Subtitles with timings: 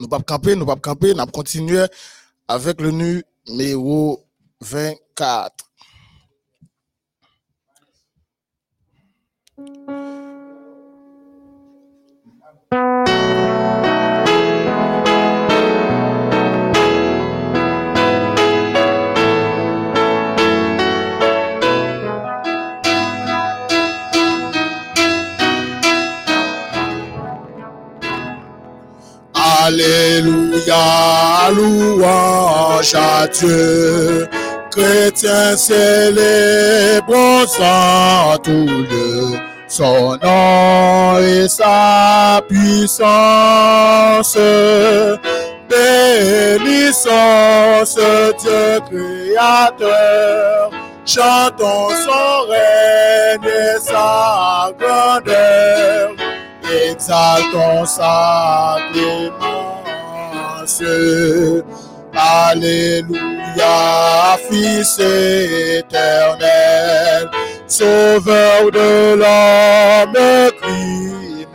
[0.00, 1.86] nous pas camper, nous pas camper, nous continuer
[2.48, 4.24] avec le numéro
[4.60, 5.66] 24.
[29.66, 34.28] Alléluia, louange à Dieu.
[34.70, 44.38] Chrétiens célébrons sans tout le son nom et sa puissance.
[45.68, 47.10] Bénissons
[47.84, 50.70] ce Dieu créateur,
[51.04, 56.14] chantons son règne et sa grandeur,
[56.62, 59.55] exaltons sa clémence.
[62.14, 63.66] Alléluia,
[64.48, 64.98] Fils
[65.78, 67.30] éternel,
[67.66, 71.46] Sauveur de l'homme criminel,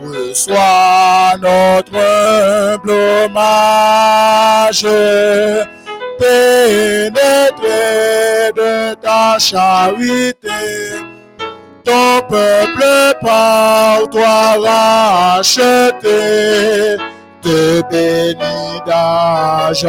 [0.00, 2.90] reçois notre humble
[3.24, 4.86] hommage,
[6.18, 7.82] pénétré
[8.56, 10.50] de ta charité,
[11.84, 12.84] ton peuple
[13.22, 14.56] par toi
[15.38, 16.08] racheté,
[17.44, 19.86] te bénit d'âge.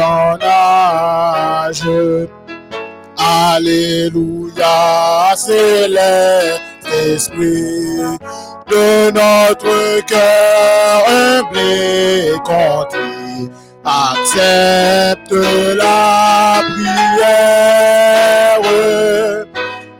[3.18, 4.76] Alléluia,
[5.36, 6.62] céleste
[6.92, 8.18] esprit
[8.70, 11.58] de notre cœur humble
[12.44, 12.96] et.
[13.84, 18.60] Accepte la prière,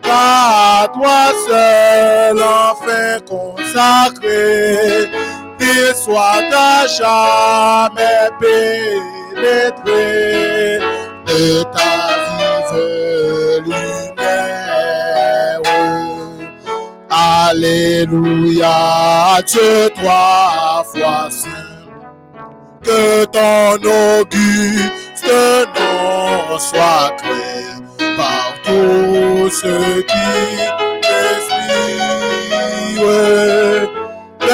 [0.05, 5.09] à toi seul enfin consacré,
[5.67, 10.00] et soit à jamais pénétré
[11.27, 11.93] de ta
[12.37, 15.60] vive lumière.
[17.10, 18.76] Alléluia,
[19.47, 21.28] Dieu trois fois
[22.82, 25.32] que ton auguste
[25.76, 27.66] nom soit créé
[28.16, 30.26] par tous ceux qui
[32.97, 33.86] te.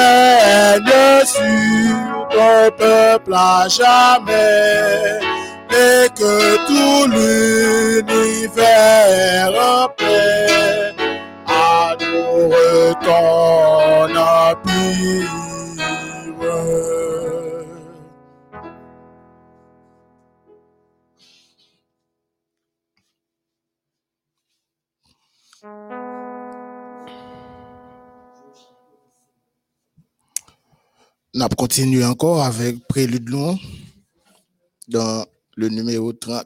[0.03, 5.19] Règne sur ton peuple à jamais
[5.69, 7.07] et que tout
[8.05, 8.63] l'univers
[9.53, 10.93] en paix
[11.47, 15.42] adore ton empire.
[31.35, 33.57] On continue encore avec Prélude long
[34.87, 36.45] dans le numéro 30.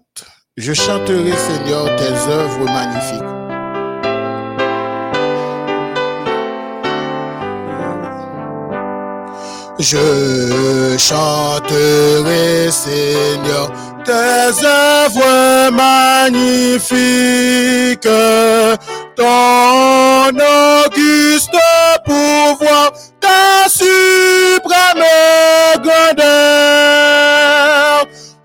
[0.56, 3.22] Je chanterai, Seigneur, tes œuvres magnifiques.
[9.78, 13.70] Je chanterai, Seigneur,
[14.06, 16.88] tes œuvres magnifiques,
[19.18, 21.58] ton auguste
[22.06, 22.94] pouvoir,
[25.80, 26.28] grandeur.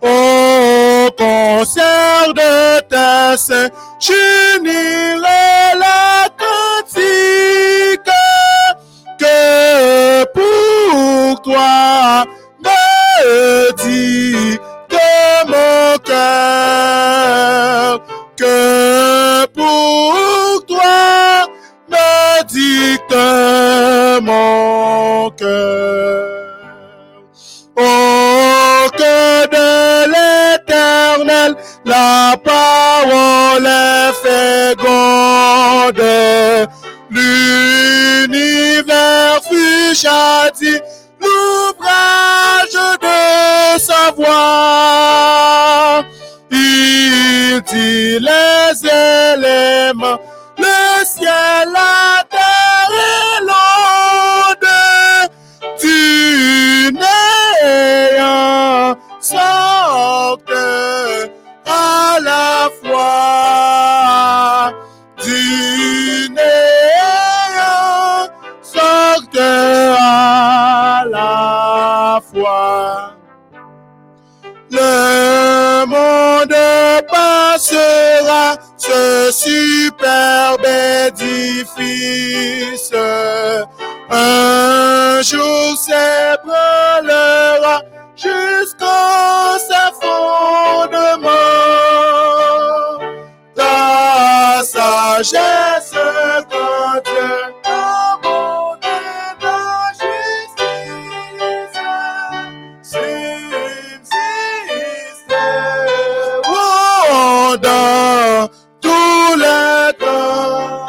[0.01, 3.69] Au concert de ta saint,
[4.01, 8.11] j'unirai la cantique
[9.19, 12.25] que pour toi
[12.65, 14.59] me dit
[14.91, 18.01] de mon cœur,
[18.37, 21.47] que pour toi
[21.89, 23.15] me dicte
[24.23, 26.22] mon cœur.
[31.85, 36.03] La parole est féconde.
[37.11, 38.61] L'univers
[39.49, 40.81] fut châti,
[41.21, 46.03] l'ouvrage de sa voix.
[46.51, 50.21] Il dit les éléments,
[50.59, 53.83] le ciel, la terre et l'onde
[57.73, 60.42] néant sortent à
[63.03, 64.73] fois
[65.23, 68.29] du néant
[71.11, 73.15] la fois.
[74.71, 76.55] Le monde
[77.11, 80.67] passera ce superbe
[81.07, 82.93] édifice.
[84.11, 87.77] Un jour c'est ébranlera
[88.17, 89.59] jusqu'à
[95.23, 95.93] sagesse
[96.51, 97.33] quand Dieu.
[107.61, 108.49] Dans
[108.81, 110.87] tous les temps.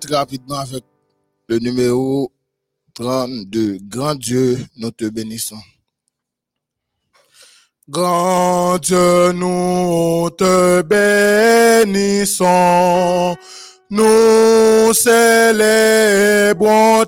[0.00, 0.84] Très rapidement avec
[1.48, 2.32] le numéro
[2.94, 3.78] 32.
[3.82, 5.58] Grand Dieu, nous te bénissons.
[7.88, 10.80] Grand Dieu, nous te
[11.84, 12.46] bénissons.
[13.90, 15.34] Nous célébrons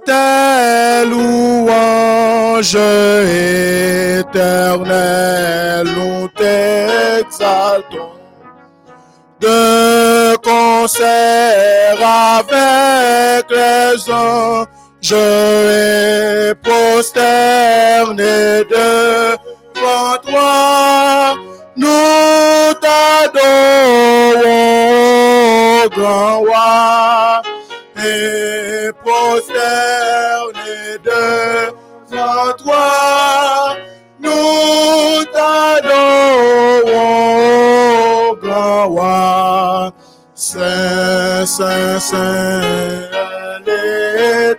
[0.05, 2.75] tes louanges
[4.21, 5.89] éternelles.
[5.97, 8.17] Nous t'exaltons
[10.87, 21.35] concert avec les anges et prosternés devant toi.
[21.77, 23.35] Nous t'adorons,
[25.97, 27.43] grand roi,
[27.99, 32.87] et prosternés devant toi.
[34.21, 36.87] Nous t'adorons,
[38.41, 39.36] grand roi.
[40.57, 42.61] Saint, Saint, Saint,
[43.67, 44.57] l'éternel,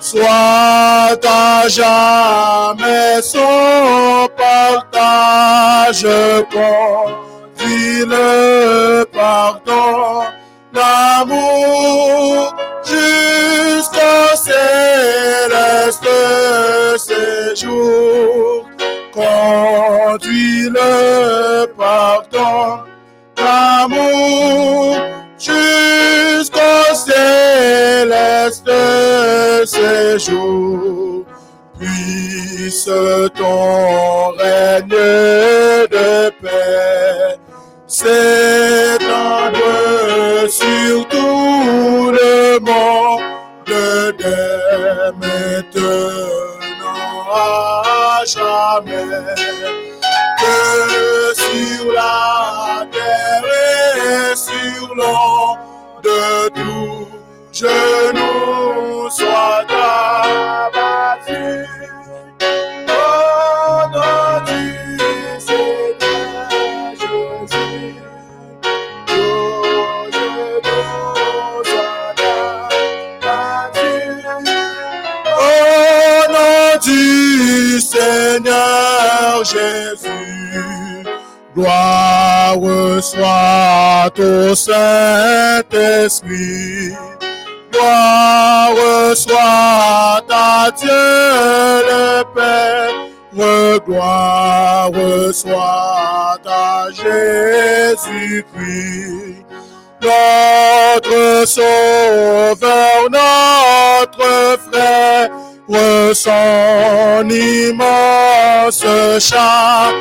[0.00, 6.06] soit à jamais son partage.
[6.50, 10.24] Conduis le pardon,
[10.72, 12.54] l'amour
[12.84, 16.08] jusqu'au céleste
[16.96, 18.66] séjour.
[19.12, 22.80] Conduis le pardon,
[23.36, 24.89] l'amour
[30.20, 31.24] séjour.
[31.78, 32.90] Puisse
[33.36, 37.38] ton règne de paix
[37.86, 38.18] s'étendre
[40.48, 43.22] sur tout le monde
[43.66, 44.12] dès
[45.18, 46.10] maintenant
[47.32, 49.34] à jamais
[50.40, 53.44] que sur la terre
[54.32, 55.56] et sur l'eau
[56.02, 57.08] de tout
[57.52, 59.59] genou soit
[83.00, 85.64] soit au Saint-Esprit.
[87.72, 92.92] Gloire soit à Dieu le Père.
[93.86, 94.90] Gloire
[95.32, 98.50] soit à Jésus-Christ
[100.02, 105.30] notre sauveur, notre frère,
[106.14, 108.84] son immense
[109.18, 110.00] charité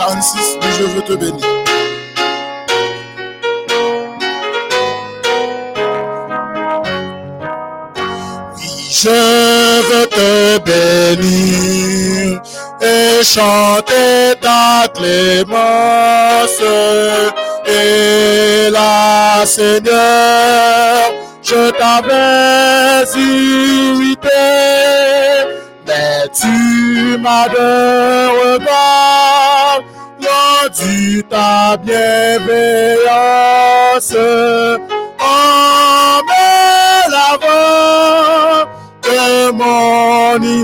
[0.00, 1.39] 46, je veux te bénir.
[12.80, 16.62] Et chanter ta clémence.
[17.66, 21.12] Et la Seigneur,
[21.42, 24.28] je t'avais irrité,
[25.86, 29.80] mais tu m'as de regard
[30.22, 32.50] rendu ta bienveillance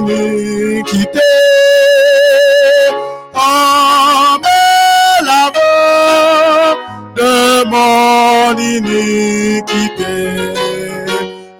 [0.08, 1.20] iniquité.
[3.34, 4.62] En me
[5.28, 6.76] lavant
[7.16, 7.34] de
[7.72, 10.16] mon iniquité.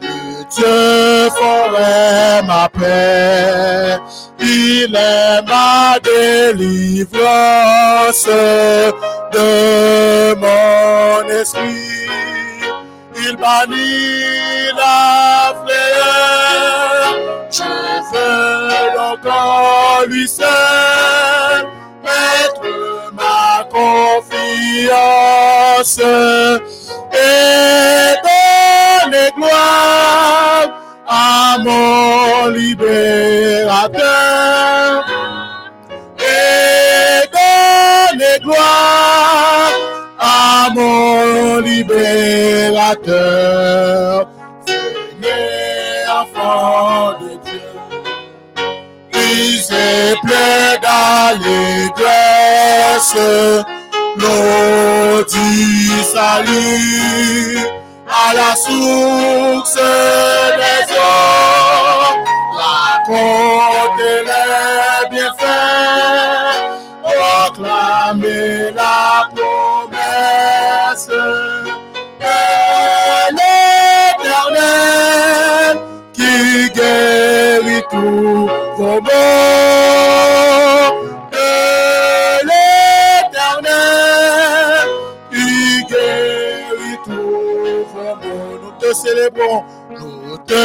[0.00, 3.98] Le Dieu ferait ma paix.
[4.40, 7.08] Il est ma délivrance
[9.32, 9.50] de
[10.34, 12.06] mon esprit.
[13.18, 14.35] Il bannit
[17.56, 17.62] Je
[18.12, 21.66] veux encore lui seul
[22.04, 22.60] mettre
[23.14, 24.84] ma confiance
[27.12, 30.68] et donner gloire
[31.08, 33.96] à mon libérateur
[36.18, 39.72] et donner gloire
[40.18, 42.96] à mon libérateur.
[51.06, 53.14] Plein d'allégresse,
[54.16, 57.58] l'eau du salut
[58.08, 62.14] à la source des eaux,
[62.58, 66.58] racontez les bienfaits,
[67.02, 72.36] proclamez la promesse de
[74.18, 75.74] l'éternel
[76.12, 76.34] qui
[76.70, 80.15] guérit tous vos maux.
[88.96, 90.64] Célébrons, nous te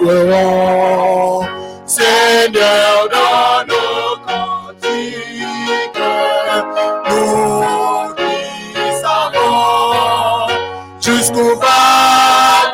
[0.00, 1.46] célébrerons.
[1.86, 6.00] Seigneur, dans nos cantiques,
[7.08, 8.34] nous t'y
[9.02, 10.48] savons
[11.00, 11.82] jusqu'où va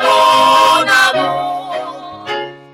[0.01, 0.71] ton
[1.05, 2.25] amour.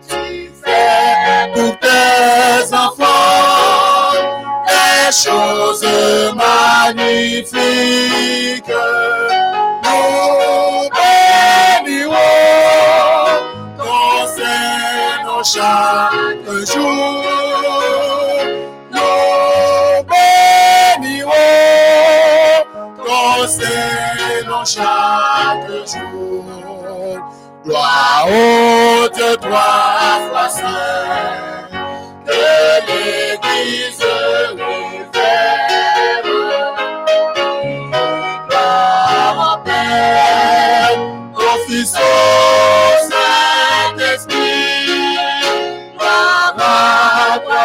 [0.08, 0.24] Tu
[0.64, 4.14] fais pour tes enfants
[4.68, 5.86] des choses
[6.36, 7.56] magnifiques.
[15.46, 17.24] Chaque jour.
[18.92, 20.04] Nous
[21.00, 21.32] bénirons
[22.98, 26.44] ton Seigneur chaque jour.
[27.64, 31.70] Gloire au Dieu, trois fois saint,
[32.26, 32.32] que
[32.88, 34.06] l'Église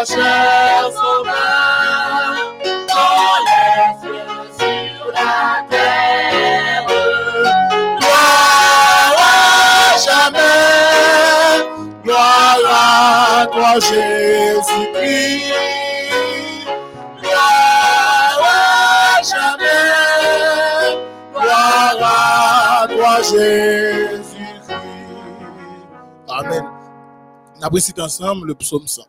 [0.00, 0.22] les cieux,
[4.58, 6.86] sur la terre.
[7.98, 11.66] Gloire à jamais,
[12.04, 15.52] gloire à toi, Jésus-Christ.
[17.20, 20.96] Gloire à jamais,
[21.34, 24.72] gloire à toi, Jésus-Christ.
[26.28, 26.64] Amen.
[27.62, 29.02] On récite ensemble le psaume 100.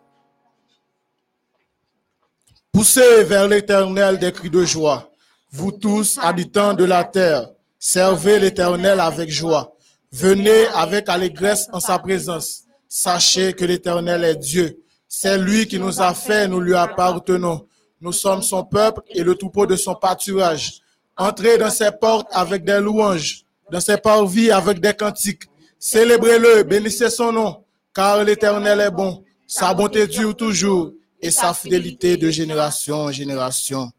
[2.71, 5.11] Poussez vers l'éternel des cris de joie.
[5.51, 9.75] Vous tous, habitants de la terre, servez l'éternel avec joie.
[10.13, 12.63] Venez avec allégresse en sa présence.
[12.87, 14.79] Sachez que l'éternel est Dieu.
[15.09, 17.67] C'est lui qui nous a fait, nous lui appartenons.
[17.99, 20.79] Nous sommes son peuple et le troupeau de son pâturage.
[21.17, 25.43] Entrez dans ses portes avec des louanges, dans ses parvis avec des cantiques.
[25.77, 29.25] Célébrez-le, bénissez son nom, car l'éternel est bon.
[29.45, 33.91] Sa bonté dure toujours et sa fidélité de génération en génération.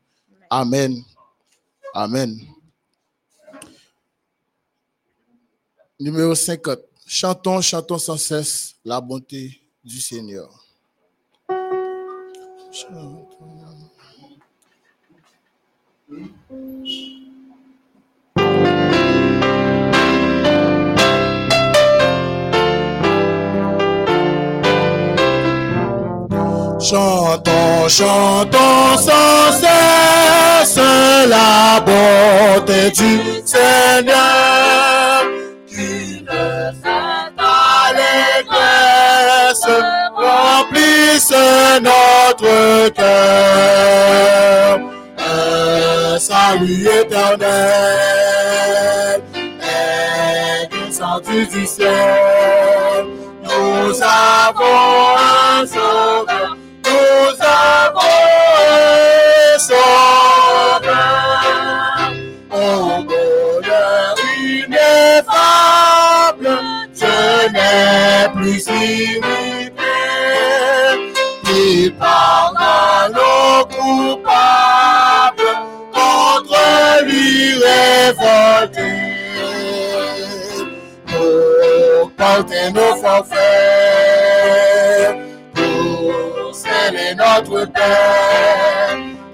[0.51, 1.03] Amen.
[1.95, 2.39] Amen.
[6.01, 6.79] Numéro 50.
[7.07, 10.49] Chantons, chantons sans cesse la bonté du Seigneur.
[12.73, 13.29] Chantons.
[26.93, 30.77] Chantons, chantons sans cesse
[31.27, 35.25] la bonté du Seigneur
[35.67, 36.71] qui ne
[37.89, 39.69] allégresse
[40.15, 41.33] remplisse
[41.81, 44.79] notre cœur.
[45.17, 47.57] Un salut éternel
[49.63, 53.07] est descendu du ciel.
[53.43, 56.57] Nous avons un sauveur,
[57.43, 57.99] un
[59.59, 60.83] sauveur.
[62.51, 64.15] Au bonheur
[66.95, 67.15] je
[67.53, 68.65] n'ai plus.
[71.55, 75.53] Il pardonne nos coupables,
[75.93, 77.33] contre lui
[82.17, 83.52] porter nos forfaits,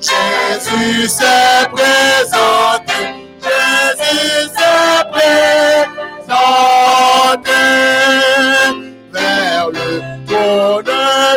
[0.00, 2.94] Jésus s'est présenté,
[3.42, 6.30] Jésus s'est présenté
[9.12, 9.88] vers le
[10.26, 10.92] trône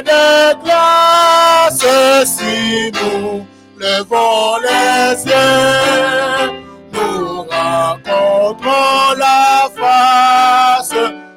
[0.05, 0.25] de
[0.63, 1.85] grâce.
[2.25, 3.45] Si nous
[3.77, 6.51] levons les yeux,
[6.93, 10.95] nous rencontrons la face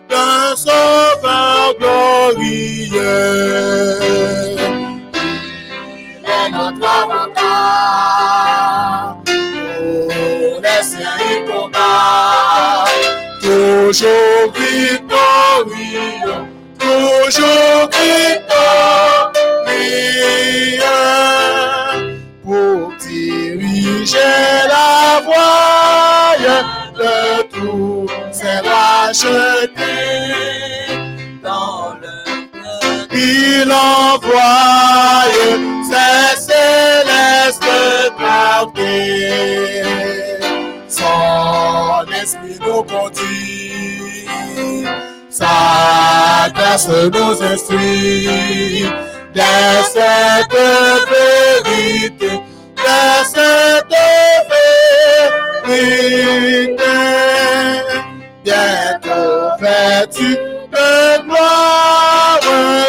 [0.09, 3.25] d'un sauveur glorieux.
[6.47, 7.65] Il est notre avocat
[9.25, 12.85] pour les séries combat.
[13.41, 15.73] Toujours victorieux,
[16.79, 18.45] toujours victorieux
[22.43, 24.19] pour diriger
[24.69, 26.37] la voie
[26.95, 27.17] de
[27.53, 29.95] tout c'est racheté
[31.43, 32.25] dans le
[33.17, 34.95] il envoie
[46.45, 48.85] sa grâce nous instruit
[49.35, 49.41] de
[49.93, 50.59] cette
[51.11, 52.33] vérité,
[52.77, 53.03] de
[53.35, 53.97] cette
[55.67, 56.85] vérité.
[58.45, 60.31] Bientôt vêtu
[60.73, 62.41] de gloire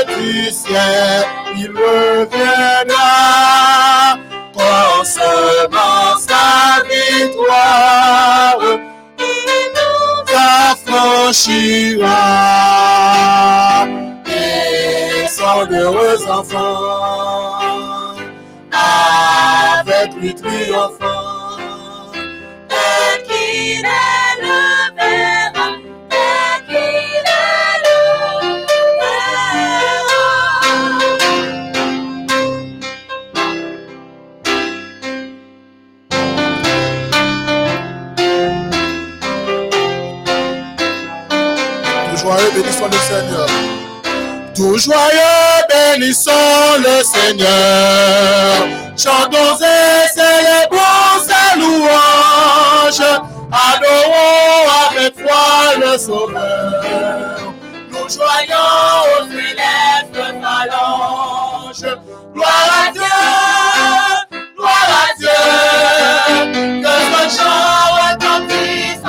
[0.08, 1.26] du ciel,
[1.58, 3.14] il reviendra,
[4.54, 6.48] concevant sa
[6.90, 8.60] victoire,
[11.26, 12.06] affranchira
[14.28, 17.60] et son heureux enfant,
[18.72, 21.58] avec lui triomphant,
[23.28, 23.86] qu'il
[42.56, 43.48] Bénissons le Seigneur.
[44.56, 46.32] Tout joyeux, bénissons
[46.80, 48.68] le Seigneur.
[48.96, 53.04] Chantons et célébrons sa louange.
[53.52, 57.54] Adorons avec foi le Sauveur.
[57.92, 58.72] Nous joyons
[59.20, 61.98] aux célestes phalanges.
[62.34, 63.02] Gloire à Dieu,
[64.56, 65.40] gloire à Dieu.
[66.82, 69.05] Que ce chant retentisse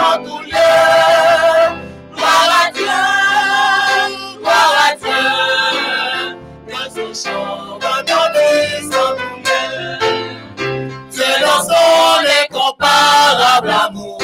[13.66, 14.18] incomparable amour,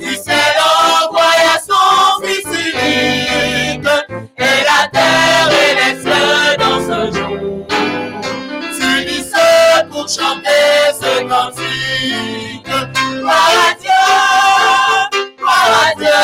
[0.00, 0.56] il s'est
[1.02, 3.88] envoyé son Fils unique,
[4.38, 7.66] et la terre et les cieux dans ce jour
[8.72, 12.66] s'unissent pour chanter ce cantique.
[13.18, 14.02] Gloire à Dieu,
[15.38, 16.20] gloire à Dieu,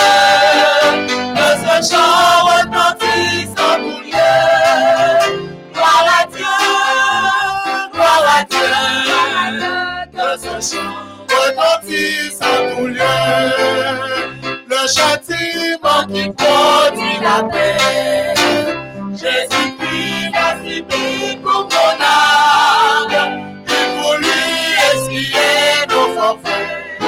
[1.34, 4.34] que ce chant retentisse en tout lieu.
[5.72, 6.56] Gloire à Dieu,
[7.92, 8.68] gloire à Dieu,
[10.12, 11.05] que ce chant
[11.86, 13.00] retentisse en tout lieu.
[14.68, 18.34] Le châtiment qui produit la paix.
[19.12, 24.42] Jésus-Christ a subi pour mon âme, et pour lui
[24.92, 27.00] essuyer nos forfaits.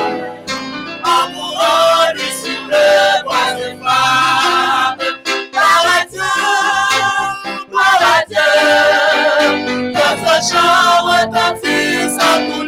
[1.04, 4.98] Amoureux lui sur le bois de flamme.
[5.52, 6.30] Gloire à Dieu,
[8.00, 8.50] à Dieu,
[10.24, 12.67] ce chant retentisse en tout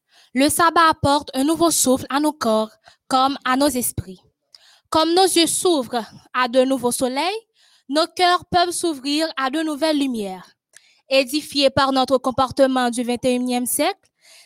[0.33, 2.71] le sabbat apporte un nouveau souffle à nos corps
[3.07, 4.21] comme à nos esprits.
[4.89, 7.47] Comme nos yeux s'ouvrent à de nouveaux soleils,
[7.89, 10.55] nos cœurs peuvent s'ouvrir à de nouvelles lumières.
[11.09, 13.99] Édifiés par notre comportement du 21e siècle,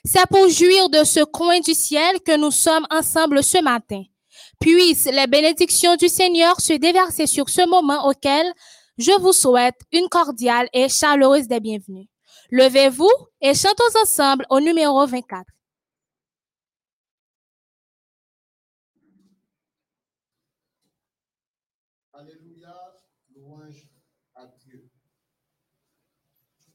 [0.04, 4.04] c'est pour jouir de ce coin du ciel que nous sommes ensemble ce matin.
[4.60, 8.52] Puissent les bénédictions du Seigneur se déverser sur ce moment auquel
[8.98, 12.08] je vous souhaite une cordiale et chaleureuse des bienvenues.
[12.52, 15.45] Levez-vous et chantons ensemble au numéro 24.
[22.13, 22.74] Alléluia,
[23.36, 23.89] louange
[24.36, 24.89] à Dieu.
[26.06, 26.75] Louange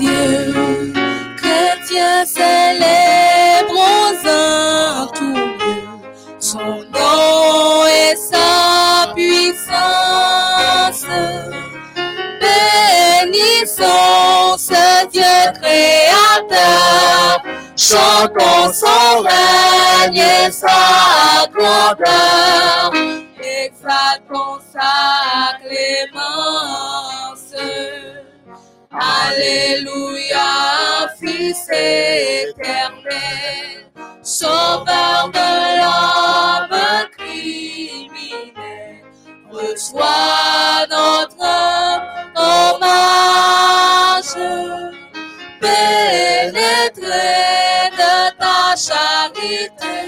[0.00, 0.39] Dieu,
[16.30, 17.42] créateur,
[17.76, 22.92] chantons son règne et sa grandeur,
[23.38, 27.54] exaltons sa clémence.
[28.92, 30.48] Alléluia,
[31.20, 33.06] Fils éternel,
[34.22, 39.04] Sauveur de l'homme criminel,
[39.50, 41.44] reçois notre
[42.36, 43.40] hommage,
[48.00, 49.98] de ta charité,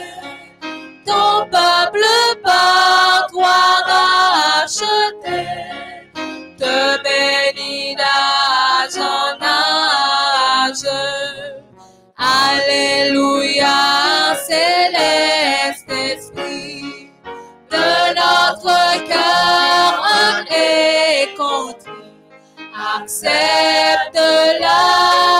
[1.06, 2.06] ton peuple
[2.42, 5.40] par toi racheté.
[6.58, 10.88] Te bénis d'âge en âge.
[12.16, 13.76] Alléluia,
[14.46, 17.10] céleste esprit,
[17.70, 20.92] de notre cœur humble et
[22.94, 24.18] accepte
[24.60, 25.31] la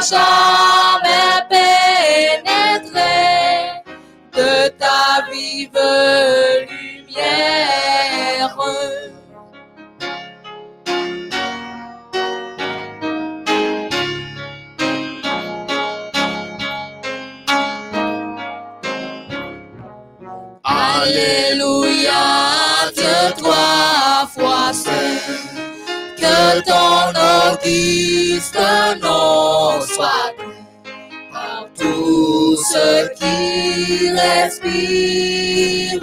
[0.00, 3.02] jamais pénétré
[4.32, 5.78] de ta vive
[6.68, 7.83] lumière.
[26.62, 27.12] Ton
[27.52, 28.58] auguste
[29.02, 30.34] nom soit
[31.32, 36.00] par tous ceux qui respirent.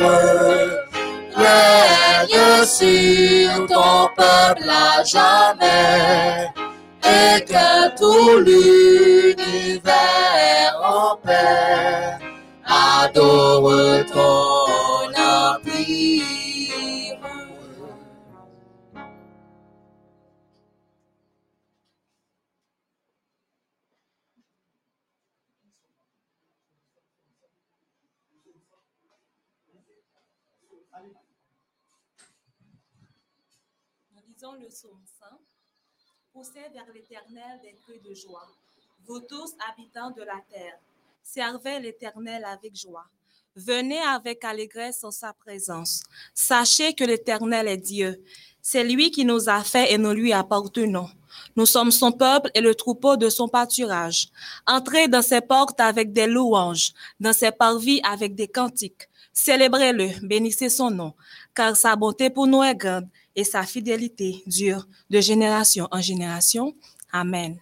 [1.36, 6.50] Règne sur ton peuple à jamais
[7.04, 9.94] et que tout l'univers
[10.84, 12.18] en paix
[12.66, 13.72] adore
[14.14, 16.31] ton empire.
[36.34, 38.48] Poussez vers l'Éternel des cris de joie.
[39.06, 40.78] Vous tous, habitants de la terre,
[41.22, 43.06] servez l'Éternel avec joie.
[43.54, 46.04] Venez avec allégresse en sa présence.
[46.34, 48.24] Sachez que l'Éternel est Dieu.
[48.62, 51.10] C'est lui qui nous a fait et nous lui appartenons.
[51.58, 54.30] Nous sommes son peuple et le troupeau de son pâturage.
[54.66, 59.10] Entrez dans ses portes avec des louanges, dans ses parvis avec des cantiques.
[59.34, 61.14] Célébrez-le, bénissez son nom,
[61.54, 66.74] car sa bonté pour nous est grande et sa fidélité dure de génération en génération.
[67.12, 67.58] Amen.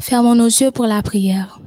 [0.00, 1.60] Fermons nos yeux pour la prière.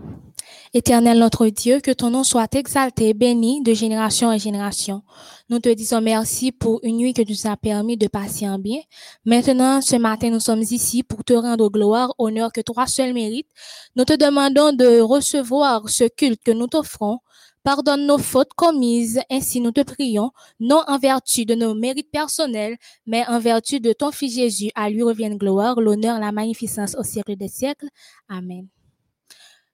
[0.75, 5.03] Éternel notre Dieu, que ton nom soit exalté, béni de génération en génération.
[5.49, 8.57] Nous te disons merci pour une nuit que tu nous as permis de passer en
[8.57, 8.79] bien.
[9.23, 13.49] Maintenant, ce matin, nous sommes ici pour te rendre gloire, honneur que toi seul mérites.
[13.95, 17.19] Nous te demandons de recevoir ce culte que nous t'offrons.
[17.63, 22.75] Pardonne nos fautes commises, ainsi nous te prions, non en vertu de nos mérites personnels,
[23.05, 24.69] mais en vertu de ton Fils Jésus.
[24.75, 27.87] À lui revienne gloire, l'honneur, la magnificence au siècle des siècles.
[28.27, 28.67] Amen.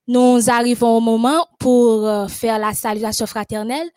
[0.08, 3.90] Nous arrivons au moment pour euh, faire la salutation fraternelle.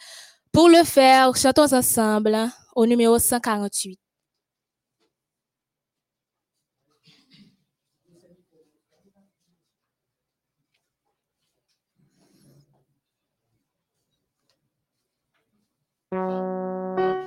[0.52, 2.37] Pour le faire, chantons ensemble
[2.74, 4.01] au numéro 148.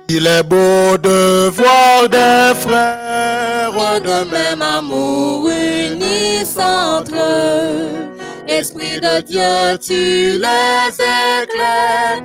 [0.08, 7.88] Il est beau de voir des frères de même amour unis entre eux.
[8.46, 12.22] Esprit de Dieu, tu les éclaires,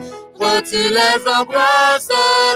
[0.64, 2.08] tu les embrasses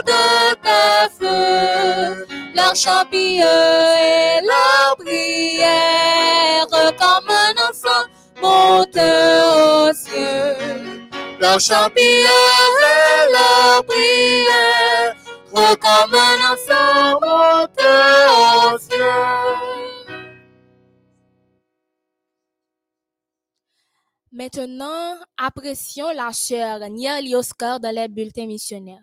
[0.06, 2.28] de tes feux.
[2.56, 8.06] Leur champilleux et leur prière, comme un enfant
[8.40, 10.76] monte aux cieux.
[11.40, 11.60] Leur
[24.32, 29.02] Maintenant, apprécions la chère Niel Oscar dans les bulletins missionnaires.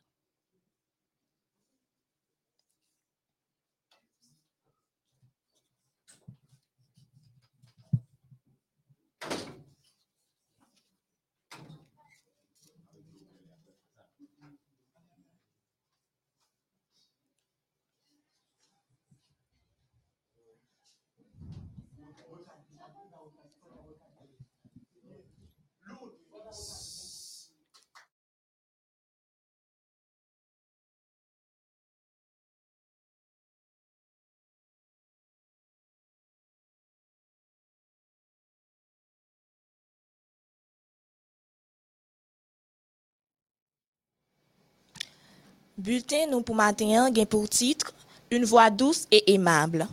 [45.83, 47.93] Bulletin nous pour matin gain pour titre
[48.31, 49.89] Une voix douce et aimable.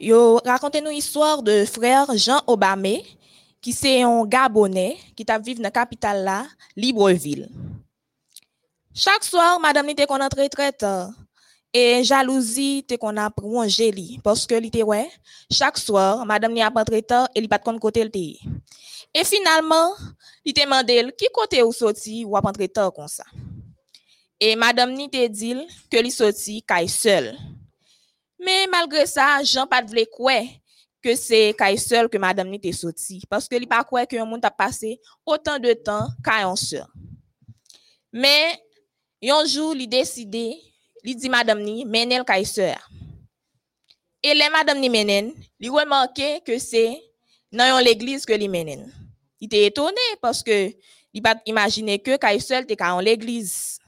[0.00, 3.04] Yo racontez-nous histoire de frère Jean Obamé
[3.60, 7.50] qui c'est un Gabonais qui t'a dans la capitale là, Libreville.
[8.94, 11.10] Chaque soir, madame était qu'on entre très tard.
[11.70, 15.10] Et jalousie était qu'on a prolongé li parce que li était ouais,
[15.50, 18.10] chaque soir, madame n'y a pas très tard et li pas de côté le.
[19.12, 19.90] Et finalement,
[20.46, 23.24] il demandé qui côté ou sorti ou pas très tard comme ça.
[24.38, 25.56] Et madame ni dit
[25.90, 27.32] que li sorti kay seul.
[28.38, 30.42] Mais malgré ça, Jean pas vle quoi
[31.02, 34.16] que c'est kay seul que madame ni te sorti parce que li pas quoi que
[34.16, 36.84] un monde a passé autant de temps kay en seul.
[38.12, 38.60] Mais
[39.22, 40.60] un jour, li décidé,
[41.02, 42.76] li dit madame ni menel kay sœur.
[44.22, 47.00] Et les madame ni menen, li remarqué que c'est
[47.50, 48.92] dans l'église que li menen.
[49.40, 50.72] Il était étonné parce que
[51.14, 53.78] il pas imaginer que kay seul te en l'église.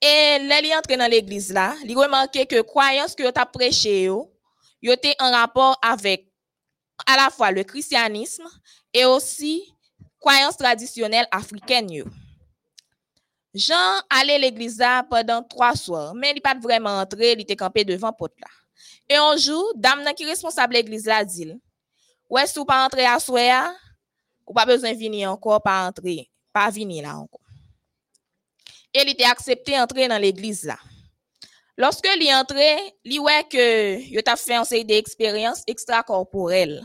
[0.00, 4.04] Et là, il entre dans l'église là, il remarqué que croyance que tu as prêché
[4.04, 4.30] yo,
[4.82, 6.28] était en rapport avec
[7.06, 8.46] à la fois le christianisme
[8.94, 9.74] et aussi
[10.20, 12.04] croyance traditionnelle africaine.
[13.54, 13.74] Jean
[14.08, 18.12] allait l'église là pendant trois soirs, mais il pas vraiment entré, il était campé devant
[18.12, 18.46] porte là.
[19.08, 21.52] Et un jour, dame qui responsable de l'église là dit,
[22.28, 23.72] ouais, si pas entrer à soir,
[24.46, 27.47] ou pas besoin de venir encore, pas entrer, pas venir là encore
[28.94, 30.78] il était accepté d'entrer dans l'église là.
[31.76, 36.84] Lorsque il est entré, il ouais que il a fait une série d'expériences extracorporelles.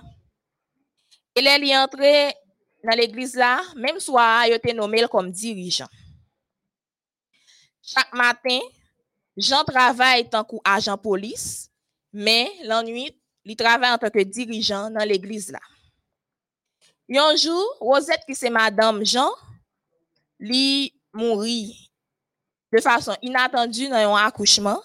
[1.35, 2.35] Et il est entré
[2.83, 5.87] dans l'église là, même soir, il été nommé comme dirigeant.
[7.81, 8.59] Chaque matin,
[9.35, 11.69] Jean travaille tant qu'agent police,
[12.11, 13.11] mais la nuit,
[13.45, 15.59] il travaille en tant que dirigeant dans l'église là.
[17.09, 19.31] Un jour, Rosette, qui c'est madame Jean,
[20.39, 21.91] lui mourit
[22.73, 24.81] de façon inattendue dans un accouchement.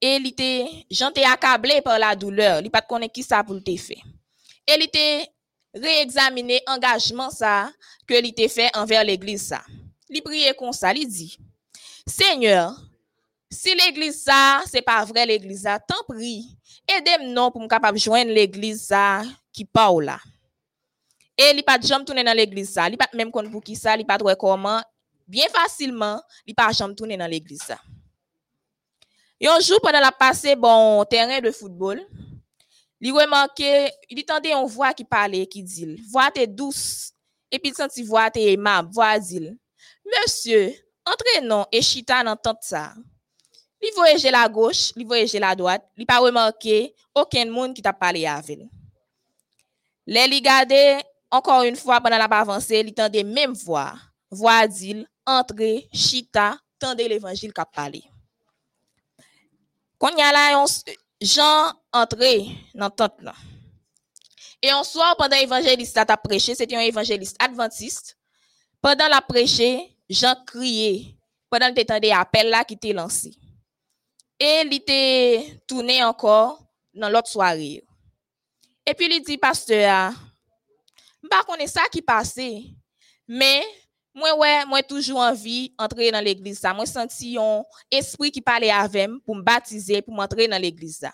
[0.00, 2.60] Et il était, j'en accablé par la douleur.
[2.62, 3.98] Il pas connaît qui ça pour le fait.
[4.66, 5.28] Et il était
[5.74, 7.70] réexaminer engagement ça
[8.06, 9.62] que li te fait envers l'église ça.
[10.08, 11.38] Li prier comme ça, li dit
[12.06, 12.74] Seigneur,
[13.50, 16.46] si l'église ça, c'est pas vrai l'église ça, tant prie,
[16.88, 20.18] aidez-moi non pour me capable joindre l'église ça qui parle là.
[21.36, 24.04] Et li pas jamais tourner dans l'église ça, li pas même pour qui ça, li
[24.04, 24.80] pas comment
[25.26, 27.78] bien facilement, li pas dans l'église ça.
[29.42, 32.06] Un jour pendant la passé bon terrain de football,
[33.00, 37.12] li remarqué, il entendait une voix qui parlait qui dit, voix t'es douce
[37.50, 40.72] et puis senti voix t'es aimable, voix monsieur,
[41.04, 42.94] entrez non et chita dans tente ça.
[43.82, 47.92] Li voyage la gauche, li voyage la droite, li pas remarqué aucun monde qui t'a
[47.92, 48.60] parlé avec.
[50.06, 53.94] Les gade encore une fois pendant la avancée, li tendait même voix,
[54.30, 54.66] voix
[55.26, 58.02] entrez, chita, tendez l'évangile qu'a parlé.
[59.98, 60.64] Quand a là,
[61.20, 63.34] Jean entré dans tente là.
[64.62, 68.16] Et un soir, pendant l'évangéliste a prêché, c'était un évangéliste adventiste.
[68.80, 71.14] Pendant la prêché, Jean criait.
[71.50, 73.34] Pendant le temps des appels là qui était lancé.
[74.38, 76.62] Et il était tourné encore
[76.92, 77.82] dans l'autre soirée.
[78.84, 80.12] Et puis il dit, pasteur,
[81.30, 82.64] pas connais ça qui passait.
[83.26, 83.64] Mais
[84.16, 88.70] moi ouais moi toujours envie entrer dans l'église ça moi senti un esprit qui parlait
[88.70, 91.12] avec moi pour me baptiser pour m'entrer dans l'église ça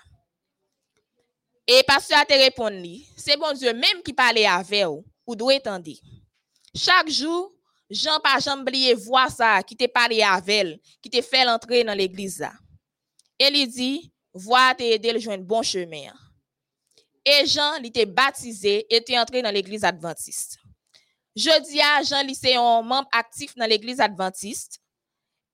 [1.67, 5.55] et pasteur a te répondu c'est bon Dieu même qui parlait avec vous ou doit
[5.55, 5.91] entendre
[6.75, 7.53] chaque jour
[7.91, 11.83] Jean pas jamais oublié voir ça qui te parlé avec elle qui te fait l'entrer
[11.83, 12.47] dans l'église
[13.38, 16.12] et il dit voir te aider le bon chemin.
[17.25, 20.62] Et Jean il était baptisé et était entré dans l'église adventiste
[21.35, 24.79] Jeudi à Jean lycée un membre actif dans l'église adventiste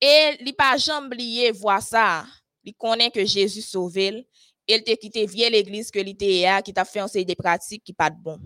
[0.01, 2.25] et il pas jamais oublié voir ça.
[2.63, 4.27] Il connaît que Jésus sauvé,
[4.67, 8.09] il t'a quitté vieille l'église que était qui t'a fait enseigner des pratiques qui pas
[8.09, 8.39] de bon.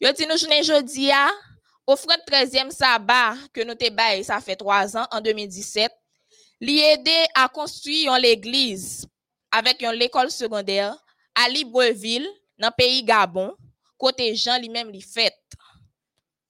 [0.00, 1.28] Yo dit nous journée jeudi à
[1.86, 5.92] offrande 13e sabbat que nous te ça fait trois ans en 2017.
[6.60, 9.06] Li aidé à construire l'église
[9.50, 10.96] avec l'école secondaire
[11.34, 13.54] à Libreville dans le pays Gabon
[13.98, 15.34] côté Jean lui-même li fait.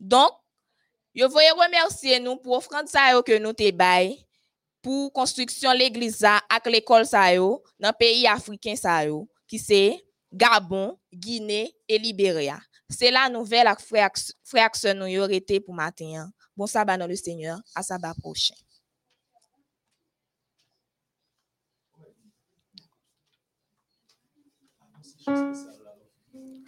[0.02, 0.32] Donc,
[1.14, 4.26] je voulais remercier nous pour offrande que nous te bail
[4.82, 9.02] pour construction l'église avec l'école ça dans le pays africain ça
[9.46, 12.58] qui c'est Gabon, Guinée et Libéria.
[12.90, 14.10] C'est la nouvelle avec frère
[14.42, 16.28] frère nous été pour matin.
[16.56, 18.54] Bon sabbat dans le Seigneur, à sabbat prochain.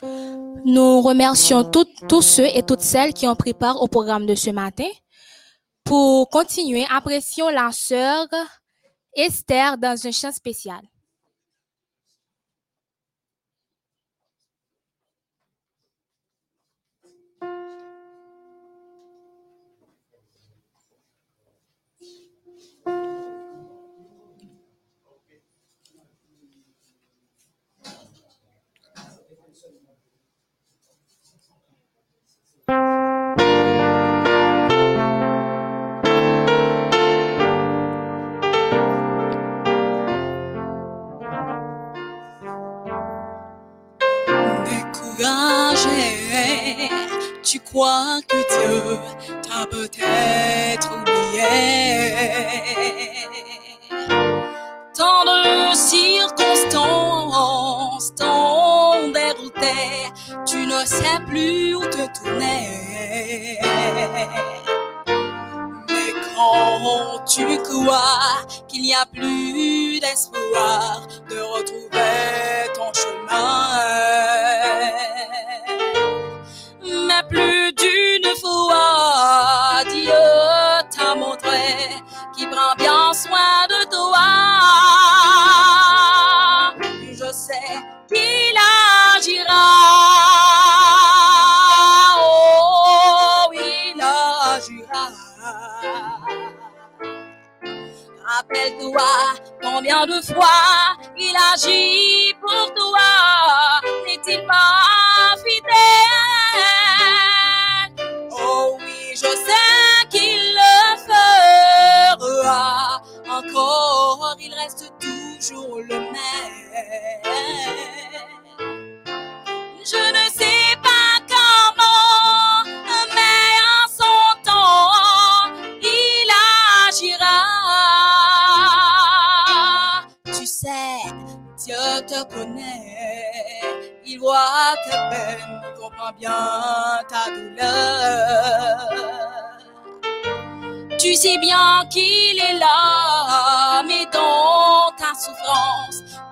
[0.03, 4.51] Nous remercions tous ceux et toutes celles qui ont pris part au programme de ce
[4.51, 4.89] matin.
[5.85, 8.27] Pour continuer, apprécions la sœur
[9.15, 10.81] Esther dans un chant spécial.
[47.45, 48.99] Tu crois que Dieu
[49.43, 52.15] t'a peut-être oublié?
[54.97, 59.75] Tant de circonstances t'ont dérouté,
[60.47, 63.59] tu ne sais plus où te tourner.
[65.89, 71.41] Mais quand tu crois qu'il n'y a plus d'espoir de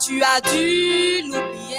[0.04, 1.76] tu as dû l'oublier.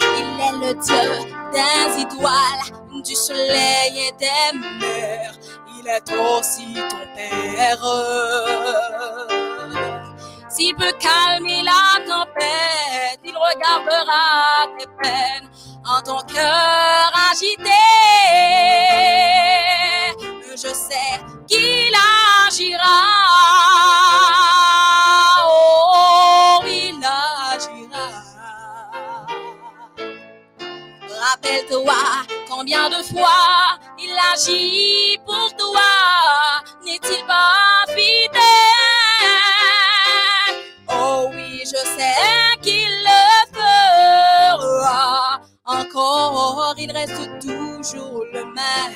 [0.00, 1.06] Il est le Dieu
[1.52, 5.34] des étoiles, du soleil et des mers.
[5.78, 7.84] Il est aussi ton Père.
[10.48, 15.48] S'il peut calmer la tempête, il regardera tes peines
[15.84, 19.13] en ton cœur agité.
[32.48, 35.80] Combien de fois il agit pour toi?
[36.84, 38.40] N'est-il pas fidèle?
[40.88, 45.40] Oh oui, je sais qu'il le fera.
[45.64, 48.94] Encore, il reste toujours le même.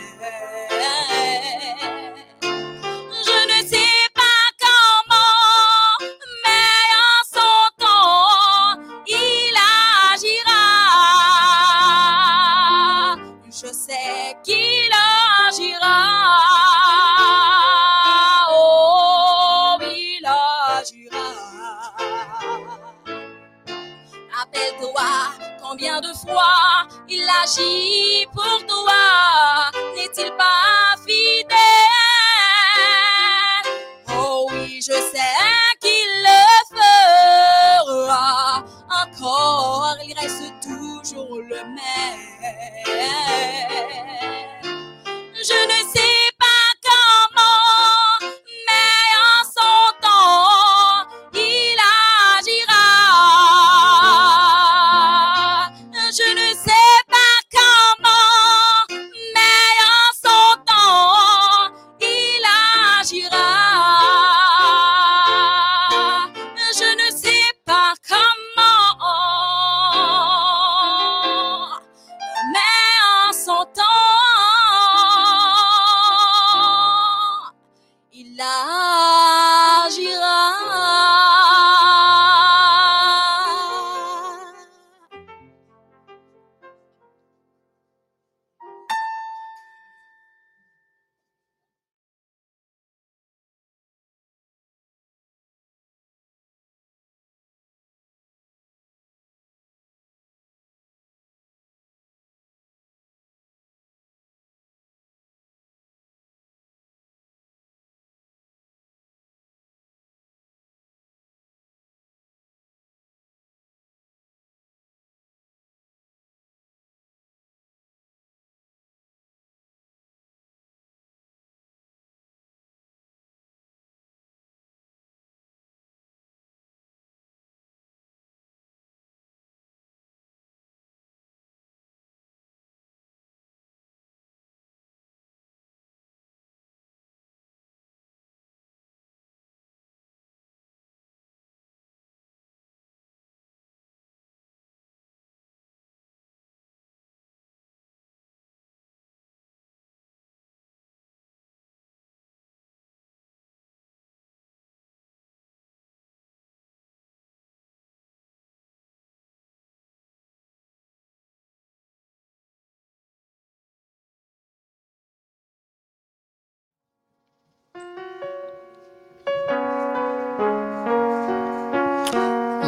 [26.00, 29.70] De fois il agit pour toi.
[29.96, 31.56] N'est-il pas fidèle?
[34.10, 35.38] Oh oui, je sais
[35.80, 36.42] qu'il le
[36.76, 38.64] fera.
[38.90, 42.20] Encore, il reste toujours le même.
[45.34, 46.27] Je ne sais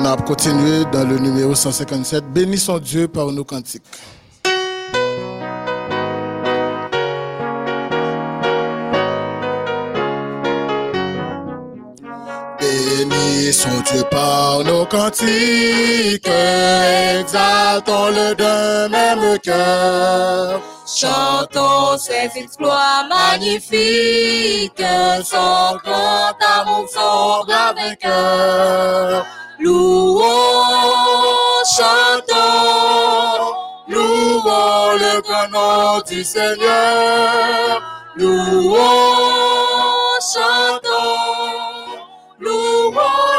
[0.03, 2.25] On a continué dans le numéro 157.
[2.33, 3.83] Bénissons Dieu par nos cantiques.
[12.59, 16.29] Bénissons Dieu par nos cantiques,
[17.21, 20.63] exaltons-le d'un même cœur.
[20.93, 24.82] Chantons ses exploits magnifiques,
[25.22, 29.24] son grand amour, son grand vainqueur.
[29.61, 30.24] Louons,
[31.64, 32.34] chantons,
[33.86, 37.82] Louons le grand nom du Seigneur.
[38.16, 38.76] louons,
[40.34, 41.20] chantons,
[42.41, 42.93] Louons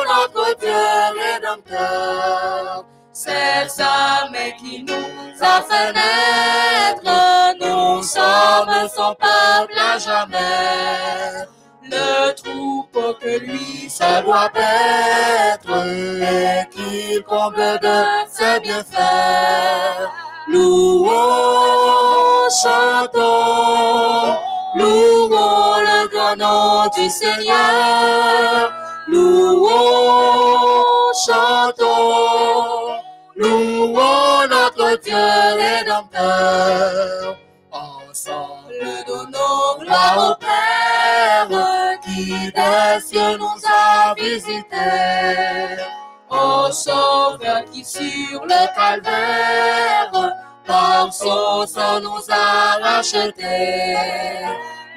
[0.08, 0.72] notre Dieu
[1.20, 2.86] rédempteur.
[3.24, 11.46] Cette âme qui nous a fait naître, nous sommes son peuple à jamais.
[11.84, 20.10] le troupeau que lui ça doit paître et qu'il comble de ses bienfaits.
[20.48, 21.12] Louons,
[22.64, 24.36] chantons,
[24.76, 28.72] louons le grand nom du Seigneur.
[29.08, 30.82] Louons,
[31.26, 33.02] chantons,
[33.42, 35.16] louons notre Dieu
[35.58, 37.38] rédempteur.
[37.72, 41.48] Ensemble, donnons gloire au Père
[42.04, 45.82] qui des cieux nous a visités.
[46.30, 50.12] Au Sauveur qui sur le calvaire,
[50.66, 53.98] par son sang nous a rachetés.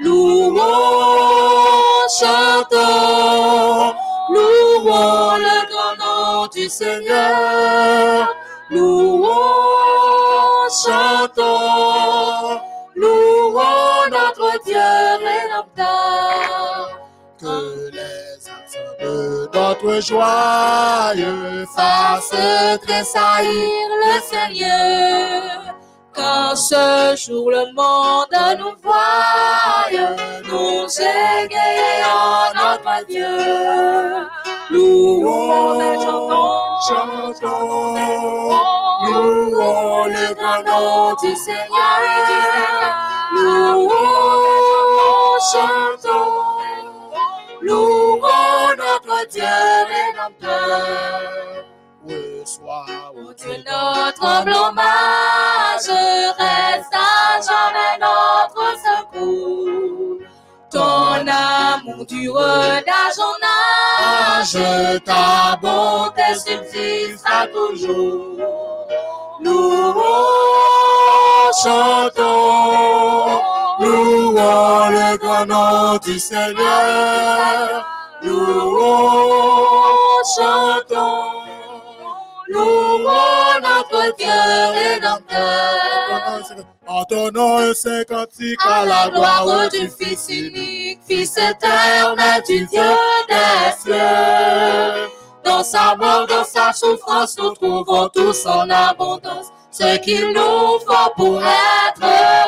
[0.01, 0.61] Louons,
[2.19, 3.95] chantons,
[4.29, 8.34] louons le grand nom du Seigneur.
[8.71, 9.29] Louons,
[10.71, 12.61] chantons,
[12.97, 14.77] louons notre Dieu
[15.21, 16.99] rédempteur.
[17.39, 25.75] Que les accents de notre joyeux fassent tressaillir le Seigneur.
[26.15, 29.91] Quand ce jour le monde nous voie,
[30.45, 34.25] nous égayons notre Dieu.
[34.71, 37.95] Louons, chantons, chantons,
[39.05, 41.69] louons le grand nom du Seigneur.
[43.35, 43.91] Louons,
[45.53, 46.33] chantons,
[47.61, 49.45] louons notre Dieu
[49.91, 51.65] rédempteur.
[52.09, 55.89] Reçois, ô Dieu, notre humble hommage,
[56.39, 60.24] reste à jamais notre secours.
[60.75, 63.39] Ton amour dure d'âge en
[64.43, 64.59] âge,
[65.05, 68.37] ta bonté subsistera toujours.
[69.41, 69.95] Louons,
[71.63, 73.41] chantons,
[73.79, 77.87] louons le grand nom du Seigneur.
[78.23, 79.71] Louons,
[80.37, 81.31] chantons,
[82.49, 84.41] louons notre Dieu
[84.75, 85.55] rédempteur.
[86.97, 92.81] Un saint cantique à la gloire du Fils unique, Fils éternel du Dieu
[93.29, 95.11] des cieux.
[95.45, 101.11] Dans sa mort, dans sa souffrance, nous trouvons tous en abondance ce qu'il nous faut
[101.17, 102.01] pour être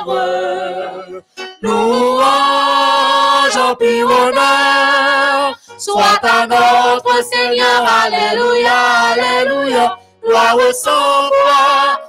[0.07, 1.25] heureux.
[1.61, 8.79] Louange, empire, honneur, soit à notre Seigneur, Alléluia,
[9.11, 12.06] Alléluia, gloire au roi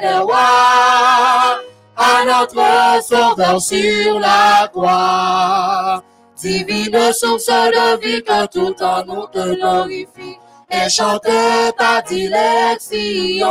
[0.00, 1.60] des rois,
[1.96, 6.02] à notre Sauveur sur la croix.
[6.36, 10.38] Divine source de vie que tout temps nous te glorifie
[10.70, 11.22] et chante
[11.78, 13.48] ta dilection.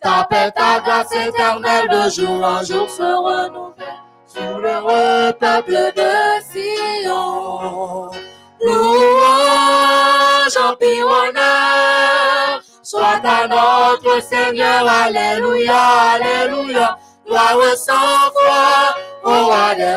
[0.00, 6.12] Ta paix, ta grâce éternelle de jour en jour se renouvelle sur le peuple de
[6.52, 8.10] Sion.
[8.60, 15.74] Louange, empire, honneur, soit à notre Seigneur, Alléluia,
[16.14, 19.96] Alléluia, gloire sans foi, au roi des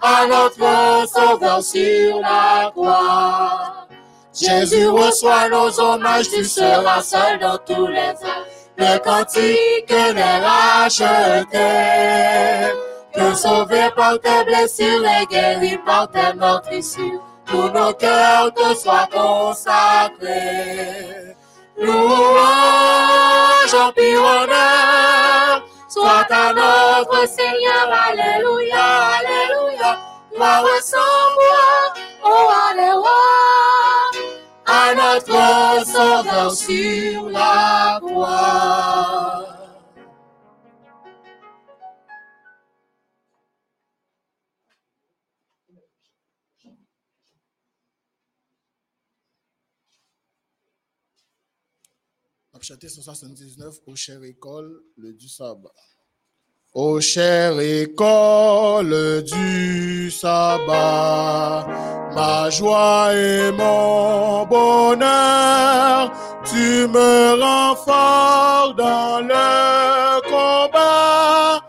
[0.00, 3.86] à notre Sauveur sur la croix.
[4.32, 8.46] Jésus reçoit nos hommages, tu seras seul dans tous les âges.
[8.76, 11.58] Le cantique n'est racheté,
[13.12, 17.27] que sauvé par tes blessures et guéri par tes meurtrissures.
[17.48, 20.68] Tous nos cœurs te soient consacrés.
[21.78, 22.14] Louange,
[23.72, 28.84] empire, honneur, soit à notre Seigneur, Alléluia,
[29.18, 29.98] Alléluia,
[30.34, 30.96] gloire sans
[31.36, 31.94] moi,
[32.24, 33.10] oh Alléluia,
[34.66, 39.47] à notre Sauveur sur la croix.
[52.68, 55.72] Chanter 179 au chère école, le du sabbat.
[56.74, 61.66] Ô chère école du sabbat,
[62.14, 66.12] ma joie et mon bonheur,
[66.44, 71.62] tu me rends fort dans le combat,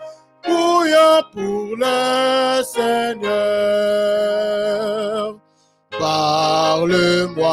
[0.43, 3.39] bouillant pour le Seigneur.
[5.97, 7.49] Parle-moi,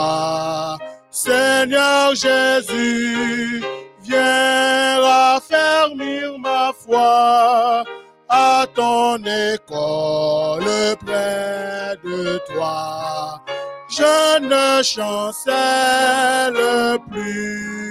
[1.27, 3.61] Seigneur Jésus,
[4.01, 7.83] viens raffermir ma foi
[8.29, 13.43] à ton école près de toi.
[13.89, 16.63] Je ne chancelle
[17.11, 17.86] plus.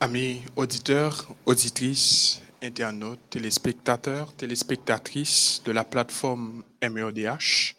[0.00, 7.74] Amis auditeurs, auditrices, internautes, téléspectateurs, téléspectatrices de la plateforme MEODH,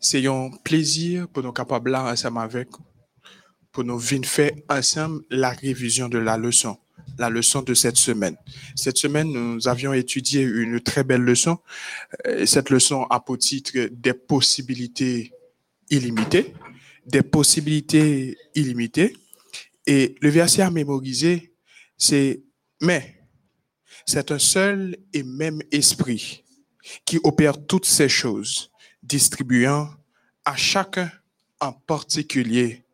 [0.00, 2.68] c'est un plaisir pour nous capables là ensemble avec
[3.72, 6.78] pour nous venir faire ensemble la révision de la leçon,
[7.18, 8.36] la leçon de cette semaine.
[8.74, 11.58] Cette semaine, nous avions étudié une très belle leçon.
[12.26, 15.30] Euh, Cette leçon a pour titre des possibilités
[15.90, 16.54] illimitées,
[17.06, 19.14] des possibilités illimitées.
[19.86, 21.54] Et le verset à mémoriser,
[21.96, 22.42] c'est
[22.80, 23.20] Mais
[24.06, 26.44] c'est un seul et même esprit
[27.04, 28.70] qui opère toutes ces choses,
[29.02, 29.88] distribuant
[30.44, 31.10] à chacun
[31.60, 32.84] en particulier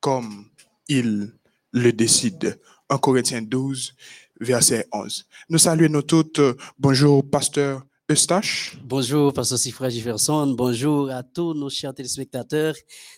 [0.00, 0.46] comme
[0.88, 1.32] il
[1.72, 2.58] le décide.
[2.90, 3.94] 1 Corinthiens 12,
[4.40, 5.26] verset 11.
[5.48, 6.40] Nous saluons nous toutes.
[6.78, 8.76] Bonjour, pasteur Eustache.
[8.82, 10.48] Bonjour, Pasteur Sifra Jefferson.
[10.48, 12.74] Bonjour à tous nos chers téléspectateurs,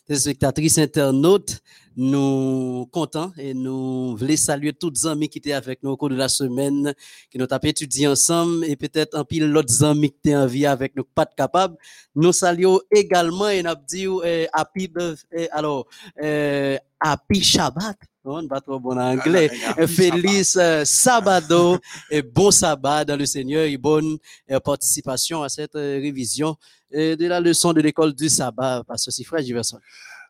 [0.07, 1.61] téléspectatrices, internautes.
[1.97, 6.09] Nous contents et nous voulons saluer tous les amis qui étaient avec nous au cours
[6.11, 6.93] de la semaine,
[7.31, 10.67] qui nous avons étudié ensemble et peut-être un pile d'autres amis qui étaient en vie
[10.67, 11.77] avec nous, pas de capable.
[12.15, 15.15] Nous saluons également et nous dit euh, happy, euh,
[15.53, 15.87] alors,
[16.23, 17.97] euh, happy Shabbat.
[18.27, 19.51] On trop bon anglais.
[19.67, 21.77] Happy Félix euh, Sabado
[22.11, 24.17] et bon sabbat dans le Seigneur et bonne
[24.51, 26.57] euh, participation à cette euh, révision
[26.91, 29.79] de la leçon de l'école du sabbat, Pasteur Sifra Jefferson.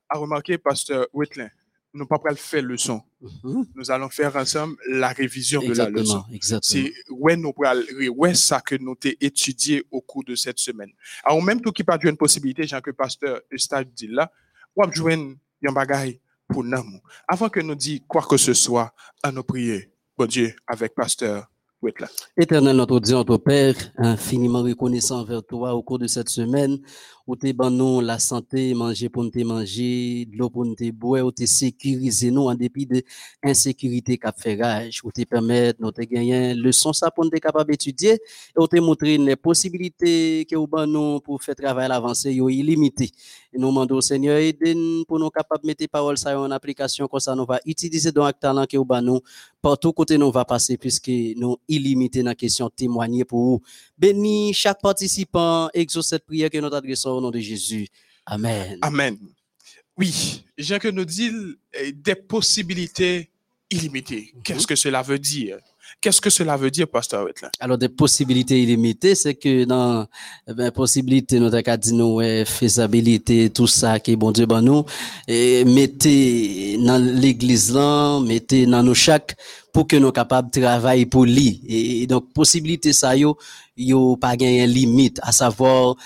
[0.08, 1.50] A remarqué, pasteur Whitley,
[1.94, 3.00] nous pas le faire leçon.
[3.20, 3.66] Mhm.
[3.74, 6.24] Nous allons faire ensemble la révision de la leçon.
[6.62, 10.90] C'est ouais nous ouais ça que nous t'ai étudié au cours de cette semaine.
[11.22, 14.30] Alors même tout qui pas une possibilité, Jean que pasteur Eustache dit là,
[14.76, 15.34] ou joindre
[15.66, 17.00] un bagage pour nous.
[17.26, 18.92] Avant que nous dit quoi que ce soit,
[19.22, 21.46] à nous prier, bon Dieu, avec pasteur
[21.80, 22.08] Whitley.
[22.36, 26.78] Éternel notre Dieu, notre Père, infiniment reconnaissant envers toi au cours de cette semaine,
[27.26, 30.90] où tu ban la santé, manger pour nous te manger, de l'eau pour nous te
[30.90, 33.02] boire, où tu sécurisé nous en dépit de
[33.42, 37.38] insécurité qu'a fait rage, où tu permettre nous te gagner leçon ça pour nous te
[37.38, 38.18] capable d'étudier, et
[38.58, 41.90] où tu montré les possibilités que nous ban pour faire travail
[42.24, 43.10] yo illimité.
[43.56, 47.06] Nous demandons au Seigneur, aide-nous pour nous capables de mettre tes paroles ça en application,
[47.06, 49.20] comme ça nous va utiliser dans le talent que nous ban nous
[49.62, 54.52] partout côté nous va passer puisque nous illimité dans question témoigner pour vous.
[54.52, 57.88] Chaque participant, exauce cette prière que nous adressons au nom de Jésus.
[58.26, 58.78] Amen.
[58.82, 59.18] Amen.
[59.96, 63.30] Oui, Jean que nous dit euh, des possibilités
[63.70, 64.34] illimitées.
[64.42, 65.58] Qu'est-ce que cela veut dire?
[66.00, 67.26] Qu'est-ce que cela veut dire, pasteur?
[67.60, 70.06] Alors, des possibilités illimitées, c'est que dans
[70.48, 74.46] eh ben, possibilité, nous avons dit nous, ouais, faisabilité, tout ça qui est bon Dieu,
[74.46, 74.84] ben nous,
[75.28, 79.36] et mettez dans l'église là, mettez dans nos chaque
[79.72, 81.62] pour que nous capables de travailler pour lui.
[81.66, 83.38] Et donc, possibilité ça, yo,
[83.76, 85.96] yo pas gagné limite, à savoir,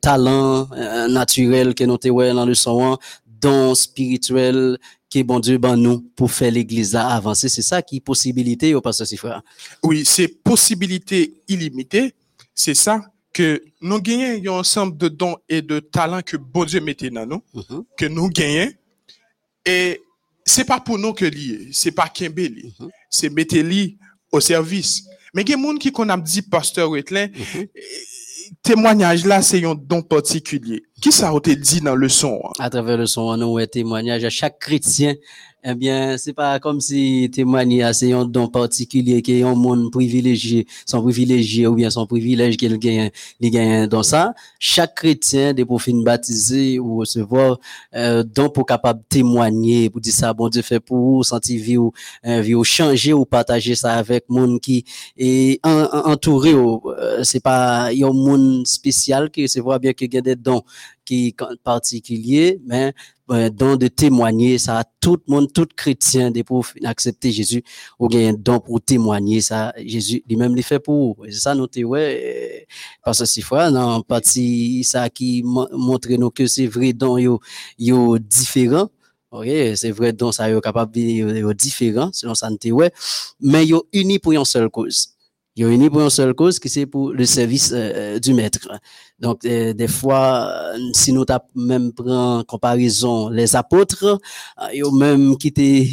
[0.00, 2.96] talent euh, naturel que nous ouais dans le son,
[3.40, 4.78] don spirituel
[5.10, 7.48] que bon Dieu ben nous pour faire l'église avancer.
[7.48, 9.42] C'est ça qui est possibilité, au pasteur Sifra?
[9.82, 12.14] Oui, c'est possibilités illimitées.
[12.54, 13.00] C'est ça
[13.32, 17.26] que nous gagnons un ensemble de dons et de talents que bon Dieu mettait dans
[17.26, 17.84] nous, Mhm.
[17.96, 18.72] que nous gagnons.
[19.64, 20.00] Et
[20.44, 22.72] c'est pas pour nous que lié, c'est pas li.
[22.80, 22.88] Mhm.
[23.10, 23.96] c'est mettre li
[24.32, 25.04] au service.
[25.34, 27.66] Mais il y a des gens qui qu'on a dit pasteur Wetlin, Mhm.
[28.62, 30.82] Témoignage là c'est un don particulier.
[31.00, 32.52] Qui ça a été dit dans le son hein?
[32.58, 35.14] à travers le son, nous ouais, témoignage à chaque chrétien.
[35.68, 39.90] Eh bien, c'est pas comme si témoigner c'est un don particulier qui est un monde
[39.90, 44.32] privilégié, son privilégié ou bien son privilège qu'il gagne, il gagne dans ça.
[44.60, 47.58] Chaque chrétien, des pour fin baptiser ou recevoir,
[47.96, 51.76] euh, don pour capable témoigner, pour dire ça, bon Dieu fait pour vous, sentir vie
[51.78, 51.90] ou,
[52.24, 54.84] euh, vie ou changer ou partager ça avec monde qui
[55.18, 59.58] est en- en- entouré ou, euh, c'est pas, a un monde spécial qui se
[61.04, 62.92] qui est particulier, mais
[63.30, 67.62] euh, don de témoigner, ça, tout le monde, tout chrétien, des pour accepter Jésus,
[67.98, 71.80] ou bien don pour témoigner, ça, Jésus, lui-même, il fait pour c'est ça, nous, te-
[71.84, 72.66] ouais,
[73.04, 77.18] parce que si fois, dans partie, ça qui mo- montre nous que c'est vrai don,
[77.18, 77.40] yo,
[77.78, 78.88] yo différent.
[79.32, 82.92] Ok, c'est vrai don, ça, yo capable de, différent, selon ça, ouais,
[83.40, 85.15] mais yo unis pour une seule cause.
[85.58, 88.68] Yo unis pour une seule cause, qui c'est pour le service euh, du maître.
[89.18, 94.66] Donc, euh, des fois, euh, si nous t'a même prend en comparaison les apôtres, euh,
[94.74, 95.88] ils ont même qui étaient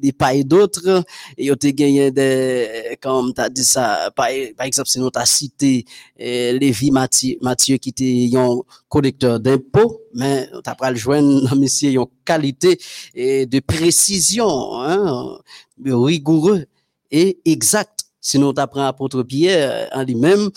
[0.00, 1.02] des pays d'autres,
[1.36, 5.84] ils ont gagné des, comme t'as dit ça, par, par exemple, si nous t'a cité
[6.20, 11.90] euh, Lévi Mathieu, Mathieu qui était un collecteur d'impôts, mais t'as pas le joindre monsieur,
[11.90, 12.78] une qualité
[13.12, 15.40] et de précision, hein,
[15.84, 16.66] rigoureux
[17.10, 18.01] et exact.
[18.22, 20.48] Sinon, t'apprends apôtre Pierre en lui-même,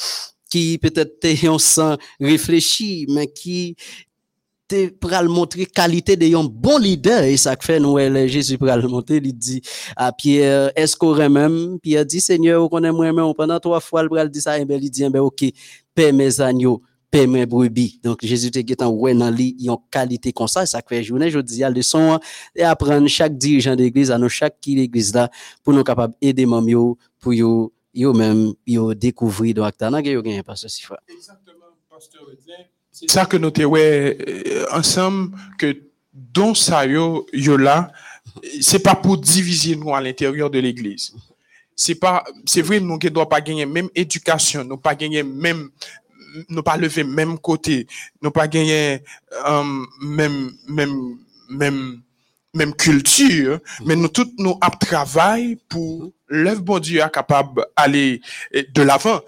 [0.50, 3.76] qui peut-être était un sang réfléchi, mais qui
[4.68, 7.24] te pral montrer qualité de un bon leader.
[7.24, 9.62] Et ça fait nous elle, Jésus pral monter il dit
[9.96, 11.80] à Pierre est-ce qu'on aurait même?
[11.80, 14.66] Pierre dit Seigneur on connaît moi même pendant trois fois il pral dit ça et
[14.66, 15.44] ben il dit eh ben OK
[15.94, 19.56] paix mes agneaux paix mes brebis donc Jésus te get en ouais dans lui
[19.92, 22.20] qualité comme ça ça fait journée je dis à leçon
[22.56, 25.30] et apprendre chaque dirigeant d'église à nous chaque qui l'église là
[25.64, 30.22] pour nous capable aider même yo pour yo yo même yo découvrir donc acte yo
[30.22, 32.22] gagne pas ceci frère Exactement, pasteur.
[32.92, 35.76] C'est ça que nous te ouais euh, ensemble que
[36.14, 37.92] don ça yo, yo là,
[38.62, 41.14] c'est pas pour diviser nous à l'intérieur de l'église.
[41.76, 45.72] C'est pas, c'est vrai, nous ne doit pas gagner même éducation, nous pas gagner même,
[46.50, 47.88] nous pas lever même côté,
[48.22, 49.04] nous pas gagner
[49.48, 49.64] euh,
[50.02, 50.52] même,
[52.78, 58.22] culture, mais nous tous nous travail pour l'œuvre bon Dieu capable d'aller
[58.56, 59.22] euh, de l'avant.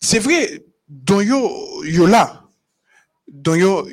[0.00, 2.44] C'est vrai, dans yo, yo là,
[3.28, 3.86] dans yo,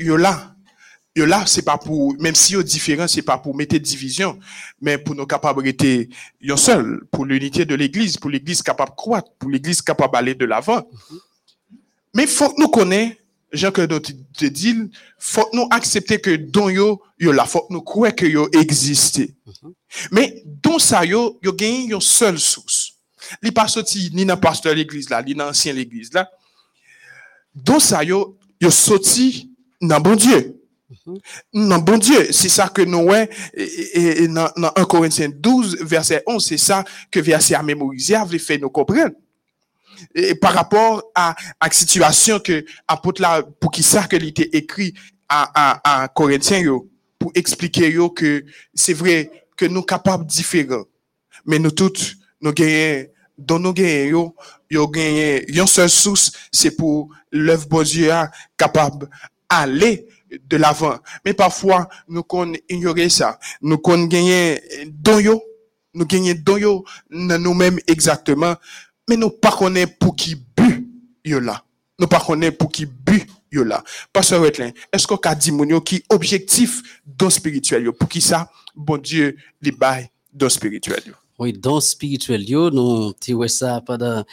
[1.17, 4.39] yo là, c'est pas pour, même si yo différent, c'est pas pour mettre division,
[4.79, 6.09] mais pour capables d'être
[6.39, 10.35] yo seul, pour l'unité de l'église, pour l'église capable de croître, pour l'église capable d'aller
[10.35, 10.87] de l'avant.
[12.13, 13.15] Mais faut que nous connaissons,
[13.51, 14.75] Jean que te dit,
[15.17, 18.47] faut que nous accepter que dans yo, yo là, faut que nous croire que yo
[18.53, 19.21] existe.
[20.11, 22.93] Mais dans ça yo, yo gagne une seule source.
[23.41, 26.29] Li pas sorti ni dans pasteur l'église là, ni dans ancien l'église là.
[27.55, 29.49] Dans ça yo, yo sorti
[29.81, 30.53] dans bon Dieu.
[31.53, 35.29] Non, bon Dieu, c'est ça que nous, ouais, et, et- et dans, dans 1 Corinthiens
[35.33, 39.11] 12, verset 11, c'est ça que verset à mémoriser, avait fait nous comprendre.
[40.15, 41.35] Et par rapport la
[41.71, 44.93] situation que apôtre là, pour qui ça que il était écrit
[45.27, 46.87] à, à, à Corinthiens, yo,
[47.19, 50.85] pour expliquer yo que c'est vrai que nous capables différents,
[51.45, 53.07] mais nous toutes, nous gagnons,
[53.37, 54.33] dans nous gagnons,
[54.69, 54.91] yo, yo
[55.47, 59.09] une seule source, c'est pour l'œuvre bon Dieu a capable
[59.49, 60.97] aller de l'avant.
[61.25, 63.39] Mais parfois, nous qu'on ignorer ça.
[63.61, 65.41] Nous qu'on gagner don yo,
[65.93, 68.55] nous gagner don yo dans nous-mêmes exactement,
[69.07, 70.85] mais nous pas connaît pour qui but
[71.23, 71.63] yo là.
[71.99, 73.83] Nous pas connaît pour qui but yo là.
[74.11, 78.51] Pasteur Wetlin, est-ce qu'on a dit moun yo qui objectif don spirituel pour qui ça?
[78.75, 81.13] Bon Dieu li bail don spirituel yo.
[81.39, 84.25] Oui, don spirituel yo, nous tirons ça pendant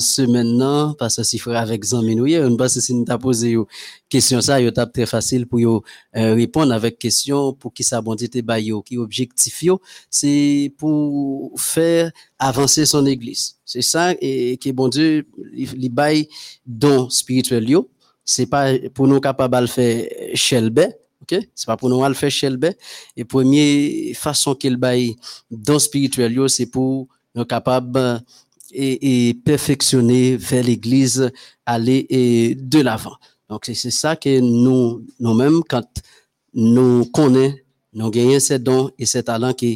[0.00, 3.18] semaine non, parce que si frère avec Zami nous hier, on passe si nous t'a
[3.18, 3.68] posé yo
[4.08, 8.16] question ça, yo t'a très facile pour euh, répondre avec question pour qui ça bon
[8.16, 9.64] yo, qui objectif
[10.10, 13.56] c'est pour faire avancer son église.
[13.64, 16.28] C'est ça et que bon Dieu li bail
[16.66, 17.88] don spirituel yo,
[18.24, 20.80] c'est pas pour nous capable de faire chelbe,
[21.22, 21.38] OK?
[21.54, 22.70] C'est pas pour nous le faire chelbe
[23.16, 25.16] et première façon qu'il bail
[25.50, 28.20] don spirituel yo, c'est pour nous capable
[28.72, 31.30] et, perfectionner vers l'église,
[31.66, 33.16] aller et de l'avant.
[33.48, 35.86] Donc, c'est ça que nous, nous-mêmes, quand
[36.54, 37.56] nous connaissons,
[37.92, 39.66] nous gagnons ces dons et ces talents que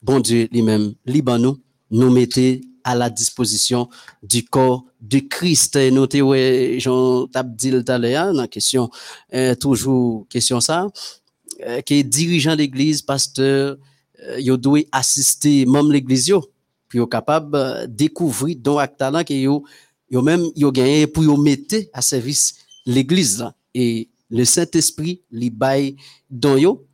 [0.00, 3.88] bon Dieu lui-même, liban nous, mettez à la disposition
[4.22, 5.74] du corps de Christ.
[5.76, 8.90] Et nous, te- ouais, Jean dit tout à l'heure, question,
[9.32, 10.86] euh, toujours question ça,
[11.66, 13.76] euh, que dirigeant d'église, pasteur,
[14.22, 16.32] euh, doit assister même l'église
[16.94, 19.64] puis yo capable euh, découvrir don ak talent que yo
[20.08, 22.54] yo même yo gagné pour yo mettre à service
[22.86, 25.96] l'église et le Saint-Esprit li bail
[26.30, 26.86] don yo.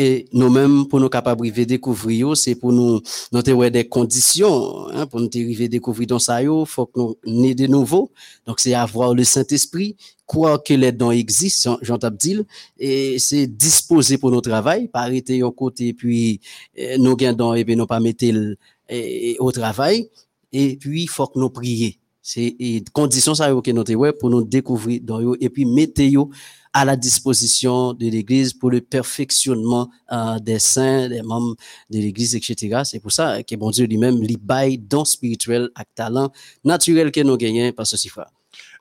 [0.00, 3.00] Et nous mêmes pour nous capables de découvrir c'est pour nous
[3.32, 7.00] nous te ouais des conditions hein, pour nous arriver découvrir dans ça yo faut que
[7.00, 8.12] nous né de nouveau.
[8.46, 12.38] Donc c'est avoir le Saint-Esprit croire que les dons existent Jean dit
[12.78, 16.40] et c'est disposer pour nos travail pas arrêter un côté puis
[16.78, 18.24] euh, nous gain don et puis nous pas mettre
[18.88, 20.08] et- au travail.
[20.52, 25.00] Et puis faut que nous prier c'est condition ça que nous ouais pour nous découvrir
[25.02, 25.34] dans yo.
[25.40, 26.30] Et puis mettez yo
[26.74, 31.56] à la disposition de l'église pour le perfectionnement euh, des saints des membres
[31.88, 35.94] de l'église etc c'est pour ça que bon Dieu lui-même li bail don spirituel avec
[35.94, 36.30] talent
[36.64, 38.30] naturel que nous gagnons c'est frère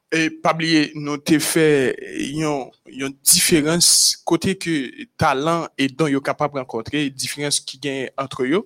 [0.07, 1.91] E pabliye nou te fe
[2.31, 3.89] yon, yon diferans
[4.27, 4.75] kote ke
[5.19, 8.61] talan e don yo kapap renkontre, diferans ki gen entre yo,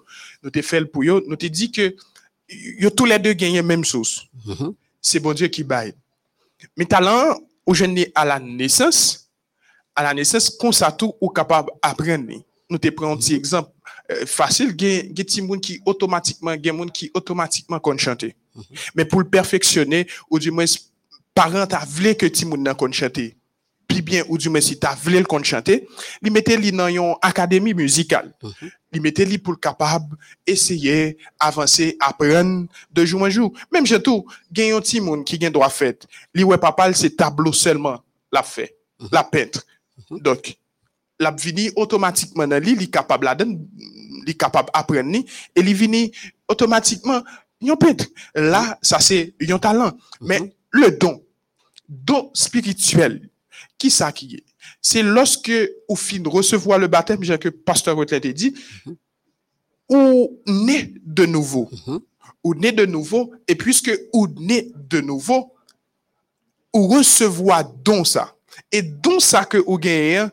[0.45, 1.87] nou te fel pou yo, nou te di ke
[2.77, 4.27] yo tou la de genye menm sous.
[4.45, 4.75] Mm -hmm.
[5.01, 5.95] Se bon Diyo ki baye.
[6.77, 7.33] Me talan
[7.65, 9.25] ou jenye a la nesans,
[9.95, 12.43] a la nesans konsato ou kapap aprenne.
[12.69, 13.39] Nou te pren ti mm-hmm.
[13.39, 13.67] ekzamp
[14.11, 18.35] euh, fasil gen, gen ti moun ki otomatikman, gen moun ki otomatikman kon chante.
[18.53, 18.91] Mm -hmm.
[18.93, 20.90] Men pou l'perfeksyonne ou di mwen se
[21.33, 23.37] parents t'a voulu que ti moun nan kon chanter.
[23.87, 25.87] Puis bien, ou du moins, si t'as voulu le kon chanter,
[26.21, 28.33] li mette li dans une académie musicale.
[28.93, 30.15] Li mette li pour le capable
[30.47, 33.53] essayer, avancer, apprendre de jour en jour.
[33.71, 36.07] Même je tout, gen yon ti moun qui gen droit fait.
[36.33, 38.01] Li ouais papa, c'est tableau seulement
[38.31, 38.77] la fait.
[39.11, 39.65] la peintre.
[40.09, 40.57] Donc,
[41.19, 45.25] la vini automatiquement dans lui, il est capable la donne, il est capable d'apprendre ni,
[45.55, 46.11] et il vini
[46.47, 47.21] automatiquement
[47.63, 48.05] un peintre.
[48.35, 49.91] Là, ça c'est un talent.
[50.19, 51.23] Mais le don,
[51.87, 53.29] don spirituel,
[53.77, 54.45] qui ça qui est?
[54.81, 55.51] C'est lorsque
[55.87, 58.53] au fin de recevoir le baptême, j'ai que pasteur Rotelin a dit,
[59.89, 61.69] ou naît de nouveau.
[62.43, 65.53] Ou naît de nouveau, et puisque ou naît de nouveau,
[66.73, 68.35] ou recevoir don ça.
[68.71, 70.29] Et don ça que ou gagne,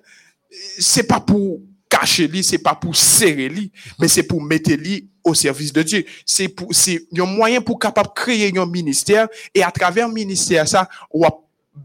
[0.79, 5.11] c'est pas pour cacher lui, c'est pas pour serrer lui, mais c'est pour mettre lui
[5.29, 6.05] au service de Dieu.
[6.27, 10.67] C'est pour, c'est un moyen pour capable créer un ministère et à travers le ministère
[10.67, 11.23] ça, on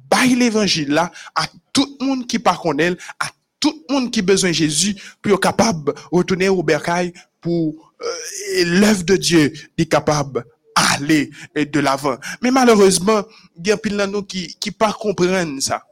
[0.09, 3.27] bailler l'évangile là à tout le monde qui par connaît, à
[3.59, 9.03] tout le monde qui besoin de Jésus pour capable retourner au bercail pour euh, l'œuvre
[9.03, 12.17] de Dieu est capable aller de l'avant.
[12.41, 13.23] Mais malheureusement,
[13.57, 15.83] il y a de nous qui qui pas comprennent ça.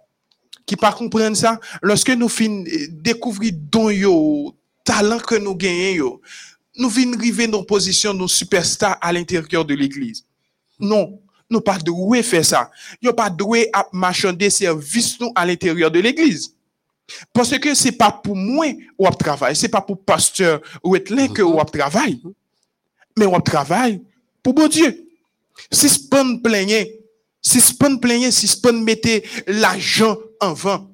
[0.65, 6.19] Qui pas comprennent ça lorsque nous fin euh, découvrir don yo talent que nous gagnons
[6.77, 10.25] nous venons arriver dans position de superstar à l'intérieur de l'église.
[10.79, 11.19] Non,
[11.49, 12.71] nous pas doué faire ça.
[13.01, 16.55] Nous pas doué à marchander service nous à l'intérieur de l'église.
[17.33, 18.67] Parce que c'est pas pour moi
[18.97, 22.21] ou à travail, c'est pas pour pasteur ou être que ou à travail.
[23.17, 24.01] Mais on travaille
[24.41, 25.07] pour bon Dieu.
[25.69, 27.01] Si ce pas plaigner,
[27.41, 29.09] si ce pas plaigner, si ce pas mettre
[29.45, 30.89] l'argent en vent,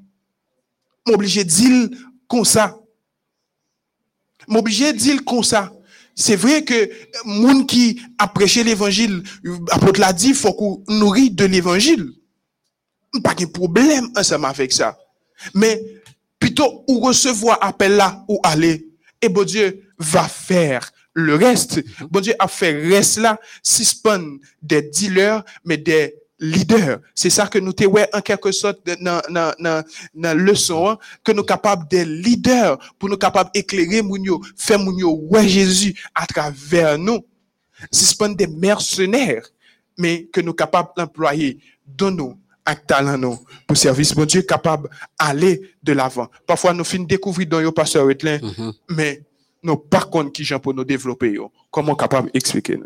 [1.08, 1.90] m'obligé de dire
[2.28, 2.80] comme ça.
[4.48, 5.74] M'obligé de dire comme ça.
[6.16, 6.90] C'est vrai que
[7.26, 9.22] moun qui a prêché l'évangile,
[9.70, 12.12] apôtre l'a dit, faut qu'on nourrit de l'évangile.
[13.24, 14.98] Pas de problème ensemble avec ça.
[15.54, 15.80] Mais
[16.40, 18.88] plutôt ou recevoir appel là ou aller,
[19.22, 21.84] et bon Dieu va faire le reste.
[22.10, 23.40] Bon Dieu a fait reste là,
[24.04, 24.20] pas
[24.62, 27.00] des dealers, mais des leaders.
[27.16, 29.84] C'est ça que nous te ouais en quelque sorte dans dans dans
[30.14, 34.80] dans leçon hein, que nous capables des leaders pour nous capables éclairer moun yo, faire
[34.80, 37.26] moun yo ouais Jésus à travers nous.
[37.92, 39.48] C'est pas des mercenaires,
[39.98, 42.36] mais que nous capables d'employer dans nous
[42.66, 46.28] avec talent nous pour service bon Dieu capable aller de l'avant.
[46.46, 48.40] Parfois nous fin découvrir dans yo pasteur Wetlin,
[48.90, 49.24] mais
[49.68, 51.38] nous par contre qui gens pour nous développer.
[51.70, 52.80] Comment capable expliquer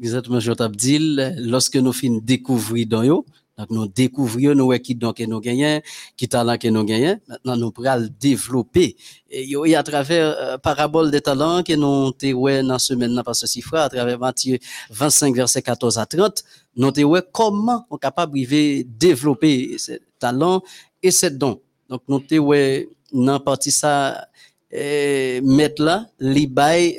[0.00, 0.98] Exactement, je t'ai
[1.42, 3.26] lorsque nous finissons découvrir dans yo,
[3.58, 5.80] donc nous découvrions nous qui donc nous gagnons,
[6.16, 8.96] qui talent que nous gagnons, maintenant nous le développer.
[9.28, 13.40] Et à travers euh, parabole des talents que nous te ouais dans semaine là parce
[13.40, 14.58] que à travers Matthieu
[14.90, 16.44] 25 verset 14 à 30,
[16.76, 20.62] nous te ouais comment on capable de développer ce talent
[21.02, 21.60] et ce don.
[21.88, 24.28] Donc nous te ouais dans partie ça
[24.74, 26.98] euh, mettre là, li bay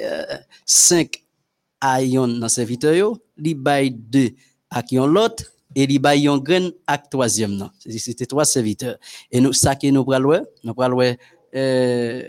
[0.66, 1.24] 5
[1.82, 4.30] à yon dans serviteur yo, li bay 2
[4.70, 5.44] à qui on l'autre
[5.76, 7.70] et li bay yon grain à troisième non.
[7.80, 8.98] C'était trois serviteurs.
[9.32, 11.18] Et nous ça que nous pral ouais, nous pral ouais
[11.56, 12.24] euh,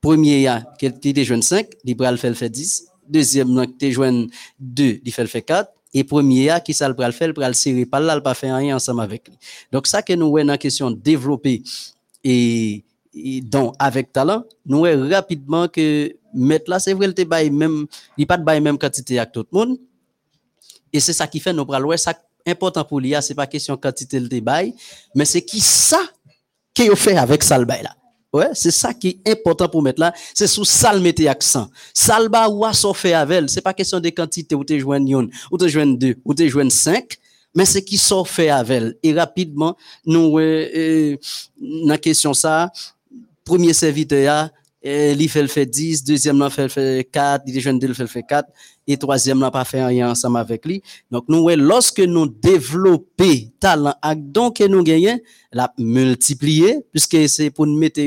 [0.00, 3.92] premier ya qui était jeune 5, li pral le fait 10, deuxième non qui était
[3.92, 4.28] jeune
[4.58, 7.54] 2, li le fait 4 et premier ya qui ça le pral fait, le pral
[7.54, 9.36] serrer pas là, le pas faire rien ensemble avec lui.
[9.70, 11.62] Donc ça que nous ouais dans question développer
[12.24, 12.82] et
[13.42, 17.86] donc avec talent nous voyons rapidement que mettre là c'est vrai il bail même
[18.16, 19.78] il pas de bail même quantité avec tout le monde
[20.92, 22.14] et c'est ça qui fait pral ouais ça
[22.46, 24.74] important pour lui c'est pas question quantité le bail
[25.14, 26.00] mais c'est qui ça
[26.74, 27.94] qui fait avec ça le là
[28.32, 31.68] Ouais, c'est ça qui est important pour mettre là, c'est sous ça le mettre accent.
[31.92, 35.58] Salba ou à fait avec c'est pas question de quantité ou te joindre une, ou
[35.58, 37.18] te joindre deux, ou te joindre cinq,
[37.54, 38.96] mais c'est qui sort fait avec.
[39.02, 41.16] Et rapidement, nous, euh,
[41.60, 42.70] dans question ça,
[43.52, 44.48] premier serviteur,
[44.82, 48.02] il fait le fait 10, deuxième là fait le fait 4, il jeune il fait
[48.02, 48.48] le fait 4
[48.86, 50.82] et troisième là pas fait rien ensemble avec lui.
[51.10, 55.18] Donc nous lorsque nous développer talent ak don que nous gagnons,
[55.52, 58.00] la multiplier puisque c'est pour nous mettre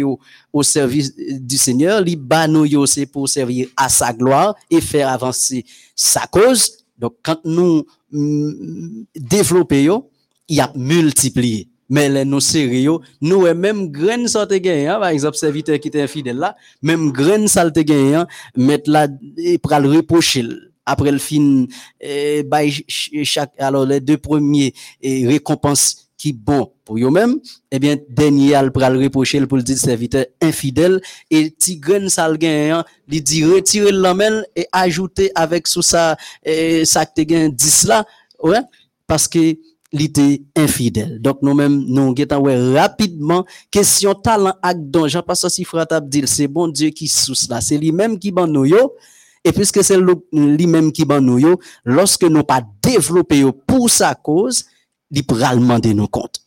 [0.52, 2.04] au, service du Seigneur,
[2.50, 5.64] nous c'est pour servir à sa gloire et faire avancer
[5.96, 6.86] sa cause.
[6.98, 10.10] Donc quand nous mm, développer yo,
[10.48, 15.10] il y a multiplié mais les nous sérieux nous même graine ça te gagne par
[15.10, 18.26] exemple serviteur qui était infidèle là même graine ça te gagne
[18.56, 19.08] mettre là
[19.38, 20.46] et le reprocher
[20.86, 21.66] après le fin
[22.00, 22.44] eh,
[23.24, 27.40] chaque alors les deux premiers eh, récompenses qui bon pour eux même
[27.72, 32.30] eh bien dernier al pral reprocher pour le dire serviteur infidèle et ti graine ça
[32.30, 37.52] le gagne il dit retirer l'amel et ajouter avec sous ça eh, ça te gagne
[37.52, 38.06] 10 là
[38.42, 38.62] ouais.
[39.08, 39.58] Parce que
[39.94, 41.22] était infidèle.
[41.22, 45.08] Donc nous-mêmes, nous ouais rapidement question talent ak don.
[45.08, 48.48] Jean Pastor Sifra t'a dit c'est bon Dieu qui sous là, c'est lui-même qui ban
[48.48, 48.94] nous yo.
[49.44, 49.98] Et puisque c'est
[50.34, 54.66] lui-même qui ban nous yo, lorsque nous pas développer yo pour sa cause,
[55.12, 56.42] il pral demander nos comptes.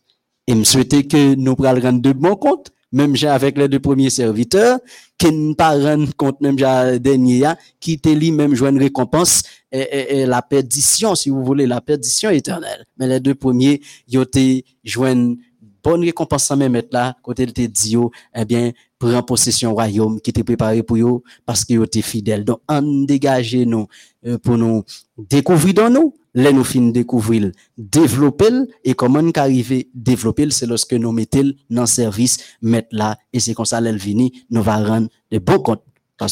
[0.45, 3.79] Et me souhaiter que nous pourrons rendre de bons comptes, même j'ai avec les deux
[3.79, 4.79] premiers serviteurs,
[5.17, 7.43] qui ne pas rendre compte même j'ai dernier,
[7.79, 12.29] qui était lui même jouer une récompense et, la perdition, si vous voulez, la perdition
[12.29, 12.85] éternelle.
[12.97, 15.37] Mais les deux premiers, ils ont une
[15.83, 20.29] bonne récompense même être là, côté de dit, yo, eh bien, prend possession royaume qui
[20.31, 22.43] était préparé pour eux parce qu'ils étaient fidèles.
[22.43, 23.87] Donc, en dégager nous,
[24.25, 24.83] euh, pour nous
[25.17, 28.51] découvrir dans nous, les nous fin découvrir, développer
[28.83, 33.53] et comment nous arriver développer c'est lorsque nous mettons dans service, mettre là, et c'est
[33.53, 35.83] comme ça, l'elle vini, nous va rendre de bons comptes
[36.19, 36.27] dans.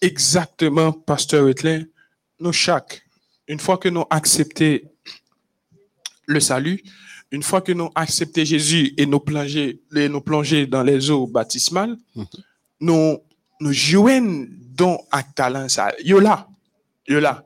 [0.00, 1.86] Exactement, Pasteur Wetley.
[2.40, 3.02] Nous chaque,
[3.46, 4.78] une fois que nous acceptons
[6.26, 6.82] le salut,
[7.30, 11.26] une fois que nous acceptons Jésus et nous plonger, et nous plonger dans les eaux
[11.26, 11.96] baptismales,
[12.80, 13.18] nous,
[13.60, 15.92] nous jouons dans un talent ça.
[16.04, 16.48] Yo là,
[17.06, 17.44] yo là.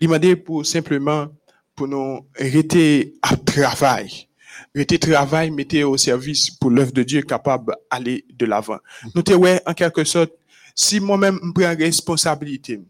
[0.00, 1.28] Il m'a dit pour simplement,
[1.74, 4.28] pour nous arrêter à travail.
[4.74, 8.78] Arrêter travail, mettez au service pour l'œuvre de Dieu capable d'aller de l'avant.
[9.14, 10.32] Nous te ouais, en quelque sorte,
[10.80, 12.80] si moi-même je prends responsabilité,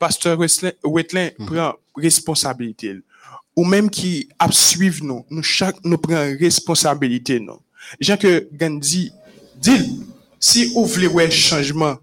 [0.00, 0.36] pasteur
[0.82, 2.96] Wetlin prend responsabilité,
[3.54, 4.48] ou même qui a
[5.00, 7.60] nous, nous chaque nous prend responsabilité non.
[8.00, 9.12] Jean que Gandhi
[9.54, 10.02] dit,
[10.40, 11.96] si vous voulez ouais changement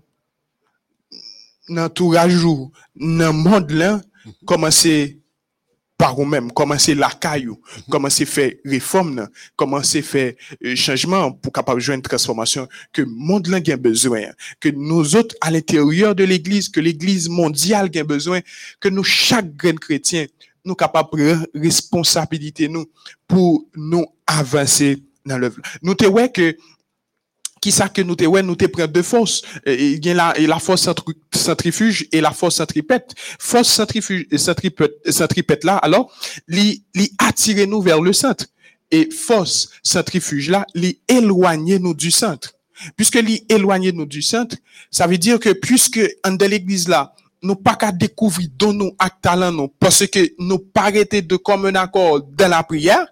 [1.68, 4.02] dans l'entourage ou dans le monde là,
[4.46, 5.20] commencez
[6.04, 7.58] par vous-même, commencez la caillou,
[7.90, 10.34] commencez faire réforme, commencez faire
[10.66, 14.24] euh, changement pour capable de jouer une transformation que le monde a besoin,
[14.60, 18.42] que nous autres à l'intérieur de l'église, que l'église mondiale a besoin,
[18.82, 20.26] que nous chaque grain chrétien,
[20.66, 22.86] nous capables prendre responsabilité nous
[23.26, 25.62] pour nous avancer dans l'œuvre.
[25.82, 26.58] Nous te que
[27.64, 29.08] qui ça que nous te ouais nous te prend deux
[29.68, 33.10] Euh, il y a la, la force centri- centrifuge et la force centripète.
[33.40, 36.12] Force centrifuge et centripète, centripète là alors
[36.56, 38.46] li li attirer nous vers le centre.
[38.92, 42.50] Et force centrifuge là li éloigner nous du centre.
[42.98, 44.58] Puisque li éloigner nous du centre
[44.92, 48.92] ça veut dire que puisque en de l'église là nous pas qu'à découvrir dont nous
[49.22, 53.08] talent nous parce que nous pas de commun accord dans la prière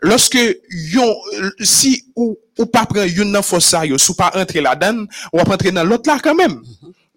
[0.00, 0.38] lorsque
[0.70, 1.14] yon,
[1.60, 5.54] si ou, ou pas prendre yon nan ça, yo, sou pas entrer là-dedans, ou pas
[5.54, 6.62] entrer dans l'autre là quand même.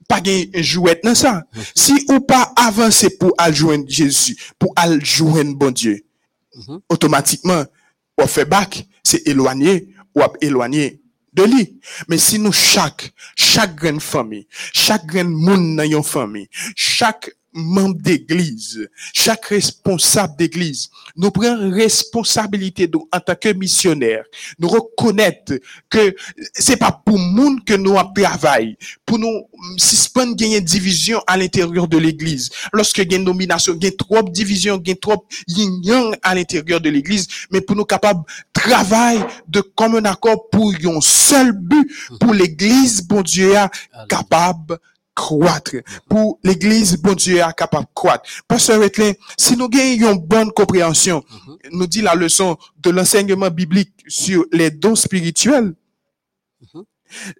[0.07, 1.43] Pas gen jouet dans ça.
[1.75, 6.05] Si ou pas avancer pour aller joindre Jésus, pour aller joindre bon Dieu,
[6.89, 7.65] automatiquement,
[8.19, 11.01] ou fait bac, c'est éloigné, ou ap éloigné
[11.33, 11.79] de lui.
[12.07, 18.01] Mais si nous chaque, chaque grande famille, chaque grande monde dans yon famille, chaque membre
[18.01, 24.23] d'église, chaque responsable d'église, nous prenons responsabilité de- en tant que missionnaire,
[24.59, 25.53] nous reconnaître
[25.89, 26.15] que
[26.53, 29.47] c'est pas pour monde que nous travaillons, pour nous
[29.77, 32.49] suspendre gagner division à l'intérieur de l'église.
[32.73, 34.95] Lorsque il y a une nomination, il y a trop de division, il y a
[34.95, 40.73] trop yin à l'intérieur de l'église, mais pour nous capables travail de commun accord pour
[40.73, 43.53] un seul but, pour l'église, bon Dieu,
[44.09, 44.77] capable
[45.17, 45.77] croître.
[46.07, 48.23] Pour l'église, bon Dieu, est capable de croître.
[48.47, 51.23] Pasteur Wetlin, si nous gagnons une bonne compréhension,
[51.71, 55.73] nous dit la leçon de l'enseignement biblique sur les dons spirituels,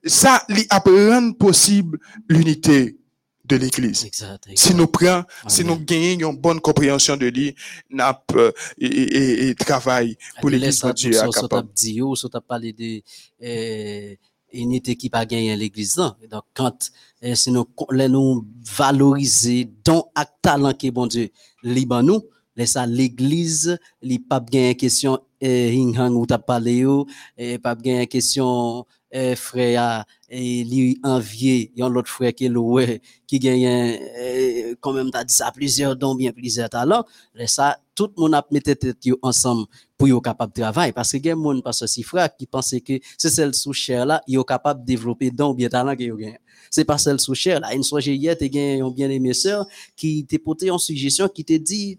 [0.04, 2.00] ça, li apprend possible
[2.30, 2.98] l'unité
[3.46, 4.10] de l'église.
[4.56, 7.56] Si nous prenons, si nous gagnons une bonne compréhension de lui,
[7.90, 8.50] n'a pas,
[8.80, 11.70] et, et, et, et travail pour l'église, bon Dieu, est capable.
[12.16, 13.02] so parlé de
[13.44, 14.16] euh,
[14.54, 16.16] unité qui pas gagné l'église là.
[16.30, 16.92] Donc quand
[17.24, 18.46] euh, si nous les nous
[18.78, 21.30] valoriser don ak talent que bon Dieu
[21.64, 22.22] liban nous,
[22.56, 27.06] laisse l'église li pas gagné question hing hang ou t'a parlé yo,
[27.38, 28.86] et pas gagné question
[29.16, 35.12] euh, frère et li envier yon l'autre frère qui ouais qui gagne euh, quand même
[35.12, 38.62] t'as dit ça plusieurs dons bien plusieurs talents laisse ça tout le monde a mis
[38.62, 38.86] tête
[39.24, 39.66] ensemble
[39.98, 40.94] pour yo capable de travailler.
[40.94, 44.22] Parce que gen moun parce que frère qui pense que c'est celle sous chair là
[44.28, 46.38] yo capable de développer don bien talent yo gagne
[46.70, 47.74] c'est pas celle sous chair là.
[47.74, 51.44] Une soirée hier te gen yon bien aimé sœur qui te porté en suggestion qui
[51.44, 51.98] te dit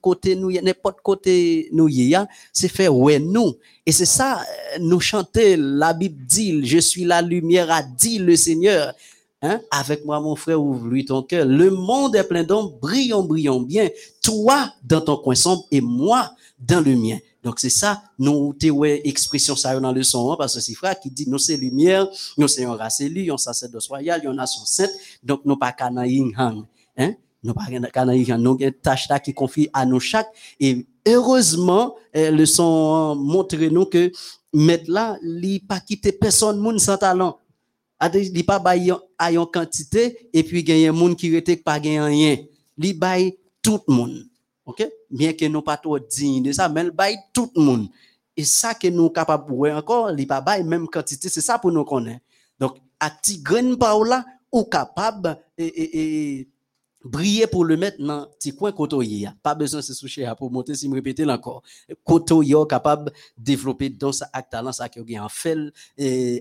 [0.00, 3.56] côté nous y- n'importe côté nous y a c'est faire ouais nous.
[3.86, 8.18] Et c'est ça euh, nous chanter la Bible dit je suis la lumière a dit
[8.18, 8.94] le Seigneur
[9.42, 9.60] Hein?
[9.70, 11.46] Avec moi, mon frère, ouvre-lui ton cœur.
[11.46, 13.88] Le monde est plein d'hommes, brillons, brillons bien.
[14.22, 17.18] Toi, dans ton coin sombre et moi, dans le mien.
[17.42, 21.00] Donc, c'est ça, nous, ouais, expression ça dans le son, hein, parce que c'est frère
[21.00, 24.62] qui dit, nous, c'est lumière, nous, c'est un race élu, un sacerdoce royal, une nation
[24.66, 24.90] sainte,
[25.22, 26.64] donc, nous, pas canaïn hang,
[26.98, 27.14] hein?
[27.42, 30.28] Nous, pas canaïn hang, nous, une tâche là qui confie à nous chaque,
[30.60, 34.12] et heureusement, euh, le son montre nous que,
[34.52, 37.38] mettre là, li pas quitter personne, moun sans talent.
[38.00, 41.80] Ade, li pa bay yon, a yon quantité, et puis yon moun qui rete pas
[41.82, 42.38] gen rien.
[42.78, 44.26] Li bay tout moun.
[44.64, 44.86] OK?
[45.10, 47.88] Bien que nous pas trop digne de ça, mais il bay tout moun.
[48.36, 51.58] Et ça que nous capables de voir encore, il pas bail même quantité, c'est ça
[51.58, 52.24] pour nous connaître.
[52.58, 56.48] Donc, à petit grain par là, ou capable et, et
[57.04, 60.50] briller pour le mettre dans petit coin côté Pas besoin de se soucier à pour
[60.50, 61.62] monter si me répéter encore.
[62.04, 62.34] Côté
[62.68, 65.56] capable de développer dans sa acte talent ça qui en fait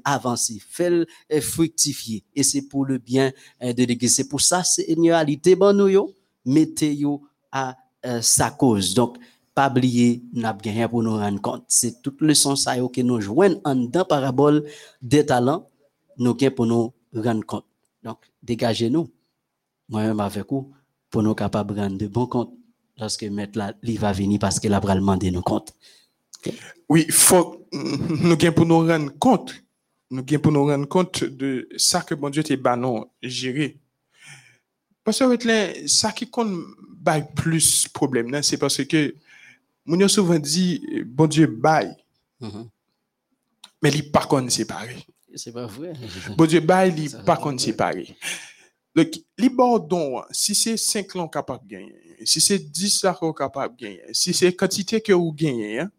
[0.03, 3.31] avancer, fait et fructifier et c'est pour le bien
[3.63, 4.15] euh, de l'église.
[4.15, 8.93] C'est pour ça réalité bon nous yo mettez yo à euh, sa cause.
[8.93, 9.17] Donc
[9.53, 11.63] pas oublier n'a rien pour nous rendre compte.
[11.67, 14.65] C'est toute leçon ça que nous joignent en dans parabole
[15.01, 15.69] des talents
[16.17, 17.65] nous gain pour nous rendre compte.
[18.03, 19.09] Donc dégagez-nous
[19.89, 20.71] moi-même avec vous,
[21.09, 22.53] pour nous capables de rendre de bons comptes
[22.97, 25.73] lorsque maître là, il va venir parce qu'il a demandé nos comptes.
[26.87, 29.53] Oui, faut nous pour nous rendre compte,
[30.11, 33.77] nous gain pour nous rendre compte de ça que bon Dieu t'est banon géré.
[35.03, 36.53] Parce que ça qui compte
[36.97, 39.15] bail plus problème, c'est parce que
[39.85, 41.95] nous souvent dit bon Dieu bail,
[42.41, 42.69] Mhm.
[43.81, 44.95] mais il pas qu'on séparé.
[45.35, 45.93] C'est pas vrai.
[46.37, 48.15] Bon Dieu bail, il Ça, pas séparé.
[48.99, 51.95] Donc, les bordons, si c'est 5 ans capable de gagner,
[52.25, 55.91] si c'est 10 ans capable de gagner, si c'est quantité que vous gagnez, hein,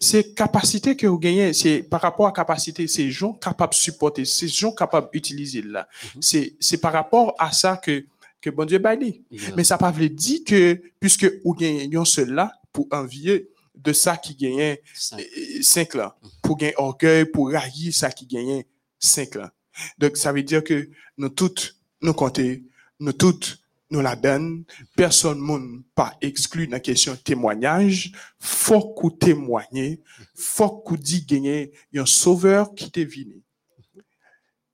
[0.00, 4.24] c'est capacité que vous gagnez, c'est par rapport à capacité, c'est gens capables de supporter,
[4.24, 5.86] c'est gens capables d'utiliser là.
[6.20, 8.04] C'est, c'est par rapport à ça que,
[8.40, 9.22] que bon Dieu baille.
[9.56, 11.88] Mais ça pas veut dire que, puisque vous gagnez
[12.26, 15.20] là, pour envier de ça qui gagnait Cinq.
[15.62, 18.66] 5 là, pour gagner orgueil, pour railler ça qui gagnait
[18.98, 19.52] 5 là.
[19.98, 22.58] Donc, ça veut dire que nous toutes, nous comptons,
[23.00, 23.60] nous toutes,
[23.90, 24.64] nous la donnons,
[24.96, 29.98] personne monde pas exclu la question témoignage, faut qu'on témoigne,
[30.34, 33.42] faut qu'on dit gagner un sauveur qui t'est venu,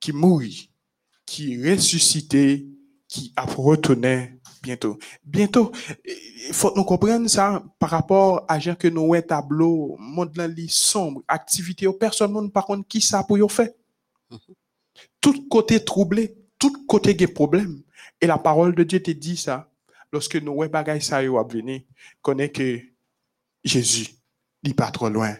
[0.00, 0.70] qui mourit,
[1.26, 2.66] qui ressuscité,
[3.06, 4.98] qui a retourné bientôt.
[5.22, 5.72] Bientôt,
[6.04, 10.48] il faut nous comprendre ça par rapport à gens que nous avons tableau, monde là,
[10.68, 13.76] sombre, activité, personne monde par contre qui ça pour yo fait.
[15.22, 17.82] Tout côté troublé, tout côté des problème.
[18.20, 19.70] Et la parole de Dieu te dit ça.
[20.12, 21.80] Lorsque nous avons bagay ça yo venir,
[22.20, 22.78] connaît que
[23.64, 24.08] Jésus,
[24.62, 25.34] il pas trop loin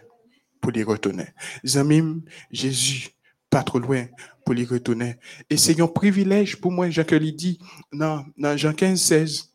[0.59, 1.27] pour les retourner.
[1.63, 3.09] Zamim, Jésus,
[3.51, 4.07] pas trop loin
[4.43, 5.17] pour les retourner.
[5.49, 7.59] Et c'est un privilège pour moi, Jacques lui dit,
[7.91, 9.53] dans, dans Jean 15, 16.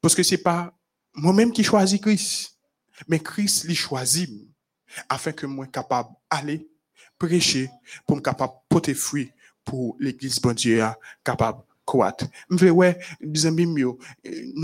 [0.00, 0.76] Parce que c'est pas
[1.14, 2.58] moi-même qui choisis Christ,
[3.08, 4.30] mais Christ lui choisit
[5.08, 6.68] afin que moi capable d'aller
[7.18, 7.70] prêcher
[8.06, 9.30] pour me capable porter fruit
[9.64, 12.26] pour l'église bon Dieu a capable croître.
[12.50, 12.58] Nous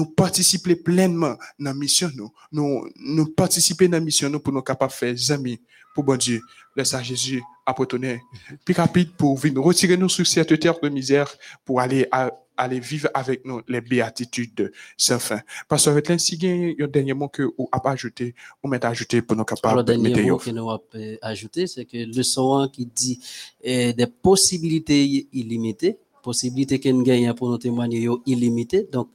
[0.07, 2.33] participer pleinement dans la mission nous.
[2.53, 5.61] Nous nous participer dans la mission nous pour nous capable faire amis
[5.95, 6.41] pour bon Dieu.
[6.77, 8.21] Laisse à Jésus apporter
[8.65, 11.35] plus rapide pour venir retirer nous sur cette terre de misère
[11.65, 15.41] pour aller à, aller vivre avec nous les béatitudes sans fin.
[15.69, 19.79] Pasteur Vetlin, si y a un dernier mot que vous avez ajouté, pour nous capables
[19.79, 20.83] le de dernier mettre mot que nous avons
[21.23, 23.21] ajouté, c'est que le son qui dit
[23.63, 28.87] eh, des possibilités illimitées, possibilités que nous pour nous témoigner illimitées.
[28.93, 29.09] Donc,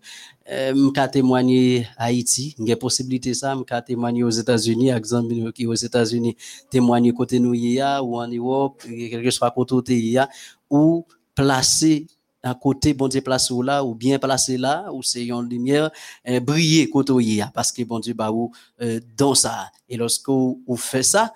[0.49, 6.35] euh, m'ka témoigner Haïti, a possibilité ça, m'ka témoigner aux États-Unis, exemple qui aux États-Unis
[6.71, 10.27] témoigner côté nous ou en Europe, eh, quel que soit côté où y a,
[10.71, 12.07] ou placer
[12.41, 15.89] à côté bon Dieu place là ou bien placé là ou c'est une lumière
[16.27, 17.13] euh, briller côté
[17.53, 21.33] parce que bon Dieu bah ou euh, dans ça et lorsque vous vous fait ça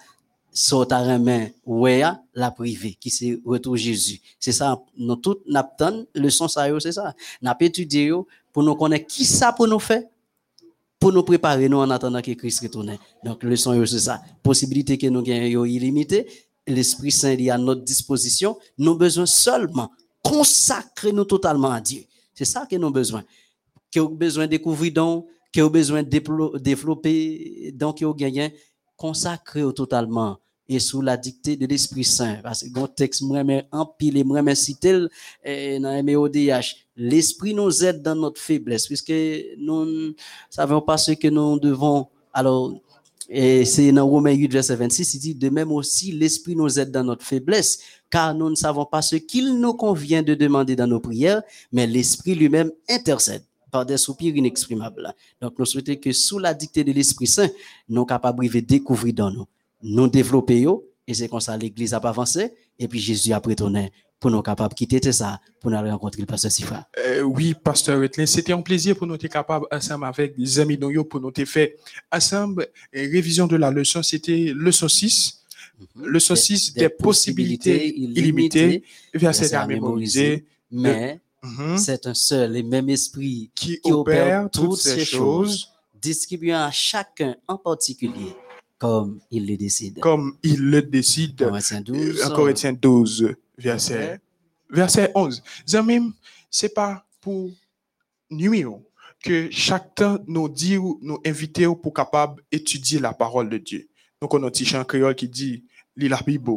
[0.91, 2.03] à main ouais
[2.33, 4.19] la privée qui c'est retour Jésus.
[4.39, 7.13] C'est ça nous tout n'attend leçon ça c'est ça.
[7.41, 8.11] N'a étudié
[8.51, 10.03] pour nous connaître qui ça pour nous faire
[10.99, 12.97] pour nous préparer nous en attendant que Christ retourne.
[13.23, 14.21] Donc leçon yo, c'est ça.
[14.41, 16.27] Possibilité que nous gagnons illimitée
[16.67, 18.57] l'Esprit Saint est à notre disposition.
[18.77, 22.03] Nous besoin seulement consacrer nous totalement à Dieu.
[22.33, 23.23] C'est ça que nous besoin.
[23.91, 28.53] Que vous besoin découvrir donc que vous besoin développer donc que vous gagnez
[28.97, 30.37] consacrer totalement
[30.69, 32.37] et sous la dictée de l'Esprit Saint.
[32.43, 35.07] Parce que mon texte moi mais empile moi mais cité
[35.43, 38.87] eh, dans MEODH l'esprit nous aide dans notre faiblesse.
[38.87, 39.13] Puisque
[39.57, 40.11] nous ne
[40.49, 42.07] savons pas ce que nous devons.
[42.33, 42.73] Alors
[43.29, 46.91] et c'est dans Romains 8, verset 26, il dit, de même aussi, l'Esprit nous aide
[46.91, 47.79] dans notre faiblesse,
[48.09, 51.41] car nous ne savons pas ce qu'il nous convient de demander dans nos prières,
[51.73, 55.13] mais l'Esprit lui-même intercède par des soupirs inexprimables.
[55.41, 57.49] Donc, nous souhaitons que sous la dictée de l'Esprit Saint,
[57.89, 59.45] nous capables de découvrir dans nous,
[59.81, 60.65] nous développer,
[61.07, 64.73] et c'est comme ça l'Église a avancé, et puis Jésus a retourné pour nous capables
[64.73, 66.87] de quitter tout ça, pour nous rencontrer le pasteur Sifra.
[66.97, 70.77] Euh, oui, Pasteur Wetlin, c'était un plaisir pour nous être capables, ensemble avec les amis
[70.79, 71.69] nous, yo, pour nous faire
[72.11, 75.43] ensemble, révision de la leçon, c'était leçon 6,
[75.95, 78.83] leçon 6 des, possibilités illimitées,
[79.13, 81.77] verset à mémoriser, mais Mhm.
[81.77, 85.69] c'est un seul et même esprit qui, qui opère opère toutes ces choses,
[86.01, 88.35] distribuant à chacun en particulier
[88.77, 89.99] comme il le décide.
[89.99, 91.37] comme il le décide.
[91.37, 92.23] Corinthiens 12.
[92.25, 94.19] En Corinthiens 12, verset,
[94.69, 95.41] verset 11.
[95.67, 96.13] Zamim,
[96.49, 97.51] c'est pas pour
[98.29, 98.79] nuire
[99.23, 103.89] que chaque temps nous dit ou nous inviter pour capable étudier la parole de Dieu.
[104.21, 105.63] Donc on a un petit chant créole qui dit
[105.95, 106.51] lis la Bible,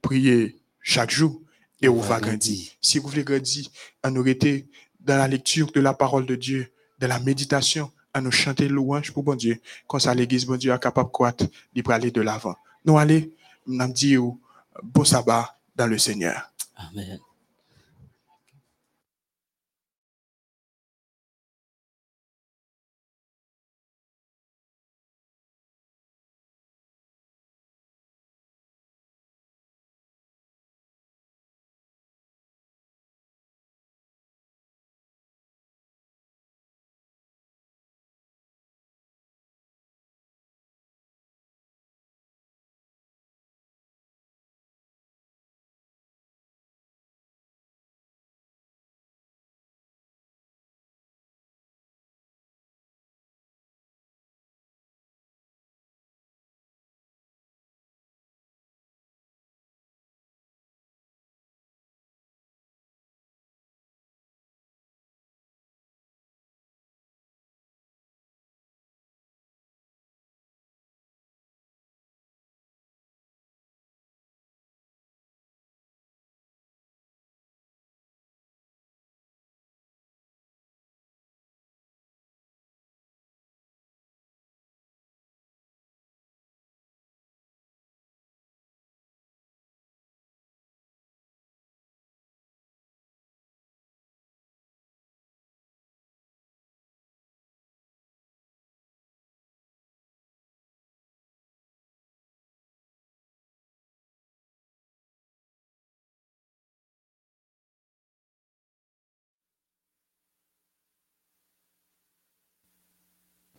[0.00, 1.42] priez chaque jour
[1.82, 2.70] et on va grandir.
[2.80, 3.68] Si vous voulez grandir,
[4.04, 4.68] rester
[5.00, 6.68] dans la lecture de la parole de Dieu,
[6.98, 9.60] de la méditation, à nous chanter louange pour bon Dieu.
[9.86, 11.44] Comme ça, l'église, bon Dieu, est capable de croître,
[11.74, 12.56] de aller de l'avant.
[12.82, 13.22] Nous allons,
[13.66, 14.22] nous dire
[14.82, 16.50] bon sabbat dans le Seigneur.
[16.76, 17.18] Amen.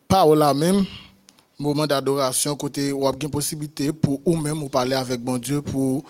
[0.07, 0.85] Par là même,
[1.59, 6.03] moment d'adoration, côté ou une possibilité pour ou même ou parler avec bon Dieu, pour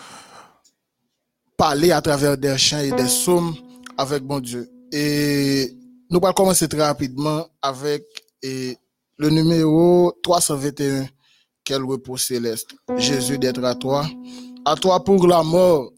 [1.56, 3.56] parler à travers des chants et des psaumes
[3.98, 4.70] avec bon Dieu.
[4.92, 5.76] Et
[6.10, 8.04] nous allons commencer très rapidement avec
[8.44, 8.78] et,
[9.18, 11.08] le numéro 321,
[11.64, 12.76] quel repos céleste.
[12.98, 14.08] Jésus d'être à toi,
[14.64, 15.92] à toi pour la mort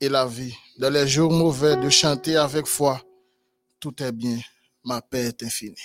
[0.00, 0.54] et la vie.
[0.78, 3.00] Dans les jours mauvais, de chanter avec foi,
[3.78, 4.38] tout est bien,
[4.84, 5.76] ma paix est infinie.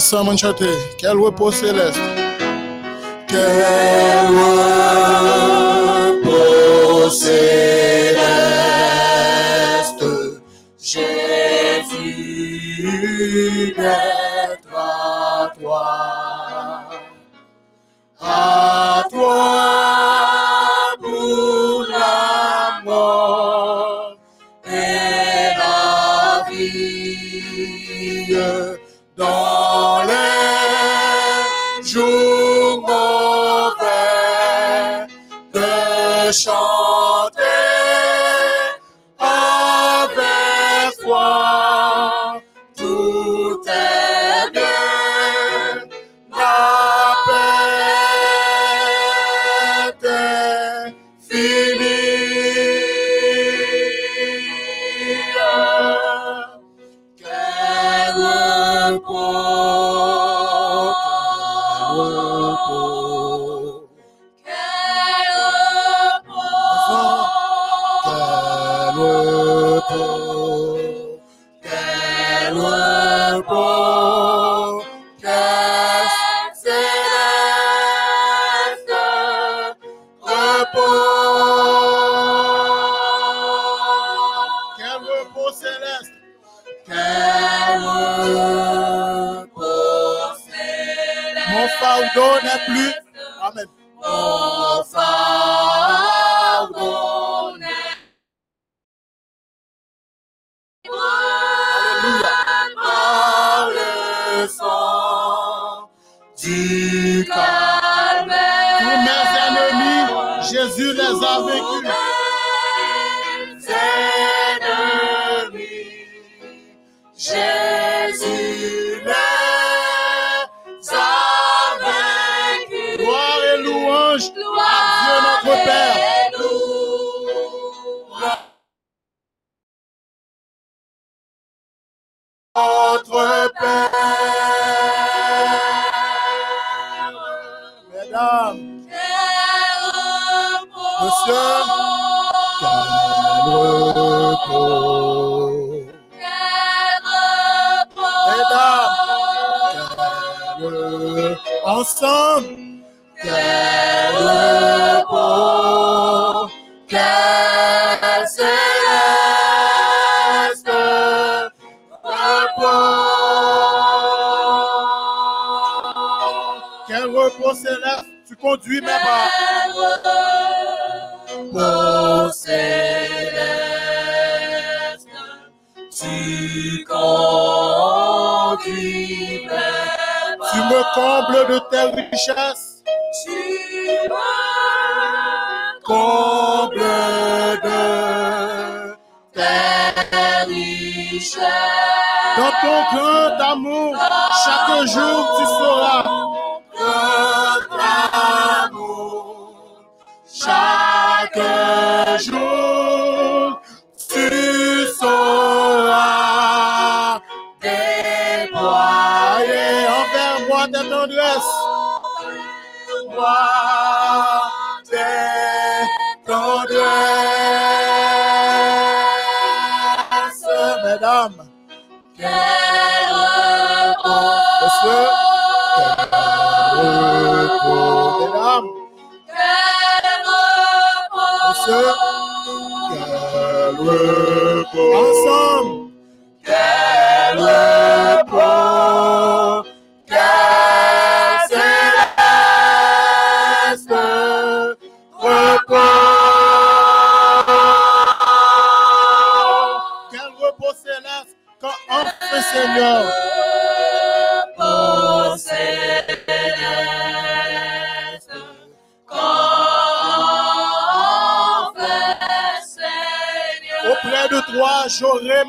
[0.00, 0.64] Ensemble, on chante.
[0.96, 2.00] Quel repos céleste.
[3.28, 4.28] Quel
[6.24, 7.39] repos céleste.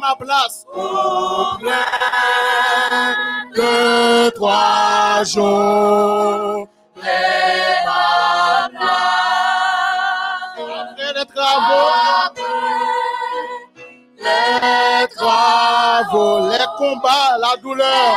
[0.02, 0.66] Ma place.
[0.74, 1.86] Auprès
[3.56, 6.68] de toi, j'aurai
[7.86, 9.32] ma place.
[10.82, 11.92] Après les travaux,
[14.26, 18.11] les travaux, les combats, la douleur.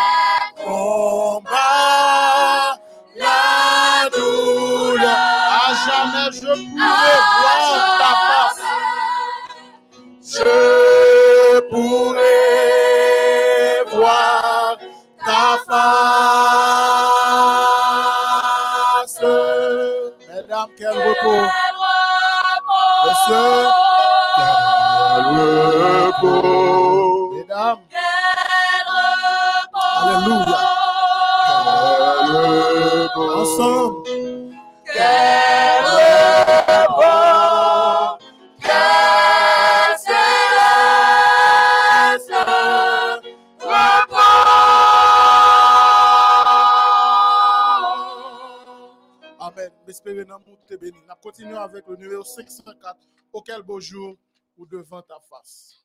[51.53, 52.97] Avec le numéro 504.
[53.33, 54.17] Auquel beau jour
[54.57, 55.85] ou devant ta face.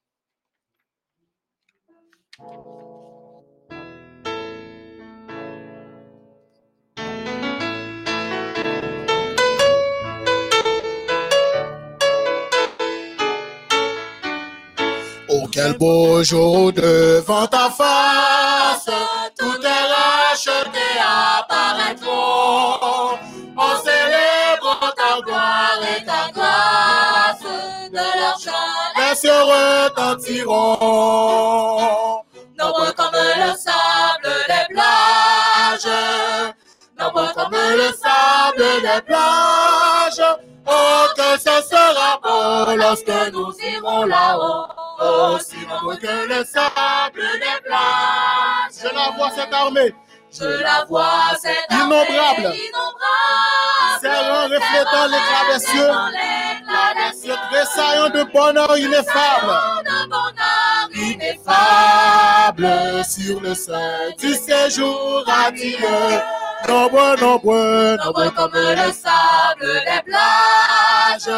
[15.31, 18.89] Oh, quel beau jour devant ta face,
[19.37, 22.49] tout est racheté apparaîtront.
[23.59, 23.98] Gloire et
[26.05, 27.41] ta grâce,
[27.91, 28.79] de leur chant
[29.15, 30.77] cieux retentiront.
[32.57, 35.93] Nombreux comme le sable des plages,
[36.99, 40.23] nombreux comme le sable des plages.
[40.71, 44.67] Oh, que ce sera beau lorsque nous irons là-haut.
[45.33, 48.77] Aussi nombreux que le sable des plages.
[48.83, 49.95] Je la vois cette armée.
[50.31, 52.53] Je la vois cette innombrable.
[52.55, 53.48] innombrable.
[54.01, 55.93] Ses rangs reflétant l'éclat des cieux.
[57.51, 59.53] Tressaillant de bonheur ineffable.
[60.95, 62.67] Ineffable
[63.05, 65.77] sur le sein du séjour radieux.
[66.67, 71.31] Nombreux, nombreux, nombreux comme le sable des plages.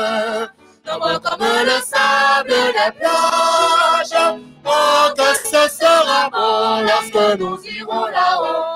[0.85, 4.35] Nombreux comme le sable des plages.
[4.65, 8.70] Oh, que ce sera bon lorsque nous irons là-haut.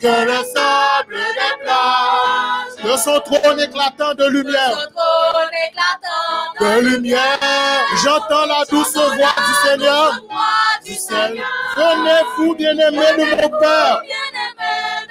[0.00, 1.16] Que le sable
[1.64, 2.82] des.
[2.82, 4.76] De son trône éclatant de lumière.
[8.02, 10.12] J'entends la douce voix du Seigneur.
[10.84, 11.42] du ciel.
[11.76, 14.02] Venez, vous bien-aimés de mon Père.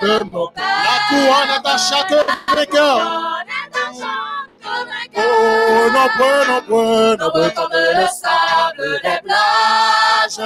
[0.01, 0.19] La
[1.09, 2.13] couronne à chaque.
[5.17, 10.39] Oh, nombreux, nombreux, nombreux le sable des plages.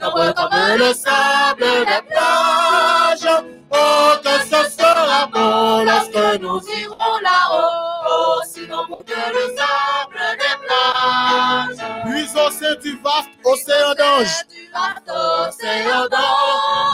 [0.00, 3.42] Nombreux comme le sable des plages.
[3.72, 8.40] Oh, que ce sera bon lorsque nous irons là-haut.
[8.40, 11.80] Aussi nombreux que le sable des plages.
[12.04, 14.44] Puis au sein du vaste océan d'anges,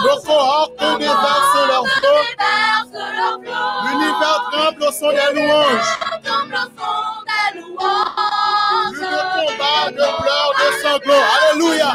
[0.05, 2.23] nos cohortes déversent leur flot.
[3.85, 5.93] L'univers tremble au son des louanges.
[8.91, 11.27] Plus de combats, de pleurs, de sanglots.
[11.53, 11.91] Alléluia.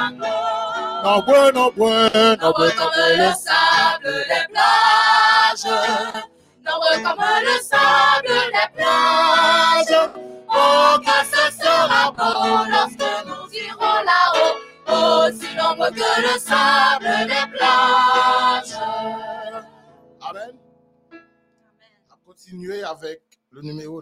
[1.03, 5.65] Nombreux, nombreux, nombreux comme le sable des plages.
[6.64, 10.11] Nombreux comme le sable des plages.
[10.48, 14.57] Oh, que ce sera bon lorsque nous irons là-haut.
[14.88, 18.78] Aussi nombreux que le sable des plages.
[20.22, 20.56] Amen.
[22.10, 24.02] Va continuer avec le numéro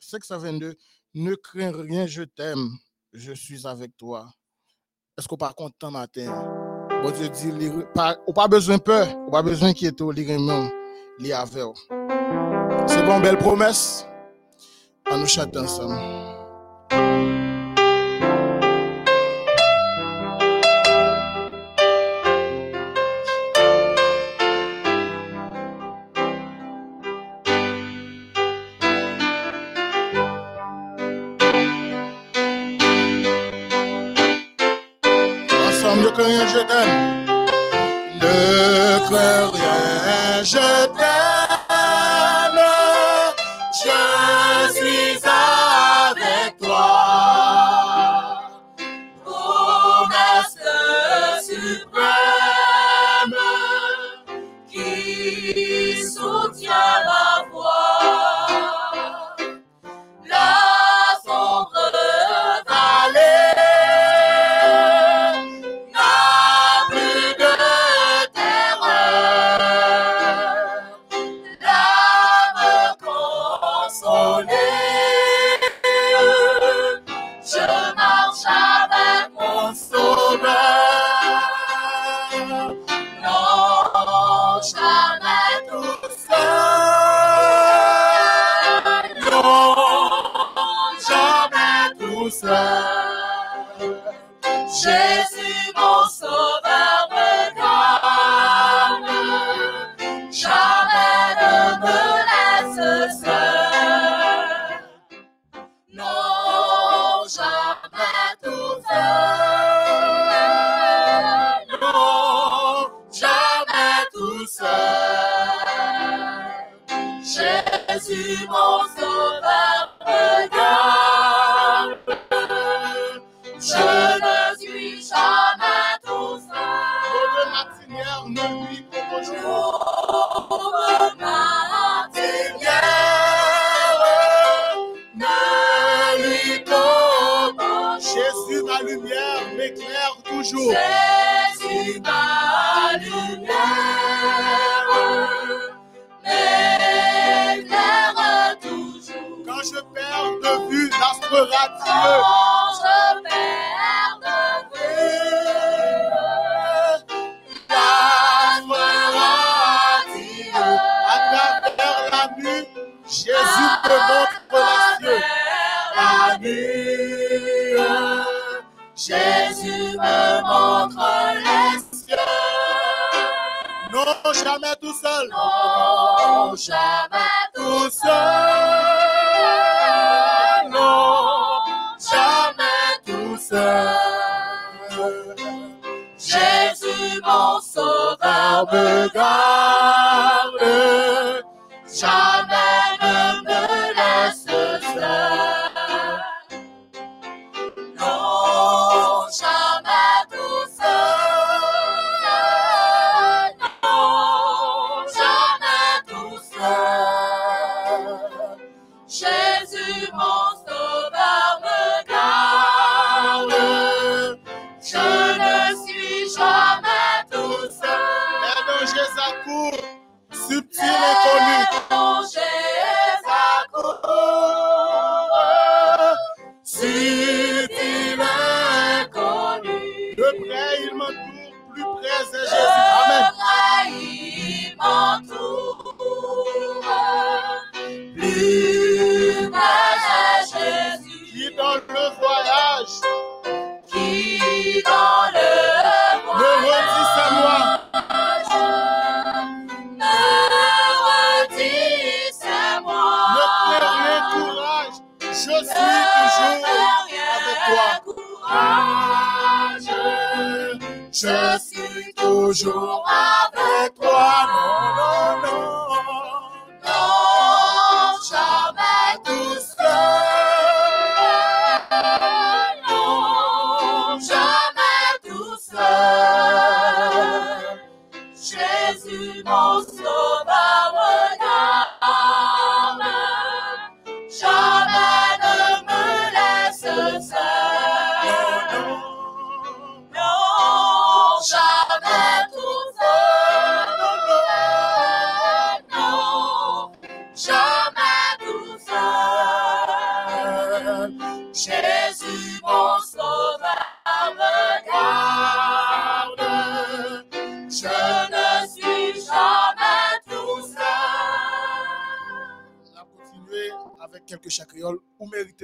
[0.00, 0.74] 622.
[1.14, 2.70] Ne crains rien, je t'aime.
[3.12, 4.32] Je suis avec toi.
[5.18, 6.32] Est-ce qu'on pas content matin?
[7.02, 8.16] Bon Dieu dit, li- pas,
[8.48, 10.70] besoin peur, ou pas besoin d'inquiéter, li remon,
[11.18, 11.64] li avec.
[12.86, 14.06] C'est bon, belle promesse.
[15.10, 15.98] On nous chante ensemble.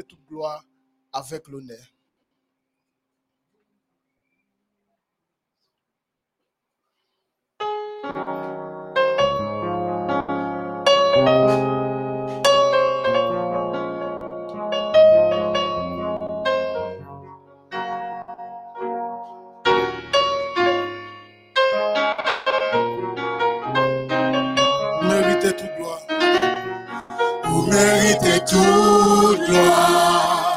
[0.02, 0.64] toute gloire
[1.12, 1.92] avec l'honneur.
[28.06, 30.56] mérite toute gloire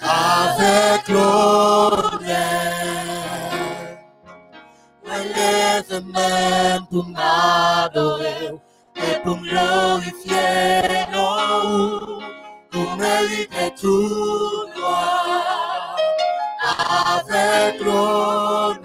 [0.00, 2.08] avec l'honneur.
[5.04, 8.50] Relève même pour m'adorer
[8.96, 12.20] et pour me glorifier non,
[12.70, 15.96] pour mériter toute gloire
[17.14, 18.78] avec l'honneur.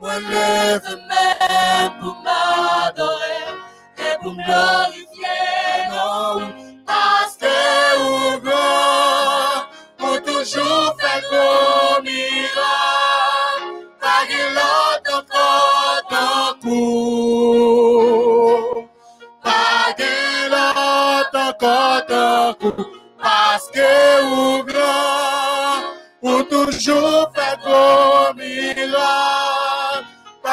[0.00, 2.16] Relève même pour
[4.22, 6.52] nunca infierno
[6.86, 6.90] o
[8.00, 8.66] hugo
[9.98, 12.74] por tu jufa comida
[14.00, 16.80] pagilota cotaku
[19.42, 22.70] pagilota cotaku
[23.22, 23.24] o
[24.32, 24.92] hugo
[26.20, 29.59] por tu jufa comida.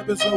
[0.07, 0.36] pessoal.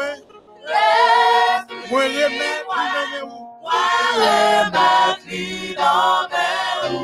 [0.00, 0.18] mwen,
[1.90, 3.30] mwen remet li mene ou.
[3.64, 5.46] Mwen remet li
[5.78, 6.48] mene
[6.90, 6.98] ou.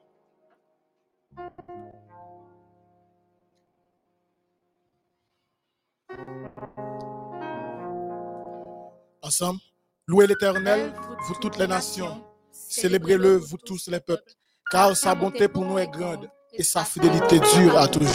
[9.21, 9.59] Ensemble,
[10.07, 10.93] louez l'Éternel,
[11.27, 14.31] vous toutes les nations, célébrez-le, vous tous les peuples,
[14.71, 18.07] car sa bonté pour nous est grande et sa fidélité dure à toujours.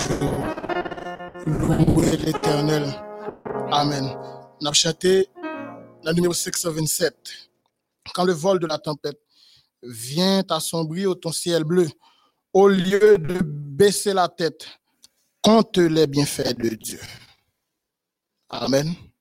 [1.46, 2.84] Louez l'Éternel.
[3.70, 4.16] Amen.
[4.60, 4.70] Nous
[6.02, 7.14] la numéro 627.
[8.14, 9.20] Quand le vol de la tempête
[9.82, 11.88] vient assombrir ton ciel bleu,
[12.52, 14.66] au lieu de baisser la tête,
[15.42, 17.00] compte les bienfaits de Dieu.
[18.52, 19.11] Amen.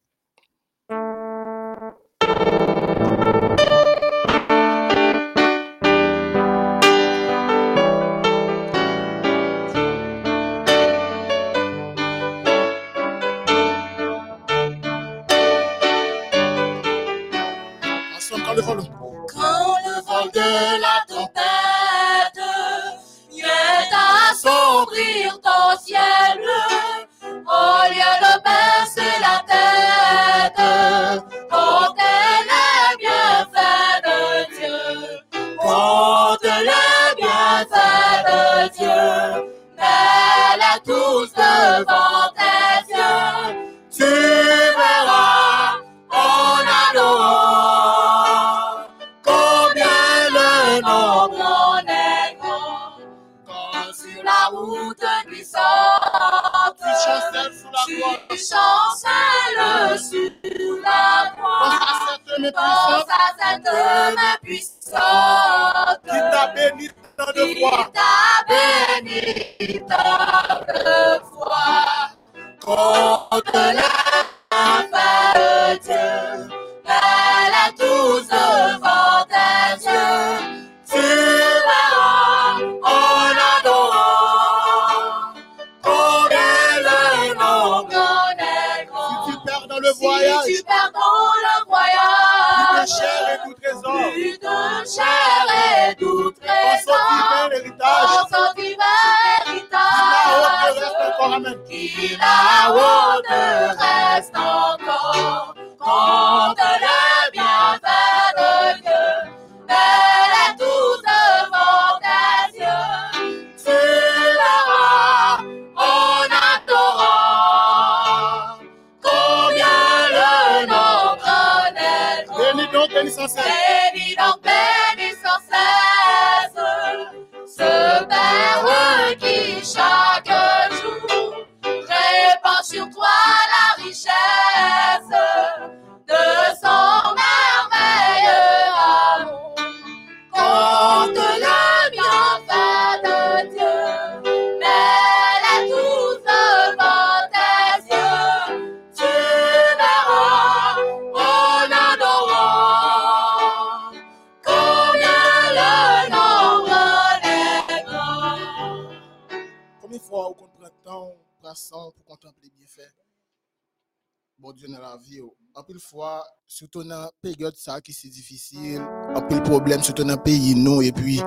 [166.61, 168.83] Surtout dans la période ça qui c'est difficile,
[169.15, 171.19] en pile problème, surtout dans le pays nous, et puis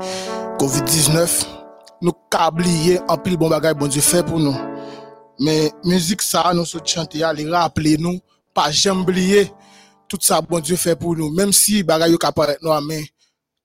[0.60, 1.44] COVID-19,
[2.02, 4.54] nous câblier en pile bon bagay bon Dieu fait pour nous.
[5.40, 8.20] Mais musique ça, nous se chanter, les rappeler nous,
[8.54, 9.50] pas jamais oublier
[10.06, 11.30] tout ça bon Dieu fait pour nous.
[11.30, 13.04] Même si bagay yo kaparaît nous, mais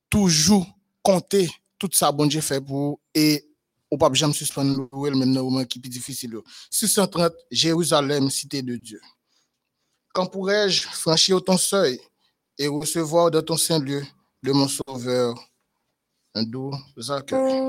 [0.09, 0.65] toujours
[1.03, 2.99] compter tout ça bon Dieu fait pour nous.
[3.13, 3.45] et
[3.91, 6.31] ou pas jamais suspendre le même le moment qui est difficile.
[6.31, 6.43] yo.
[6.71, 8.99] 630 Jérusalem, cité de Dieu.
[10.13, 11.99] Quand pourrais-je franchir ton seuil
[12.57, 14.03] et recevoir dans ton saint lieu
[14.41, 15.35] de mon sauveur?
[16.33, 16.73] Un doux
[17.09, 17.61] accueil?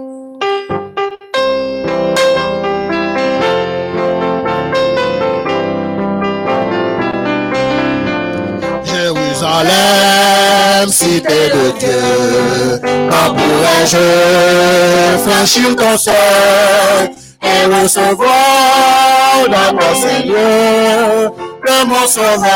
[8.84, 12.80] Jérusalem, cité de Dieu,
[13.10, 17.10] quand pourrais-je franchir ton seuil
[17.42, 21.34] et recevoir dans mon Seigneur
[21.64, 22.50] que mon sauveur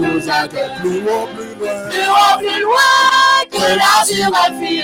[0.00, 1.88] nous accueille plus haut, plus loin.
[1.90, 2.96] Plus haut, plus loin
[3.50, 4.82] que l'azur infini,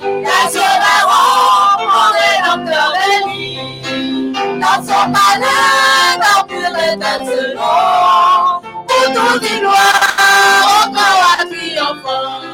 [0.00, 4.32] les yeux verront mon rédempteur béni.
[4.60, 12.53] Dans son palais, dans pur étincelant, pour tout dit gloire, encore à triomphant.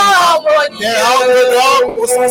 [0.00, 2.28] Harmonieux, des harpes d'or au son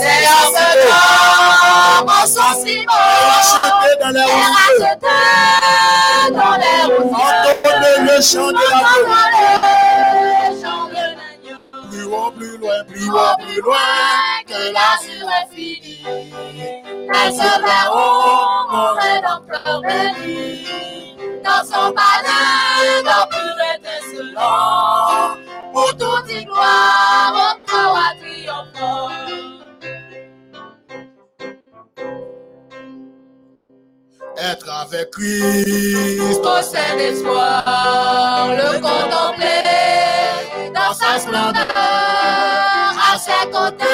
[2.64, 2.94] si beau.
[3.28, 4.98] Racheté dans les routes,
[7.48, 8.16] entendez le
[8.52, 8.82] de la.
[11.90, 13.78] Plus haut, plus loin, plus haut, plus loin.
[14.48, 15.98] que l'azur infini.
[17.14, 18.92] Les yeux verront mon.
[21.44, 25.27] Dans son palais, dans pur étincelant.
[25.78, 29.12] Pour toute gloire, encore à triomphant.
[34.38, 41.68] Être avec Christ, Au sein d'espoir, le contempler dans sa splendeur,
[43.14, 43.86] à ses côtés,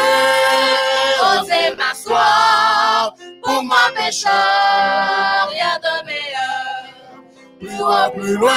[1.34, 8.54] oser m'asseoir, pour moi pécheur, rien de meilleur, plus haut, plus loin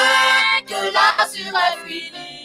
[0.68, 2.35] que l'azur infini,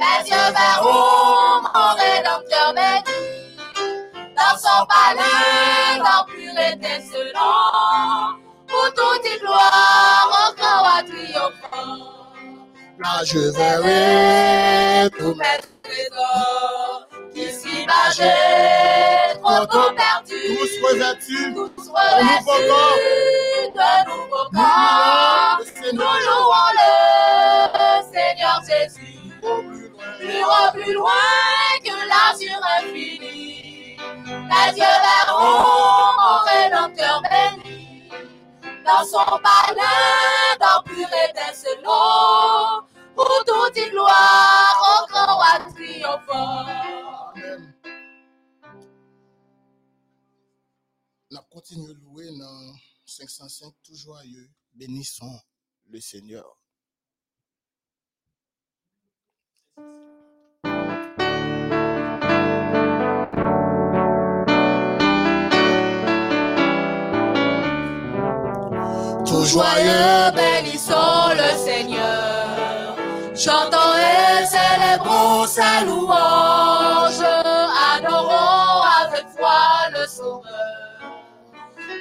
[0.00, 3.16] les yeux verront mon rédempteur béni,
[4.36, 11.98] dans son palais, dans pur étincelant, pour toute gloire, encore à triomphant.
[12.98, 17.08] là je verrai tout Tous mes trésors,
[17.86, 21.54] bas j'ai trop tôt perdu, tous revêtus.
[21.54, 23.10] Tous revêtus
[23.74, 25.60] de nouveaux corps.
[25.92, 26.90] Nous louons le
[28.12, 29.20] Seigneur Jésus,
[30.72, 31.10] plus loin.
[31.82, 33.96] que l'azur infini.
[33.96, 38.10] Les yeux verront mon rédempteur béni,
[38.84, 46.66] dans son palais, dans pur étincelant, pour toute gloire, au grand roi triomphant.
[47.34, 47.74] Amen.
[51.50, 52.74] continuer à louer dans
[53.06, 54.48] 505 tout joyeux.
[54.72, 55.40] Bénissons
[55.86, 56.60] le Seigneur.
[69.50, 72.96] Joyeux, bénissons le Seigneur.
[73.34, 77.22] Chantons et célébrons sa louange.
[77.94, 81.00] Adorons avec foi le Sauveur.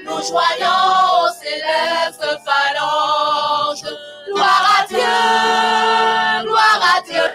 [0.05, 0.85] Nous joignons
[1.23, 3.95] aux célestes phalanges.
[4.27, 7.27] Gloire à Dieu, gloire à Dieu.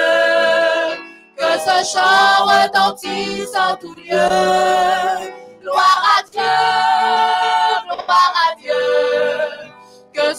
[1.37, 5.44] Que ce chant retentisse en tout lieu.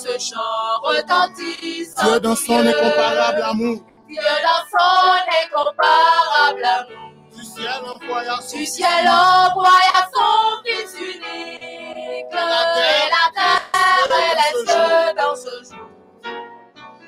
[0.06, 3.80] Ce chant retentisse en Dieu dans son incomparable amour.
[4.08, 7.12] Dieu dans son incomparable amour.
[7.36, 12.32] Du ciel envoya son Du ciel envoya son Fils unique.
[12.32, 13.62] Et la terre
[14.10, 15.88] et les cieux dans ce jour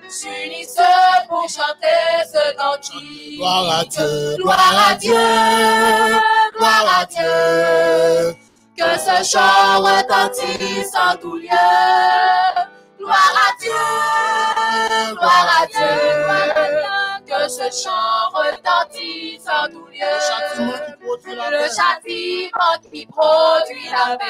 [0.10, 0.82] s'unissent
[1.28, 3.38] pour chanter ce cantique.
[3.38, 5.14] Gloire à Dieu, Gloire à Dieu,
[6.58, 8.36] gloire à Dieu.
[8.78, 11.48] Que ce chant retentisse en tout lieu.
[13.08, 16.84] Gloire à Dieu, gloire à Dieu.
[17.26, 20.00] Que ce chant retentisse en tout lieu.
[20.02, 21.70] Le châtiment qui produit la Le paix.
[21.76, 24.26] châtiment qui produit la paix.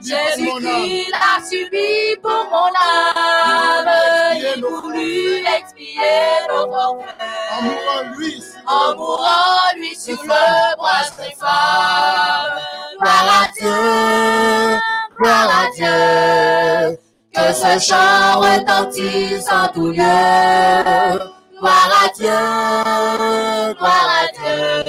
[0.00, 3.90] Jésus-Christ l'a subi pour mon âme.
[4.36, 8.54] Il voulut expier nos En forfaits.
[8.66, 12.60] En mourant, lui, sur le bois très femme.
[13.00, 14.80] Gloire à Dieu,
[15.18, 16.98] gloire à Dieu.
[17.34, 21.20] Que ce chant retentisse en tout lieu.
[21.58, 24.84] Gloire à Dieu, gloire à Dieu.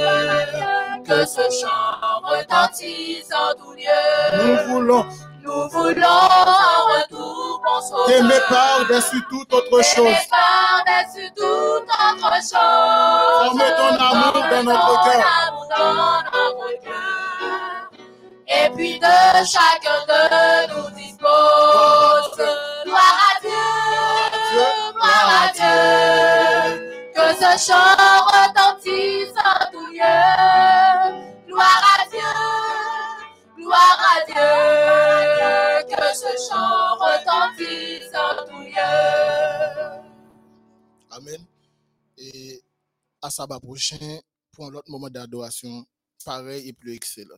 [1.07, 4.43] Que ce chant retentisse en tout lieu.
[4.43, 5.05] nous voulons
[5.43, 8.05] Nous voulons en retour bon sauveur.
[8.07, 10.15] t'aimer par-dessus toute autre chose.
[10.30, 13.47] Par-dessus toute autre chose.
[13.47, 15.23] Former ton amour Former dans notre ton cœur.
[15.47, 16.93] amour dans notre cœur.
[18.47, 19.05] Et puis de
[19.45, 20.19] chacun de
[20.73, 21.64] nous dispose.
[25.15, 26.91] À Dieu.
[27.13, 27.95] Que ce chant
[28.27, 30.19] retentisse en tout lieu.
[31.47, 32.33] Gloire à Dieu,
[33.57, 35.95] gloire à Dieu.
[35.95, 40.01] Que ce chant retentisse en tout lieu.
[41.11, 41.45] Amen.
[42.17, 42.61] Et
[43.21, 44.19] à sabbat prochain,
[44.51, 45.85] pour un autre moment d'adoration,
[46.25, 47.37] pareil et plus excellent.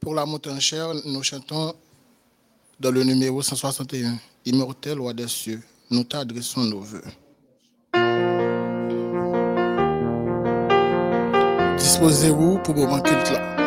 [0.00, 1.74] Pour la en chair, nous chantons
[2.80, 4.18] dans le numéro 161.
[4.46, 7.02] Immortel roi des cieux, nous t'adressons nos voeux.
[11.78, 13.57] Disposez-vous pour moment culte là.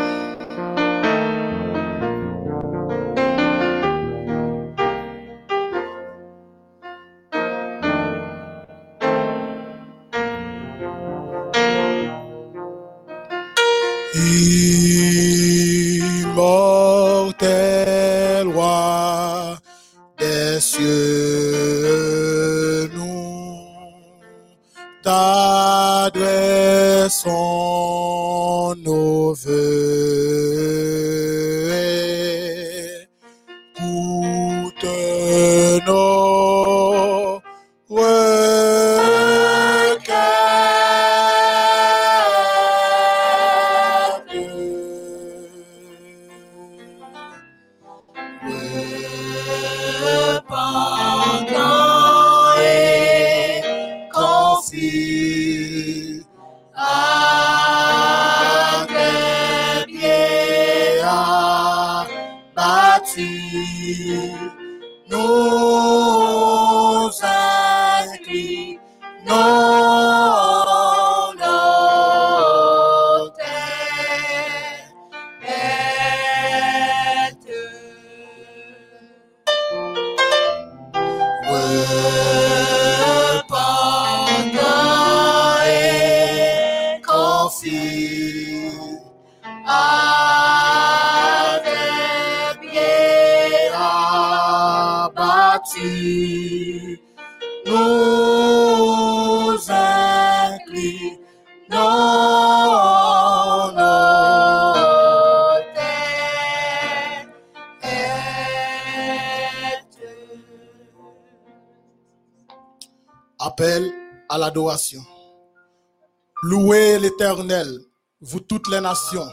[118.81, 119.29] Nations.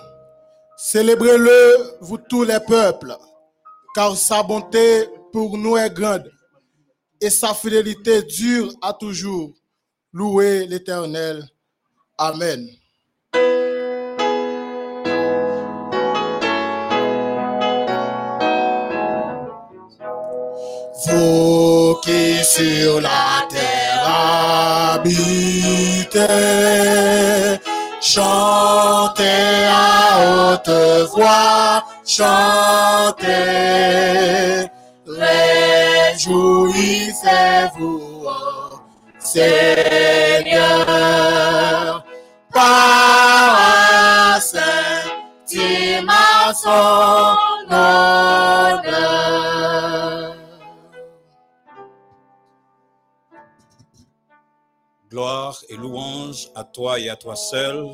[0.76, 3.16] Célébrez-le, vous tous les peuples,
[3.94, 6.30] car sa bonté pour nous est grande
[7.20, 9.52] et sa fidélité dure à toujours.
[10.12, 11.44] Louez l'Éternel.
[12.16, 12.68] Amen.
[21.06, 24.04] Vous qui sur la terre
[24.94, 26.18] habitez,
[28.00, 30.70] chantez à haute
[31.14, 33.26] voix, chantez,
[35.06, 36.36] réjouissez-vous,
[38.24, 38.80] ô
[39.18, 40.86] Seigneur,
[42.52, 43.58] par
[44.34, 44.98] un saint
[46.54, 47.36] son
[47.70, 49.57] honneur.
[55.69, 57.86] Et louange à toi et à toi seul,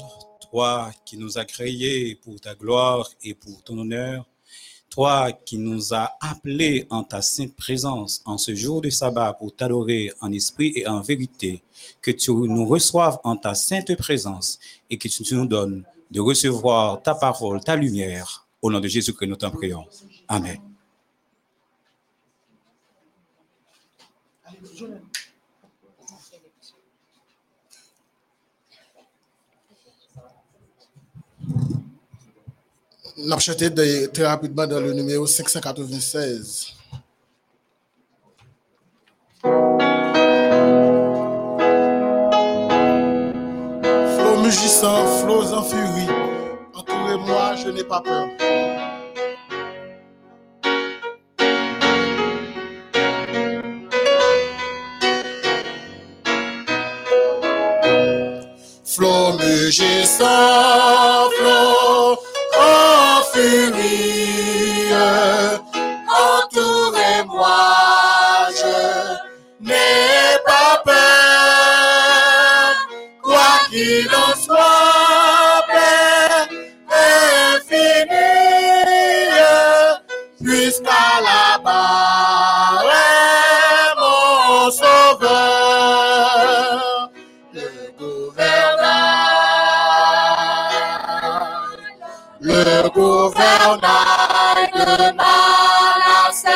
[0.50, 4.24] toi qui nous as créés pour ta gloire et pour ton honneur,
[4.88, 9.54] toi qui nous as appelés en ta sainte présence en ce jour de sabbat pour
[9.54, 11.62] t'adorer en esprit et en vérité,
[12.00, 17.02] que tu nous reçoives en ta sainte présence et que tu nous donnes de recevoir
[17.02, 18.46] ta parole, ta lumière.
[18.62, 19.84] Au nom de Jésus que nous t'en prions.
[20.28, 20.60] Amen.
[33.38, 36.72] Chanté de- très rapidement dans le numéro 596.
[44.16, 46.08] Flots mugissants, flots en furie,
[46.74, 48.28] entourez-moi, je n'ai pas peur.
[59.24, 60.20] Flots mugissants,
[92.94, 96.50] gouvernail de Manasseh,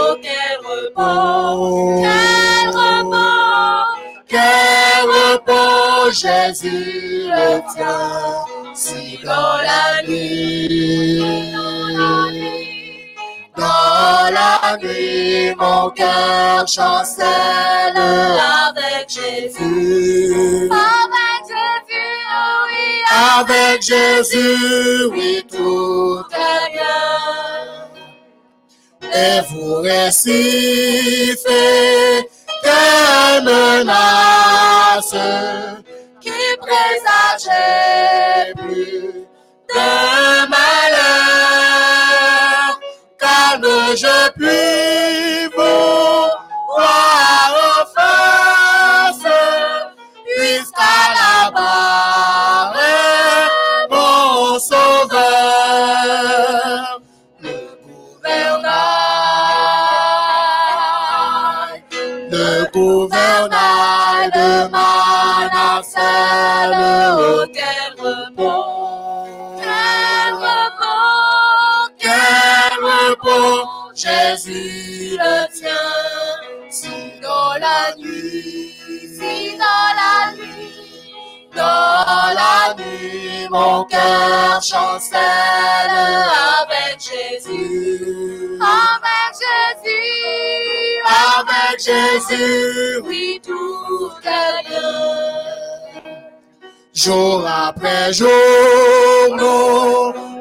[0.00, 3.84] auquel repos, quel repos,
[4.28, 8.44] quel repos, Jésus le tient
[8.74, 11.52] si dans la nuit,
[13.56, 20.68] dans la nuit, mon cœur chancelle avec Jésus.
[23.18, 27.88] Avec Jésus, oui, tout est bien.
[29.14, 31.40] Et vous récifez
[32.62, 35.16] quelle menace
[36.20, 36.30] qui
[36.60, 39.24] présageait plus
[39.70, 39.88] de
[40.50, 41.86] malheur.
[43.18, 46.28] Calme, je puis vous
[46.74, 49.26] voir en face,
[50.26, 52.15] puisqu'à la barre
[62.76, 66.00] gouvernail de Manasseh,
[67.40, 69.24] auquel repos,
[69.62, 75.96] quel repos, quel repos, Jésus le tient,
[76.68, 78.74] si dans la nuit,
[79.18, 80.76] si dans la nuit,
[81.54, 85.96] dans la nuit, mon cœur chancelle
[86.60, 88.58] avec Jésus.
[88.60, 90.65] avec Jésus,
[91.38, 95.36] Avec Jésus, oui, tout est bien.
[96.94, 98.30] Jour après jour,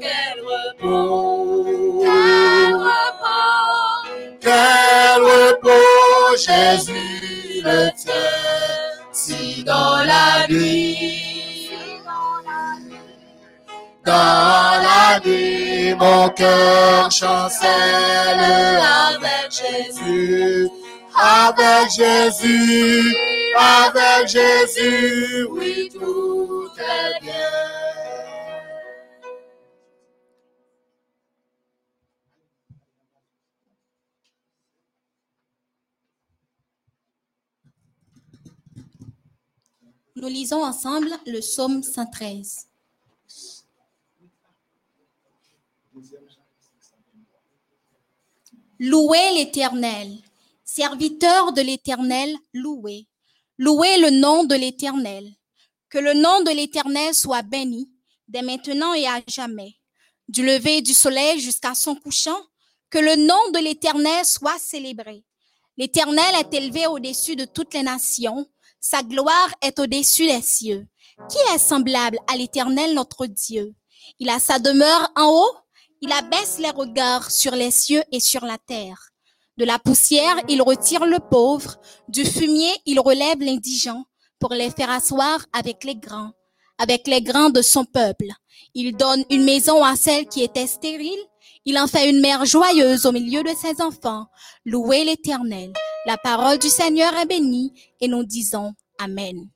[0.00, 4.04] quel repos, quel repos,
[4.40, 11.27] quel repos, Jésus le tient, si dans la nuit,
[14.08, 18.40] dans la nuit, mon cœur chancelle
[19.12, 20.70] avec Jésus,
[21.14, 23.14] avec Jésus,
[23.54, 27.34] avec Jésus, oui, tout est bien.
[40.16, 42.67] Nous lisons ensemble le psaume 113.
[48.80, 50.18] Louez l'Éternel,
[50.64, 53.08] serviteur de l'Éternel, louez.
[53.58, 55.28] Louez le nom de l'Éternel.
[55.88, 57.90] Que le nom de l'Éternel soit béni,
[58.28, 59.74] dès maintenant et à jamais.
[60.28, 62.40] Du lever du soleil jusqu'à son couchant,
[62.88, 65.24] que le nom de l'Éternel soit célébré.
[65.76, 68.46] L'Éternel est élevé au-dessus de toutes les nations,
[68.78, 70.86] sa gloire est au-dessus des cieux.
[71.28, 73.74] Qui est semblable à l'Éternel notre Dieu?
[74.20, 75.56] Il a sa demeure en haut,
[76.00, 79.10] il abaisse les regards sur les cieux et sur la terre.
[79.56, 81.76] De la poussière, il retire le pauvre,
[82.08, 84.04] du fumier, il relève l'indigent
[84.38, 86.32] pour les faire asseoir avec les grands,
[86.78, 88.28] avec les grands de son peuple.
[88.74, 91.18] Il donne une maison à celle qui était stérile,
[91.64, 94.26] il en fait une mère joyeuse au milieu de ses enfants.
[94.64, 95.72] Louez l'Éternel.
[96.06, 99.50] La parole du Seigneur est bénie et nous disons Amen.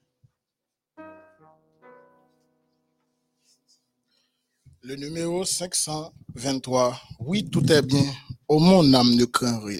[4.84, 7.00] Le numéro 523.
[7.20, 8.02] Oui, tout est bien.
[8.48, 9.78] Oh, mon âme ne craint rien.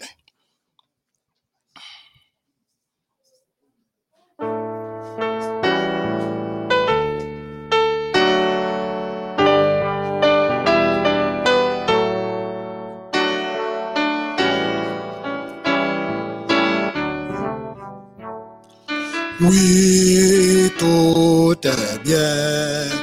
[19.40, 23.01] Oui, tout est bien.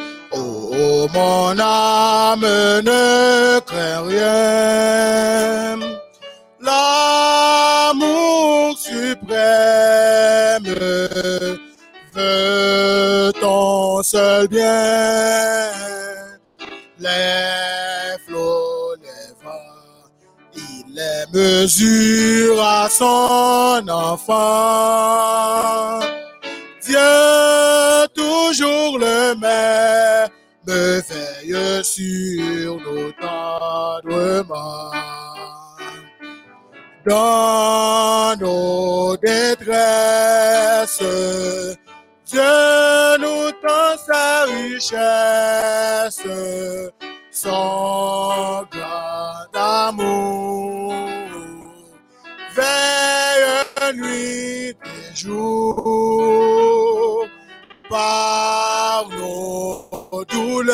[1.07, 5.80] Mon âme ne craint rien.
[6.61, 10.65] L'amour suprême
[12.13, 15.71] veut ton seul bien.
[16.99, 20.03] Les flots, les vents,
[20.55, 24.39] il les mesure à son enfant.
[26.85, 26.97] Dieu,
[28.15, 30.09] toujours le même,
[30.70, 34.91] veille sur nos tendrements.
[37.06, 41.04] dans nos détresses.
[42.26, 46.24] Dieu nous tend sa richesse,
[47.32, 50.94] son grand amour.
[52.56, 57.26] Veille nuit et jour,
[57.90, 59.08] par
[60.11, 60.73] nos douleurs.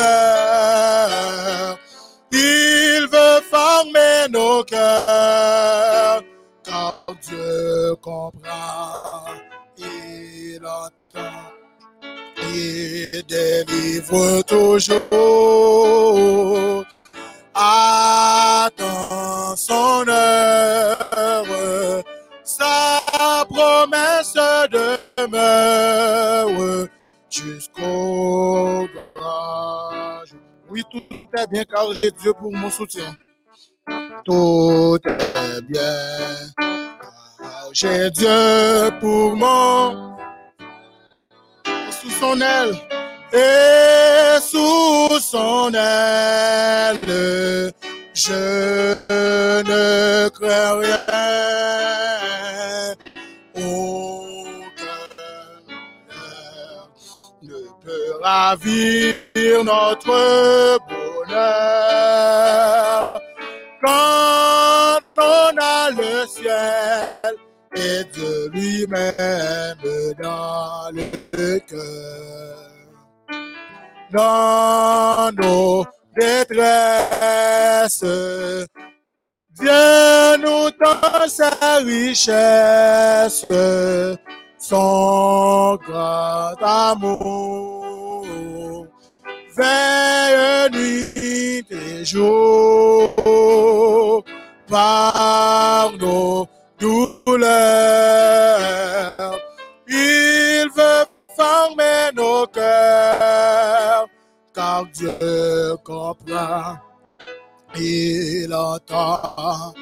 [2.31, 6.23] Il veut former nos cœurs,
[6.63, 9.25] car Dieu comprend,
[9.77, 11.51] il entend,
[12.53, 15.01] il délivre toujours.
[17.53, 21.45] Attends son heure,
[22.43, 23.01] sa
[23.49, 24.33] promesse
[24.71, 26.89] demeure
[27.35, 29.03] jusqu'au jour.
[30.69, 31.03] Oui, tout
[31.37, 33.15] est bien car j'ai Dieu pour mon soutien.
[34.23, 35.95] Tout est bien
[36.57, 40.15] car j'ai Dieu pour mon
[41.91, 42.75] sous son aile
[43.33, 46.99] et sous son aile
[48.15, 48.93] je
[49.63, 52.04] ne crains rien.
[58.35, 59.13] Ravir
[59.63, 62.21] notre bonheur.
[63.83, 67.35] Quand on a le ciel
[67.75, 69.85] et de lui-même
[70.21, 71.05] dans le
[71.59, 72.57] cœur.
[74.11, 75.85] Dans nos
[76.17, 78.05] détresses,
[79.59, 83.45] Dieu nous tend sa richesse,
[84.57, 87.74] son grand amour.
[89.57, 93.13] Veille nuit et jour,
[94.67, 96.45] par nos
[96.77, 97.45] douleurs.
[99.87, 101.05] Il veut
[101.37, 104.07] former nos cœurs,
[104.53, 106.77] car Dieu comprend,
[107.77, 109.73] il entend,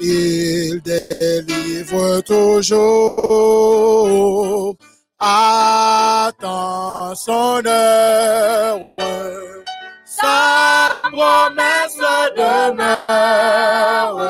[0.00, 3.16] il délivre toujours.
[5.18, 8.80] Attends son heure,
[10.04, 11.96] sa promesse
[12.36, 14.20] demeure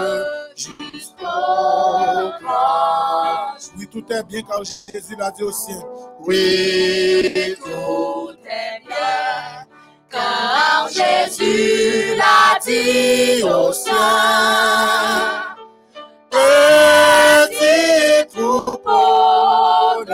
[0.54, 1.26] jusqu'au
[2.40, 3.56] jour.
[3.76, 5.82] Oui, tout est bien car Jésus l'a dit au ciel.
[6.20, 9.66] Oui, tout est bien,
[10.08, 13.96] car Jésus l'a dit au ciel.
[16.30, 19.65] Petit troupeau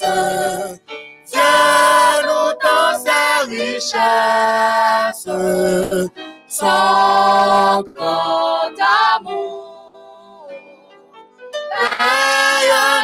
[0.00, 0.80] détresses,
[1.30, 1.40] Dieu
[2.24, 5.28] nous tend sa richesse,
[6.48, 8.78] son grand
[9.16, 9.66] amour.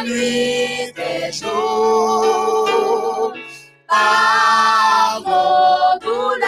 [0.05, 3.33] Nuit et jour,
[3.89, 6.45] par nos douleurs,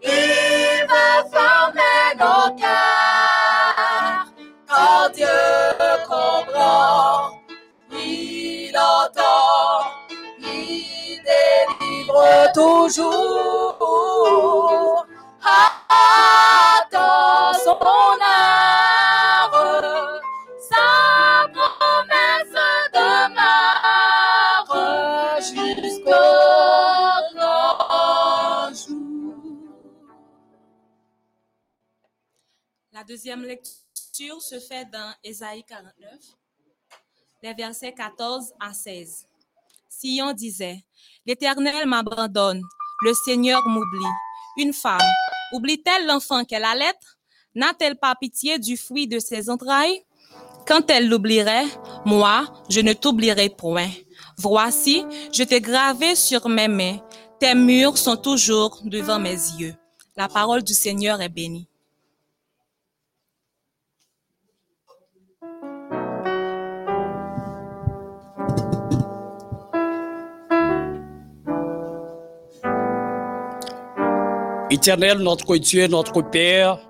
[0.00, 4.26] il veut former nos cœurs,
[4.66, 5.42] quand Dieu
[6.08, 7.32] comprend,
[12.54, 13.84] toujours.
[15.88, 17.78] Attends son
[18.20, 19.54] heure,
[20.58, 22.56] sa promesse
[22.92, 24.70] demeure
[25.82, 26.10] jusqu'au
[27.34, 28.72] grand.
[32.92, 36.10] La deuxième lecture se fait dans Ésaïe 49,
[37.42, 39.26] les versets 14 à 16.
[39.98, 40.84] Sion disait,
[41.26, 42.62] L'Éternel m'abandonne,
[43.02, 44.12] le Seigneur m'oublie.
[44.56, 44.98] Une femme,
[45.52, 46.98] oublie-t-elle l'enfant qu'elle allait?
[47.54, 50.02] N'a-t-elle pas pitié du fruit de ses entrailles?
[50.66, 51.66] Quand elle l'oublierait,
[52.04, 53.90] moi, je ne t'oublierai point.
[54.38, 56.98] Voici, je t'ai gravé sur mes mains.
[57.38, 59.74] Tes murs sont toujours devant mes yeux.
[60.16, 61.68] La parole du Seigneur est bénie.
[74.74, 76.80] Éternel, notre Dieu, notre Père,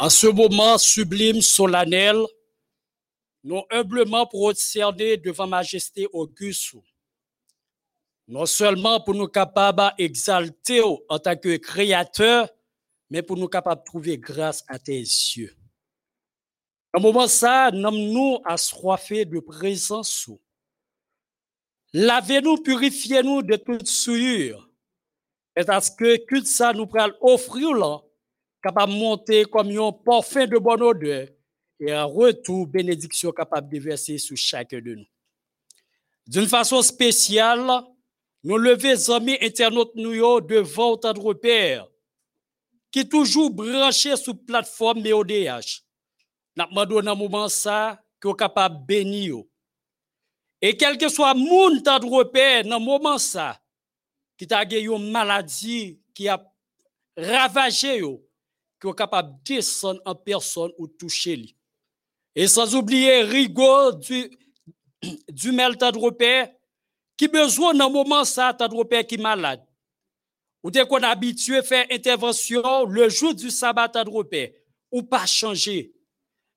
[0.00, 2.24] En ce moment sublime, solennel,
[3.44, 6.76] nous humblement prosterner devant Majesté Auguste,
[8.26, 12.48] non seulement pour nous capables d'exalter en tant que créateur,
[13.10, 15.54] mais pour nous capables de trouver grâce à tes yeux.
[16.94, 20.30] Un moment ça, nous assoiffés de présence.
[21.92, 24.67] Lavez-nous, purifiez-nous de toute souillure.
[25.66, 28.00] Parce que tout ça nous pourra offrir là,
[28.62, 31.28] capable de monter comme un parfum de bonne odeur
[31.80, 35.06] et en retour, bénédiction capable de verser sur chacun de nous.
[36.26, 37.68] D'une façon spéciale,
[38.44, 41.86] nous levons amis internautes nous devant de repères
[42.90, 45.82] qui toujours branché sur plateforme MEODH.
[46.56, 49.36] Nous demandons moment ça que capable de bénir.
[50.60, 53.60] Et quel que soit monde de repère dans moment ça
[54.38, 56.40] qui t'a une maladie qui a
[57.16, 58.00] ravagé
[58.80, 61.56] qui est capable de descendre en personne ou toucher lui.
[62.36, 64.30] Et sans oublier Rigo du,
[65.28, 66.48] du Melta de repère,
[67.16, 69.64] qui besoin dans moment ça, repère qui est malade.
[70.62, 74.50] Ou dès qu'on habitué à faire intervention le jour du sabbat repère,
[74.92, 75.92] ou pas changer.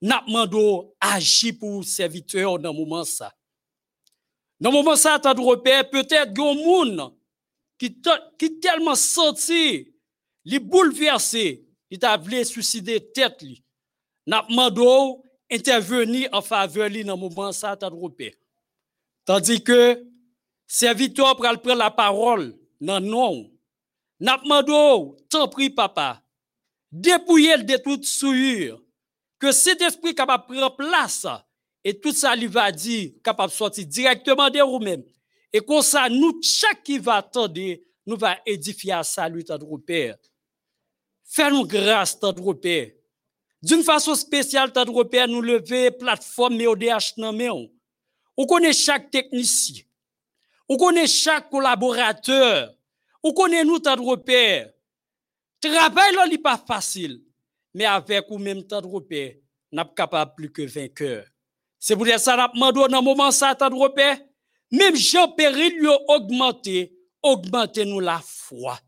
[0.04, 3.34] N'a demandé agir pour serviteur dans moment ça.
[4.60, 7.14] Dans moment ça, repère, peut-être un monde
[7.82, 8.00] qui,
[8.38, 9.92] qui tellement senti,
[10.46, 13.64] li bouleversé, il t'a voulu suicider tête li.
[14.28, 18.34] N'a demandé intervenir en faveur li dans moment ça repère.
[19.26, 20.00] Tandis que
[20.68, 23.52] serviteur pral prendre la parole dans non.
[24.20, 26.22] N'a demandé tant pris papa,
[26.92, 28.80] dépouiller de toute souillure
[29.40, 31.26] que cet esprit capable prendre place
[31.84, 35.04] et tout ça lui va dire capable sortir directement de vous-même.
[35.54, 37.60] Et comme ça, nous, chaque qui va attendre,
[38.06, 40.18] nous va édifier à salut notre Père.
[41.26, 42.92] Fais-nous grâce, notre Père.
[43.62, 47.70] D'une façon spéciale, notre Père, nous lever plateforme MEODH dans.
[48.38, 49.84] On connaît chaque technicien.
[50.68, 52.74] On connaît chaque collaborateur.
[53.22, 54.72] On connaît nous, notre Père.
[55.60, 57.22] Travail là, n'est pas facile.
[57.74, 59.36] Mais avec ou même notre Père,
[59.72, 61.26] n'a pas capable plus que vainqueur.
[61.78, 64.18] C'est pour ça que nous demandons dans moment ça, notre Père.
[64.72, 68.80] Même Jean Péril lui a augmenté, augmentez-nous la foi.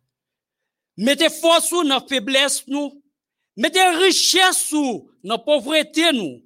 [0.95, 3.03] Mettez force dans la faiblesse nous.
[3.57, 6.41] Mettez richesse dans la pauvreté nous.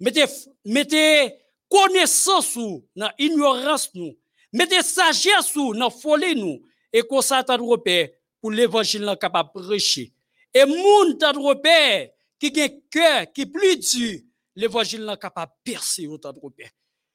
[0.00, 0.24] Mettez,
[0.64, 1.34] mettez
[1.68, 2.58] connaissance
[2.96, 4.16] dans l'ignorance nous.
[4.52, 6.60] Mettez sagesse dans la folie nous.
[6.92, 8.08] Et qu'on s'attend repère
[8.40, 10.12] pour l'évangile capable de prêcher.
[10.52, 12.08] Et moun t'as repère
[12.40, 14.20] qui a cœur qui plus dur,
[14.56, 16.70] l'évangile capable de percer de repère.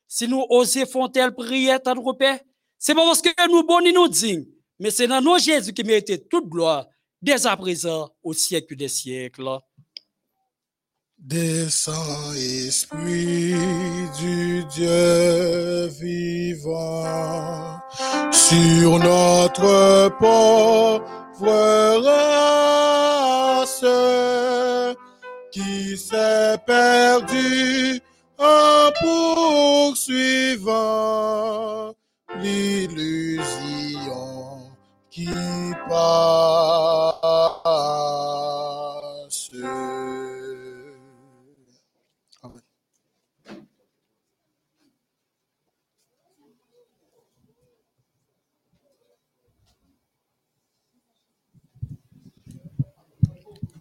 [0.08, 2.40] Si nous osons faire telle prière, tant de Père,
[2.78, 4.46] c'est pas parce que nous bons nous dignes,
[4.80, 6.86] mais c'est dans nous Jésus qui mérite toute gloire,
[7.22, 9.60] dès à présent, au siècle des siècles.
[11.18, 13.56] Descends, Esprit
[14.20, 17.80] du Dieu vivant,
[18.32, 21.02] sur notre pauvre
[22.04, 23.86] race
[25.52, 28.02] qui s'est perdue
[28.46, 28.92] en
[29.94, 30.36] poursuivant
[32.42, 33.46] l'illusion
[35.10, 35.30] qui
[35.90, 36.26] passe.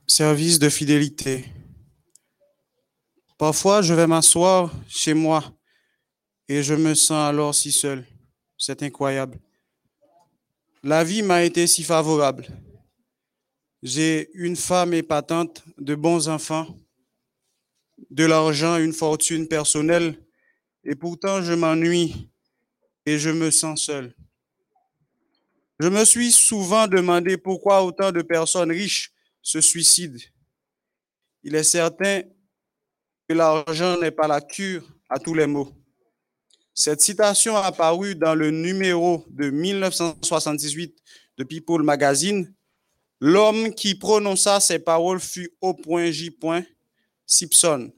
[0.06, 1.44] Service de fidélité.
[3.46, 5.44] Parfois, je vais m'asseoir chez moi
[6.48, 8.06] et je me sens alors si seul.
[8.56, 9.38] C'est incroyable.
[10.82, 12.46] La vie m'a été si favorable.
[13.82, 16.74] J'ai une femme épatante, de bons enfants,
[18.08, 20.18] de l'argent, une fortune personnelle,
[20.82, 22.30] et pourtant je m'ennuie
[23.04, 24.14] et je me sens seul.
[25.78, 29.12] Je me suis souvent demandé pourquoi autant de personnes riches
[29.42, 30.24] se suicident.
[31.42, 32.22] Il est certain
[33.28, 35.72] que l'argent n'est pas la cure à tous les maux.
[36.74, 40.96] Cette citation a apparu dans le numéro de 1978
[41.38, 42.52] de People Magazine.
[43.20, 46.36] L'homme qui prononça ces paroles fut O.J.
[47.26, 47.92] Simpson.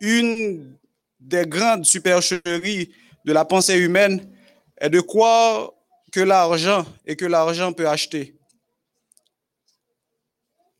[0.00, 0.76] Une
[1.20, 2.92] des grandes supercheries
[3.24, 4.30] de la pensée humaine
[4.78, 5.72] est de croire
[6.12, 8.36] que l'argent et que l'argent peut acheter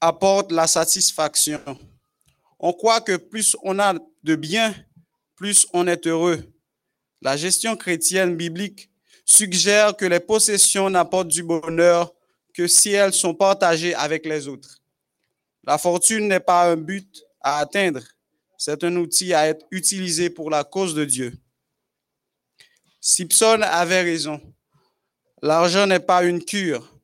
[0.01, 1.61] apporte la satisfaction.
[2.59, 4.75] On croit que plus on a de biens,
[5.35, 6.43] plus on est heureux.
[7.23, 8.91] La gestion chrétienne biblique
[9.25, 12.15] suggère que les possessions n'apportent du bonheur
[12.55, 14.81] que si elles sont partagées avec les autres.
[15.65, 18.03] La fortune n'est pas un but à atteindre,
[18.57, 21.37] c'est un outil à être utilisé pour la cause de Dieu.
[23.01, 24.41] Simpson avait raison.
[25.43, 26.99] L'argent n'est pas une cure.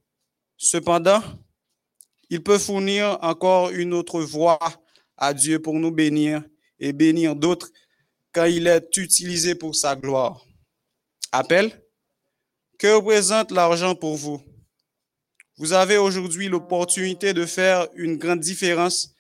[0.57, 1.23] Cependant,
[2.31, 4.59] il peut fournir encore une autre voie
[5.23, 6.43] à Dieu pour nous bénir
[6.81, 7.71] et bénir d'autres
[8.33, 10.45] quand il est utilisé pour sa gloire.
[11.31, 11.81] Appel.
[12.77, 14.43] Que représente l'argent pour vous?
[15.59, 19.15] Vous avez aujourd'hui l'opportunité de faire une grande différence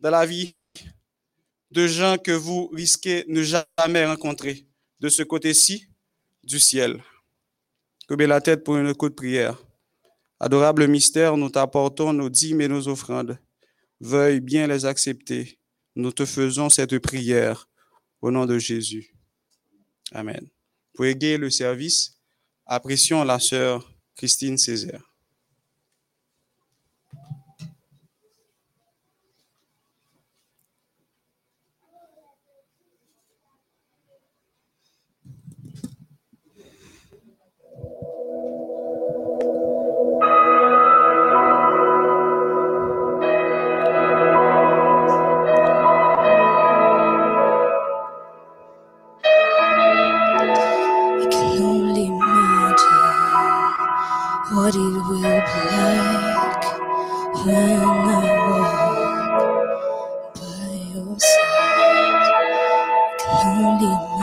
[0.00, 0.56] dans la vie
[1.70, 4.66] de gens que vous risquez ne jamais rencontrer
[4.98, 5.86] de ce côté-ci
[6.42, 7.00] du ciel.
[8.08, 9.62] Combez la tête pour une coup de prière.
[10.40, 13.38] Adorable mystère, nous t'apportons nos dîmes et nos offrandes.
[14.00, 15.58] Veuille bien les accepter.
[15.96, 17.68] Nous te faisons cette prière
[18.20, 19.14] au nom de Jésus.
[20.12, 20.48] Amen.
[20.94, 22.18] Pour égayer le service,
[22.66, 25.13] apprécions la sœur Christine Césaire.
[54.64, 55.48] What it will be like
[57.44, 58.72] when I walk
[60.36, 62.24] by your side.
[63.28, 64.13] I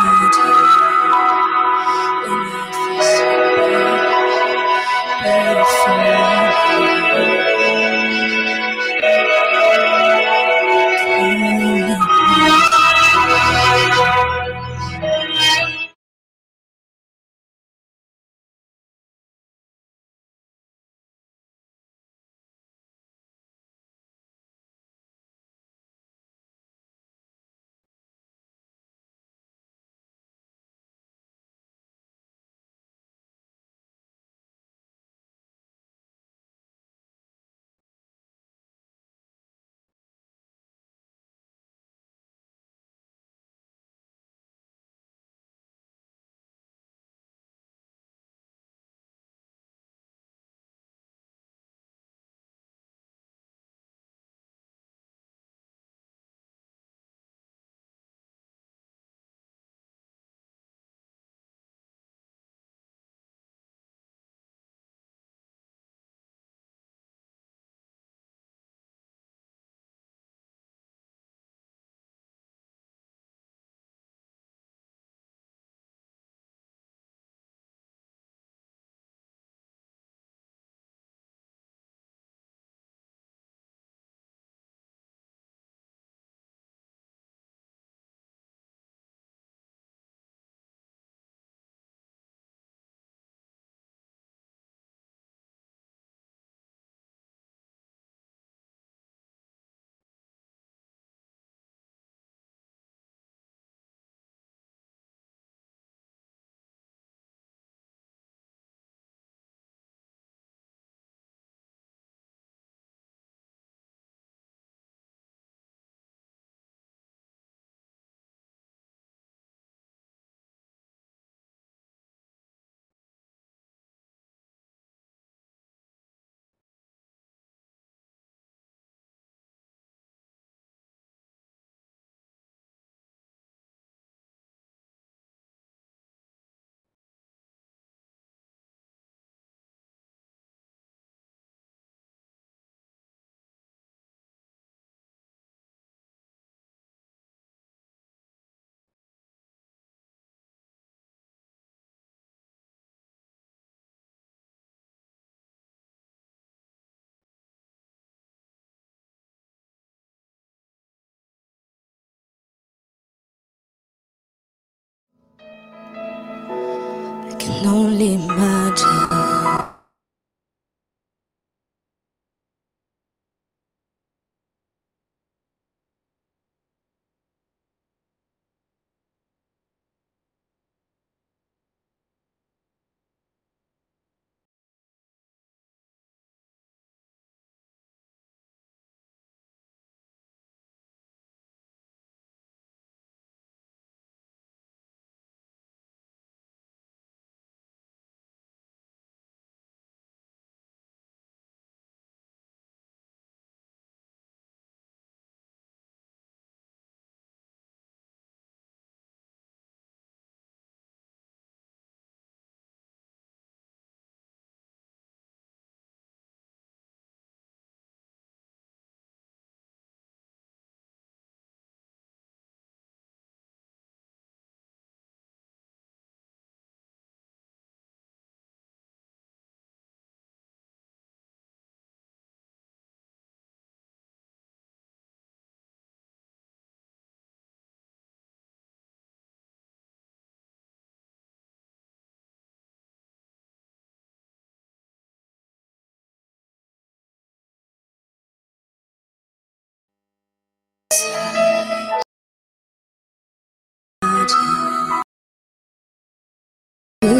[168.02, 168.51] can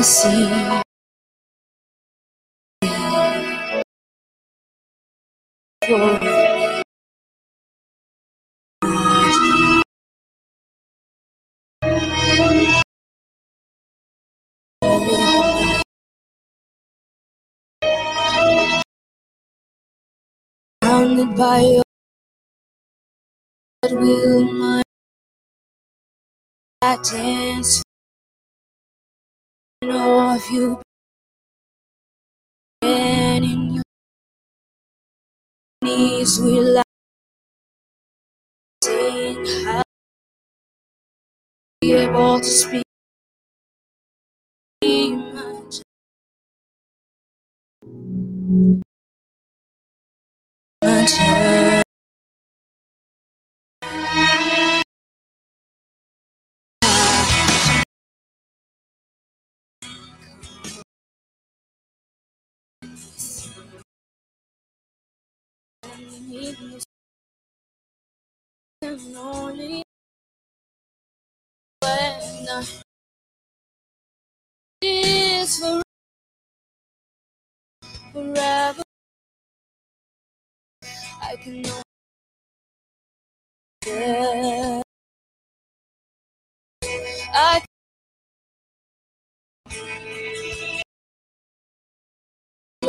[0.01, 0.81] will see.
[20.83, 21.83] Surrounded by your
[23.91, 24.81] will my
[26.81, 27.83] dance
[29.89, 30.79] of you
[32.83, 33.83] and in your
[35.83, 36.83] knees will I
[38.83, 39.81] sing how
[41.81, 42.83] be able to speak
[44.83, 45.81] much.
[50.83, 51.70] Much
[71.81, 72.63] when I
[74.81, 75.81] is for
[78.13, 78.83] forever.
[81.21, 81.81] I can know
[87.33, 87.61] I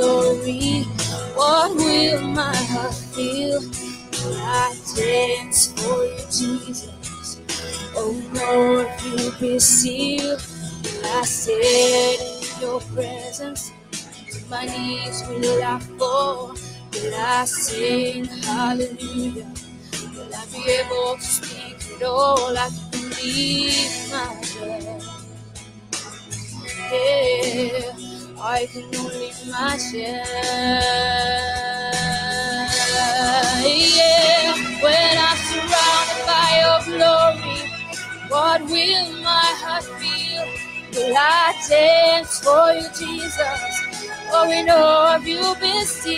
[0.03, 0.85] glory.
[1.39, 7.41] What will my heart feel when I dance for you Jesus?
[7.97, 10.43] Oh Lord you be sealed.
[11.05, 13.73] I stand in your presence
[14.33, 16.55] to my knees will I fall.
[16.95, 19.51] Will I sing hallelujah?
[20.15, 22.57] Will I be able to speak it all?
[22.57, 25.03] I believe my God
[26.93, 28.12] yeah,
[28.45, 30.19] I can only imagine.
[33.63, 37.61] Yeah, when I'm surrounded by your glory,
[38.29, 40.45] what will my heart feel?
[40.93, 43.63] Will I dance for you, Jesus?
[44.33, 46.17] Oh, in all of you be still.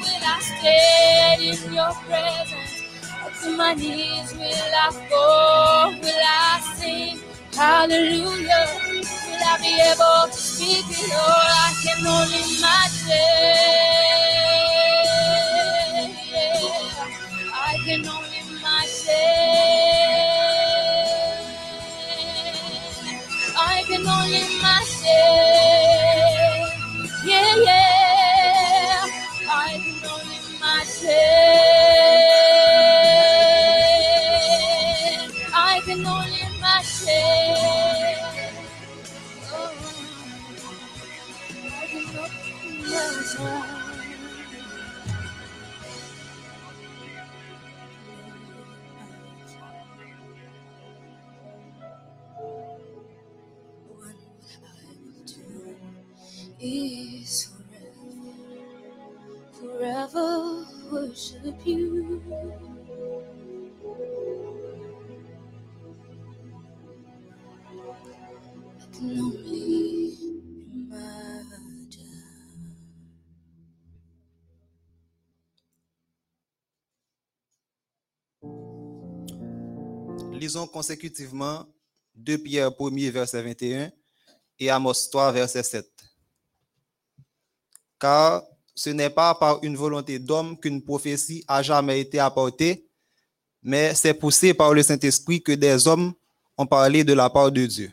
[0.00, 2.82] Will I stand in your presence?
[3.26, 5.90] Up to my knees will I fall?
[6.00, 8.66] Will I sing hallelujah?
[9.28, 11.28] Will I be able to speak it all?
[11.28, 13.12] I can only imagine.
[17.54, 19.16] I can only imagine.
[23.56, 25.71] I can only imagine.
[60.08, 62.20] Forever, worship you.
[68.80, 70.14] I can only
[70.72, 72.08] imagine.
[80.32, 81.66] Lisons consécutivement
[82.16, 83.90] 2 Pierre 1er, verset 21
[84.58, 85.86] et Amos 3, verset 7.
[87.98, 92.86] Car ce n'est pas par une volonté d'homme qu'une prophétie a jamais été apportée,
[93.62, 96.12] mais c'est poussé par le Saint-Esprit que des hommes
[96.56, 97.92] ont parlé de la part de Dieu.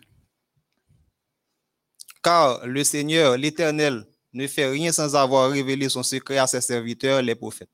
[2.23, 7.21] Car le Seigneur, l'Éternel, ne fait rien sans avoir révélé son secret à ses serviteurs,
[7.21, 7.69] les prophètes.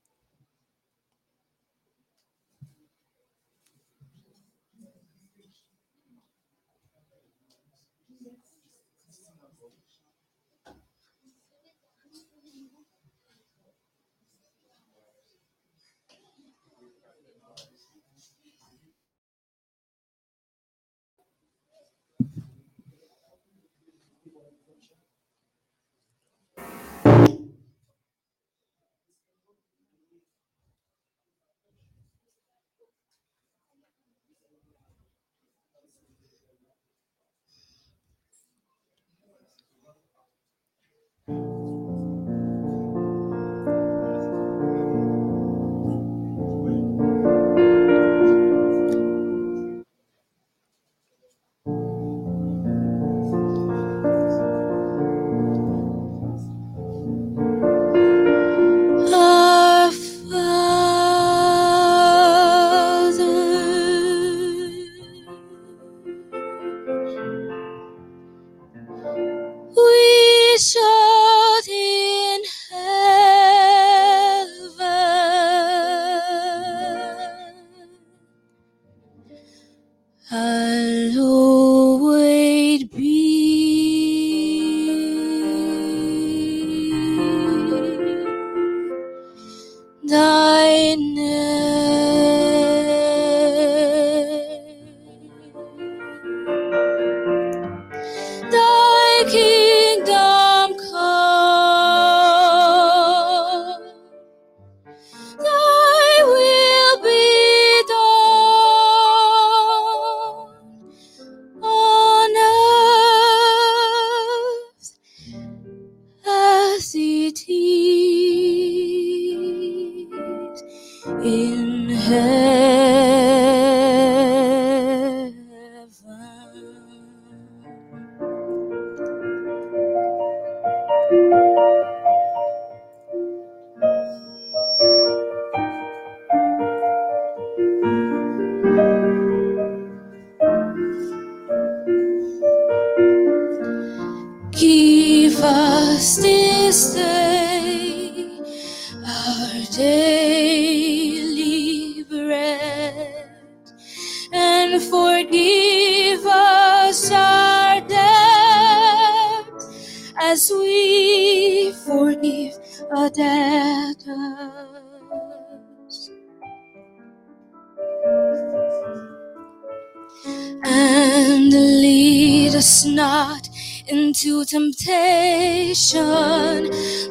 [174.16, 176.06] Into temptation,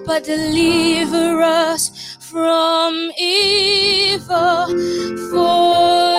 [0.07, 4.67] but deliver us from evil.
[5.31, 6.15] For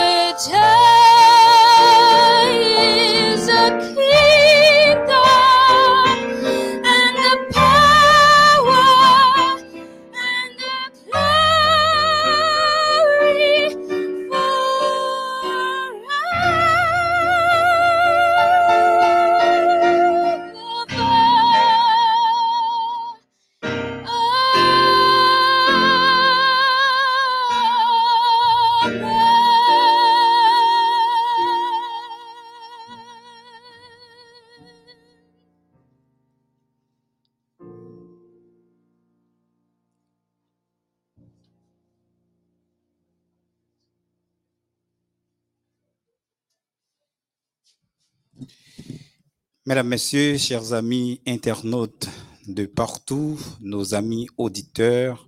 [49.67, 52.07] Mesdames, Messieurs, chers amis internautes
[52.47, 55.27] de partout, nos amis auditeurs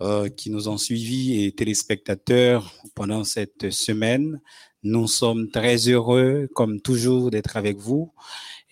[0.00, 4.40] euh, qui nous ont suivis et téléspectateurs pendant cette semaine,
[4.82, 8.12] nous sommes très heureux, comme toujours, d'être avec vous.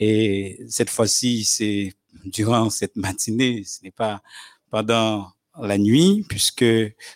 [0.01, 1.93] Et cette fois-ci, c'est
[2.25, 4.21] durant cette matinée, ce n'est pas
[4.69, 5.29] pendant
[5.63, 6.65] la nuit, puisque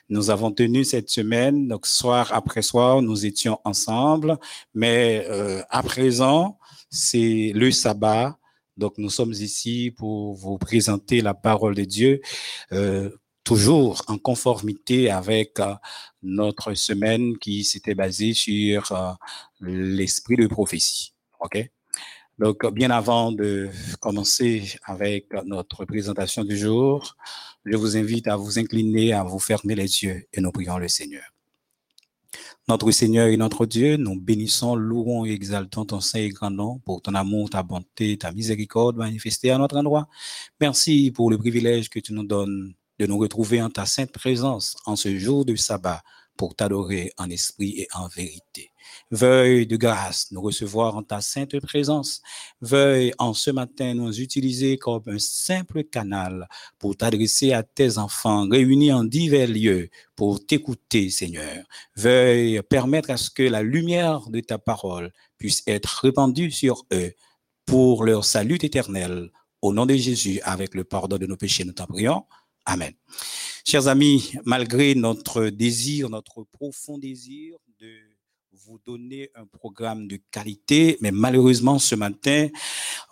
[0.08, 4.38] nous avons tenu cette semaine, donc soir après soir, nous étions ensemble,
[4.74, 6.58] mais euh, à présent,
[6.90, 8.38] c'est le sabbat.
[8.76, 12.20] Donc, nous sommes ici pour vous présenter la parole de Dieu,
[12.72, 13.10] euh,
[13.44, 15.74] toujours en conformité avec euh,
[16.22, 19.12] notre semaine qui s'était basée sur euh,
[19.60, 21.14] l'esprit de prophétie.
[21.40, 21.70] OK?
[22.38, 23.68] Donc, bien avant de
[24.00, 27.14] commencer avec notre présentation du jour,
[27.64, 30.88] je vous invite à vous incliner, à vous fermer les yeux et nous prions le
[30.88, 31.22] Seigneur.
[32.68, 36.78] Notre Seigneur et notre Dieu, nous bénissons, louons et exaltons ton saint et grand nom
[36.78, 40.08] pour ton amour, ta bonté, ta miséricorde manifestée à notre endroit.
[40.60, 44.76] Merci pour le privilège que tu nous donnes de nous retrouver en ta sainte présence
[44.86, 46.02] en ce jour de sabbat
[46.36, 48.71] pour t'adorer en esprit et en vérité.
[49.12, 52.22] Veuille de grâce nous recevoir en ta sainte présence.
[52.62, 58.48] Veuille en ce matin nous utiliser comme un simple canal pour t'adresser à tes enfants
[58.48, 61.62] réunis en divers lieux pour t'écouter, Seigneur.
[61.94, 67.12] Veuille permettre à ce que la lumière de ta parole puisse être répandue sur eux
[67.66, 69.30] pour leur salut éternel.
[69.60, 72.24] Au nom de Jésus, avec le pardon de nos péchés, nous t'en prions.
[72.64, 72.94] Amen.
[73.66, 78.11] Chers amis, malgré notre désir, notre profond désir de
[78.66, 82.48] vous donner un programme de qualité, mais malheureusement ce matin,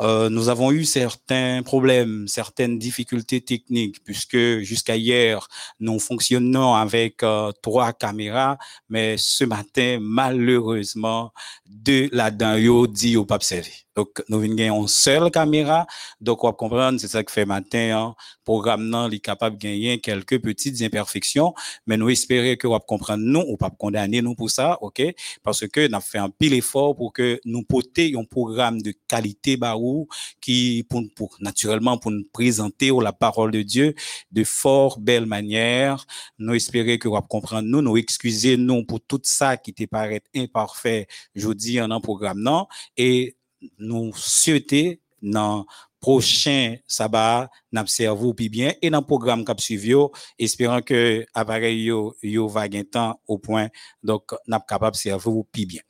[0.01, 5.49] euh, nous avons eu certains problèmes, certaines difficultés techniques, puisque jusqu'à hier,
[5.81, 11.33] nous fonctionnons avec euh, trois caméras, mais ce matin, malheureusement,
[11.67, 13.87] deux là-dedans, dit au servi.
[14.01, 15.87] Donc, nous venons une seule caméra.
[16.23, 18.15] Donc, on va comprendre, c'est ça que fait matin, hein,
[18.45, 21.53] programme non, il est capable de gagner quelques petites imperfections,
[21.87, 25.03] mais nous espérons que vous comprendre nous, ou pas condamner nous pour ça, ok?
[25.43, 27.81] Parce que nous avons fait un pile effort pour que nous portions
[28.21, 30.09] un programme de qualité barou
[30.41, 33.95] qui, pour, pour, naturellement, pour nous présenter la parole de Dieu
[34.33, 36.07] de fort belle manière.
[36.39, 40.23] Nous espérons que vous comprendre nous, nous excuser nous pour tout ça qui te paraît
[40.35, 43.37] imparfait, je dis, en un programme non, et
[43.79, 45.67] nous souhaiter dans
[46.01, 47.51] prochain sabbat
[47.87, 49.95] cerveau puis bien et dans le programme cap suivi
[50.39, 53.69] espérant que appareil yo yo va temps au point
[54.03, 55.81] donc n'a capable cerveau puis bien.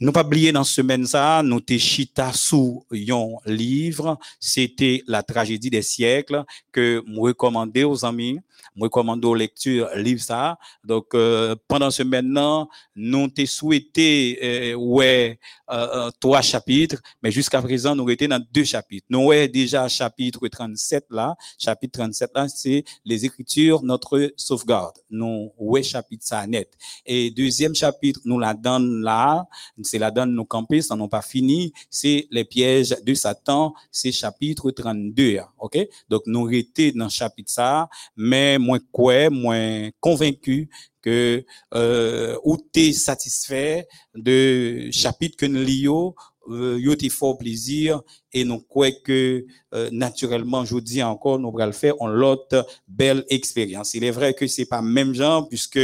[0.00, 5.70] Nous pas oublier dans semaine ça, nous te chita sous yon livre, c'était la tragédie
[5.70, 8.40] des siècles que me recommander aux amis,
[8.76, 10.58] me recommander aux lectures livre ça.
[10.84, 15.38] Donc euh, pendant ce maintenant, nous te souhaité euh, ouais
[15.70, 19.06] euh, euh, trois chapitres, mais jusqu'à présent nous étions dans deux chapitres.
[19.08, 21.21] Nous ouais déjà chapitre 37 là,
[21.58, 24.96] chapitre 37 là, c'est les écritures notre sauvegarde.
[25.10, 26.70] Nous ouais chapitre ça net.
[27.06, 29.46] Et deuxième chapitre nous la donne là,
[29.82, 34.12] c'est la donne nous camper, ça n'ont pas fini, c'est les pièges de Satan, c'est
[34.12, 35.40] chapitre 32.
[35.58, 35.78] OK?
[36.08, 40.68] Donc nous étions dans chapitre ça, mais moins quoi, moins convaincu
[41.02, 41.44] que
[41.74, 46.14] euh, ou t'es satisfait de chapitre que nous lions
[46.48, 48.00] yo t'es fort plaisir
[48.32, 53.24] et nous croyons que euh, naturellement je dis encore nous allons faire en l'autre belle
[53.28, 53.94] expérience.
[53.94, 55.78] Il est vrai que c'est pas même genre puisque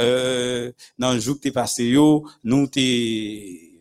[0.00, 3.72] euh, dans le jour que t'es passé yo nous t'es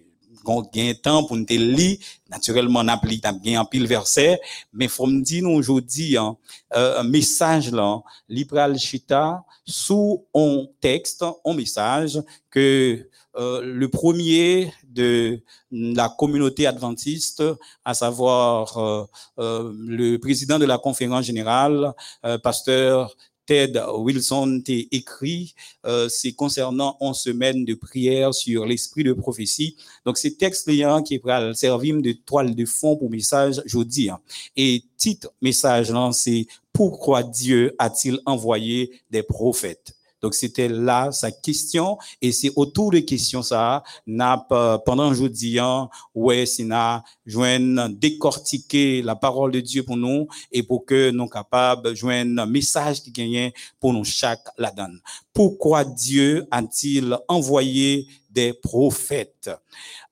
[0.74, 1.98] gain temps pour nous te lire.
[2.30, 4.40] Naturellement n'a pli bien en pile verset.
[4.74, 6.38] Mais faut me dire nous aujourd'hui hein,
[6.76, 12.20] euh, un message là libral chita sous un texte un message
[12.50, 17.44] que euh, le premier de la communauté adventiste,
[17.86, 19.04] à savoir euh,
[19.40, 21.94] euh, le président de la conférence générale,
[22.26, 25.54] euh, pasteur Ted Wilson t'a écrit,
[25.86, 29.76] euh, c'est concernant 11 semaines de prière sur l'esprit de prophétie.
[30.06, 34.10] Donc, c'est texte là qui va servir de toile de fond pour message jeudi.
[34.10, 34.20] hein.
[34.56, 39.96] Et titre message là, c'est Pourquoi Dieu a-t-il envoyé des prophètes?
[40.22, 41.98] Donc, c'était là sa question.
[42.22, 44.38] Et c'est autour de questions ça, n'a
[44.86, 50.64] pendant jeudi, hein, ouais, c'est n'a, joindre, décortiquer la parole de Dieu pour nous et
[50.64, 55.00] pour que nous capables joindre un message qui gagne pour nous chaque la donne.
[55.34, 59.50] Pourquoi Dieu a-t-il envoyé des prophètes?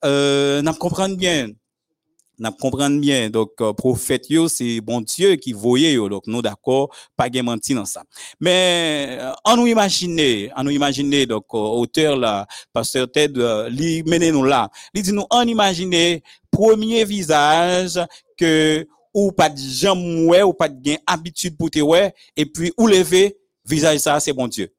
[0.04, 1.50] Euh, nous comprenons bien
[2.40, 3.30] n'a comprendre bien.
[3.30, 7.84] Donc euh, prophète c'est bon Dieu qui voyait donc nous d'accord pas gain menti dans
[7.84, 8.02] ça.
[8.40, 13.68] Mais euh, on nous imaginer on nous imaginer donc euh, auteur là pasteur Ted euh,
[13.68, 14.70] li mené nous là.
[14.94, 18.00] Il dit nous on imaginer premier visage
[18.36, 22.46] que ou pas de jambe ouais ou pas de gain habitude pour te ouais et
[22.46, 24.72] puis ou lever visage ça c'est bon Dieu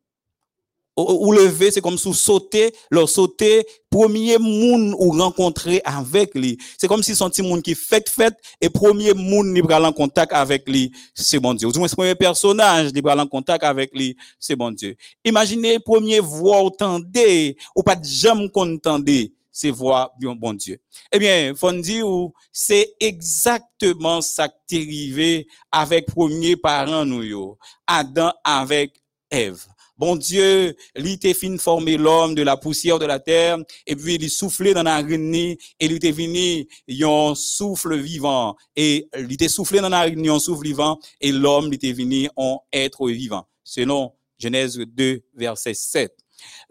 [0.98, 6.58] ou, ou lever, c'est comme si sauter, leur sauter, premier monde ou rencontrer avec lui.
[6.78, 10.34] C'est comme si son petit monde qui fait fait et premier monde prend en contact
[10.34, 11.68] avec lui, c'est bon Dieu.
[11.68, 14.96] Ou du moins, premier personnage prend en contact avec lui, c'est bon Dieu.
[15.24, 20.80] Imaginez premier voix entendez, ou pas de jamais qu'on entendait, c'est voix bon Dieu.
[21.12, 27.58] Eh bien, faut dire ou c'est exactement ça qui est arrivé avec premier parent nous
[27.86, 29.66] Adam avec Ève.
[30.02, 34.16] Bon Dieu, lui t'est fin former l'homme de la poussière de la terre, et puis
[34.16, 39.48] il soufflé dans la narine, et lui t'est venu un souffle vivant, et lui t'est
[39.48, 43.46] soufflé dans la narine un souffle vivant, et l'homme lui t'est venu en être vivant.
[43.64, 46.12] Selon Genèse 2, verset 7.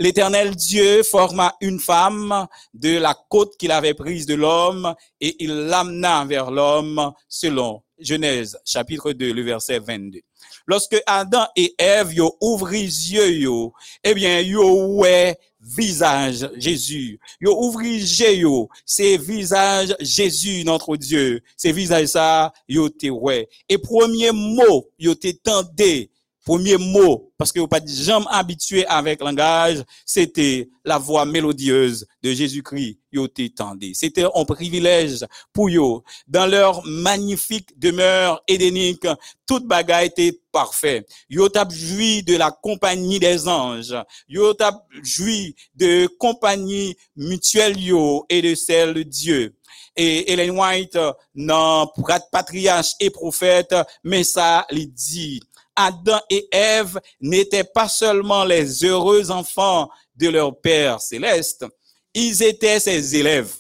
[0.01, 5.53] L'éternel Dieu forma une femme de la côte qu'il avait prise de l'homme et il
[5.53, 10.21] l'amena vers l'homme selon Genèse chapitre 2, le verset 22.
[10.71, 12.37] Lorsque Adam et Ève yo
[12.71, 13.73] les yeux yo,
[14.05, 17.19] eh bien yo ouais visage Jésus.
[17.41, 21.41] Yo yeux yo, c'est visage Jésus notre Dieu.
[21.57, 23.49] C'est visage ça yo te ouais.
[23.69, 26.09] Et premier mot yo te tendé
[26.51, 32.33] premier mot, parce que vous pas jamais habitué avec langage, c'était la voix mélodieuse de
[32.33, 33.93] Jésus-Christ, yo t'étendez.
[33.95, 36.03] C'était un privilège pour yo.
[36.27, 39.07] Dans leur magnifique demeure édénique,
[39.47, 41.07] toute bagaille était parfait.
[41.29, 43.95] Yo t'a joui de la compagnie des anges.
[44.29, 49.55] Yo t'a joui de compagnie mutuelle yo et de celle de Dieu
[49.97, 50.99] et Ellen White,
[51.35, 51.89] non,
[52.33, 55.41] patriarche et prophète, mais ça, il dit,
[55.77, 61.65] Adam et Ève n'étaient pas seulement les heureux enfants de leur Père céleste,
[62.15, 63.55] ils étaient ses élèves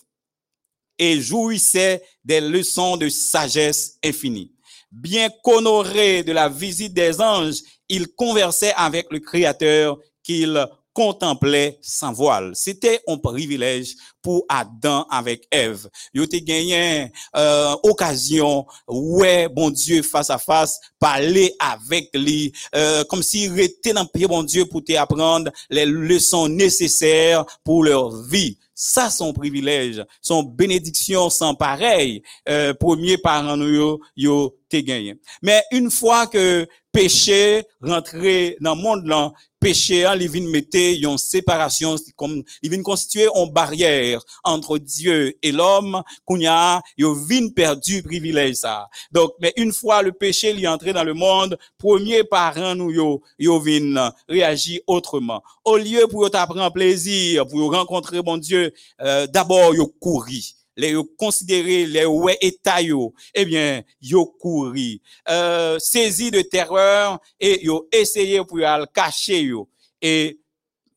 [0.98, 4.52] et jouissaient des leçons de sagesse infinie.
[4.90, 10.66] Bien qu'honorés de la visite des anges, ils conversaient avec le Créateur qu'ils
[11.00, 12.50] contemplaient sans voile.
[12.52, 15.88] C'était un privilège pour Adam avec Ève.
[16.12, 23.02] Ils ont gagné euh, occasion, ouais, bon Dieu, face à face, parler avec lui, euh,
[23.04, 27.82] comme s'il était dans le pied, bon Dieu, pour te apprendre les leçons nécessaires pour
[27.82, 28.58] leur vie.
[28.82, 35.16] Ça, son privilège, son bénédiction sans pareil, euh, premier parent yo, yo te gagné.
[35.42, 41.18] Mais une fois que péché rentré dans le monde là, péché il vient mettre une
[41.18, 47.48] séparation comme il vient constituer une barrière entre Dieu et l'homme qu'on a yo vient
[47.50, 48.88] perdu privilège ça.
[49.12, 53.22] Donc mais une fois le péché est entré dans le monde, premier parent nous yo
[53.38, 55.42] yo vient réagir autrement.
[55.64, 58.69] Au lieu pour t'apprendre plaisir, pour rencontrer mon Dieu,
[59.00, 60.42] euh, d'abord yo courir
[60.76, 67.18] les yo considérer les ouais état yo eh bien yo couri euh, saisi de terreur
[67.38, 69.68] et yo essayer pour le cacher yo
[70.00, 70.40] et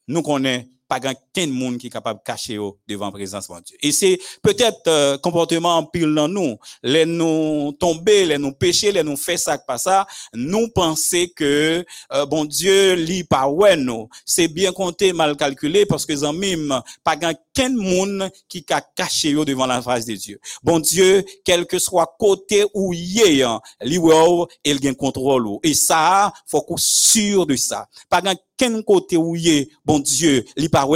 [0.07, 3.63] nous connaissons pas grand qu'un monde qui est capable de cacher devant la présence de
[3.63, 3.77] Dieu.
[3.81, 8.91] Et c'est peut-être euh, comportement en pile dans nous, les nous tomber, les nous pécher,
[8.91, 13.77] les nous faire ça pas ça, nous penser que euh, bon Dieu lit pas ouais
[13.77, 14.07] nous.
[14.25, 18.81] C'est bien compté, mal calculé parce que en même pas grand qu'un monde qui a
[18.81, 20.39] caché devant la face de Dieu.
[20.63, 25.59] Bon Dieu, quel que soit côté où y est, hein, li wow, il gagne contrôle.
[25.63, 27.87] Et ça, faut qu'on sûr de ça.
[28.09, 28.21] Pas
[28.57, 30.87] qu'un côté où est, bon Dieu, li pas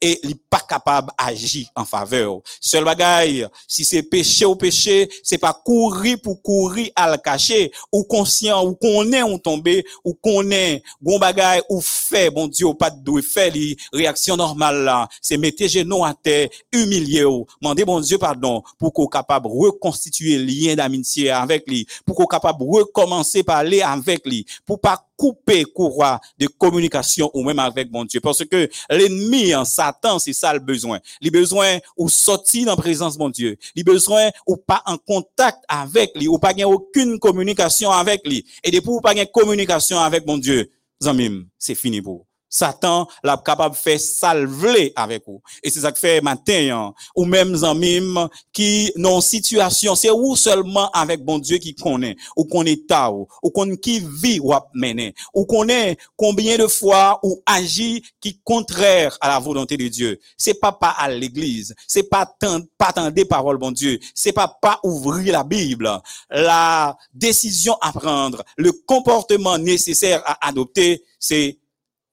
[0.00, 2.40] et li pas capable d'agir en faveur.
[2.60, 7.72] Seul bagaille, si c'est péché ou péché, c'est pas courir pour courir à le cacher,
[7.92, 12.48] ou conscient, ou qu'on est ou tombé, ou qu'on est, bon bagaille, ou fait, bon
[12.48, 17.84] Dieu, pas de li, réaction normale là, c'est mettre genoux à terre, humilier ou, demander
[17.84, 23.42] bon Dieu pardon, pour qu'on capable reconstituer lien d'amitié avec lui, pour qu'on capable recommencer
[23.42, 28.20] parler avec lui, pour pas couper courroie de communication ou même avec mon Dieu.
[28.20, 31.00] Parce que l'ennemi, en Satan, c'est ça le besoin.
[31.20, 33.56] Il besoin ou sortir dans présence de mon Dieu.
[33.74, 38.44] Il besoin ou pas en contact avec lui, ou pas gagner aucune communication avec lui.
[38.62, 40.70] Et depuis ou pas gagner communication avec mon Dieu,
[41.02, 42.25] zamim, c'est fini pour vous.
[42.48, 45.42] Satan l'a capable de faire salver avec vous.
[45.62, 46.94] Et c'est ça que fait matin, hein.
[47.14, 52.44] ou même zamim qui, non situation, c'est où seulement avec bon Dieu qui connaît, ou
[52.44, 57.42] qu'on est tao, ou qu'on qui vit ou mené, ou connaît combien de fois ou
[57.46, 60.18] agit qui contraire à la volonté de Dieu.
[60.36, 64.32] C'est pas pas à l'église, c'est pas tant, pas tant des paroles, bon Dieu, c'est
[64.32, 65.90] pas pas ouvrir la Bible.
[66.30, 71.58] La décision à prendre, le comportement nécessaire à adopter, c'est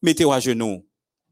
[0.03, 0.85] mettez-vous à genoux,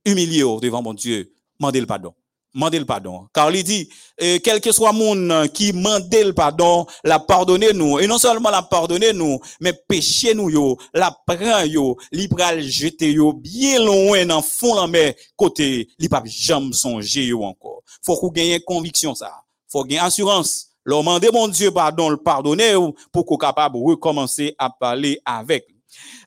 [0.05, 2.13] humiliez-vous devant mon Dieu, mandez le pardon.
[2.53, 3.27] Mandez le pardon.
[3.33, 3.87] Car il dit,
[4.21, 7.97] euh, quel que soit monde qui mandait le pardon, la pardonnez nous.
[7.99, 12.59] Et non seulement la pardonnez nous, mais péché nous yo, la prend yo, li pral
[12.61, 17.83] jeter yo bien loin dans fond la mer, côté, li pas jamais songer yo encore.
[18.03, 19.31] Faut qu'on gagne conviction ça.
[19.69, 20.67] Faut gagner assurance.
[20.83, 25.67] Leur demander mon Dieu pardon, le pardonner ou, pour qu'on capable recommencer à parler avec.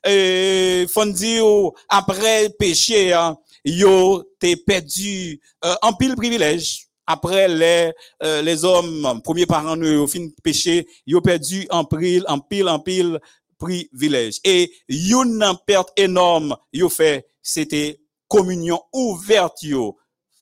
[0.05, 6.87] Et, faut dire, après péché, hein, yo t'es perdu euh, en pile privilège.
[7.07, 7.91] Après les
[8.23, 12.69] euh, les hommes premiers parents nous au fin péché yo perdu en pile en pile
[12.69, 13.19] en pile
[13.57, 14.39] privilège.
[14.43, 19.97] Et une perte énorme yo fait c'était communion ouverte yo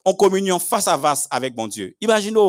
[0.06, 1.96] en communion face à face avec mon Dieu.
[2.02, 2.40] Imaginez,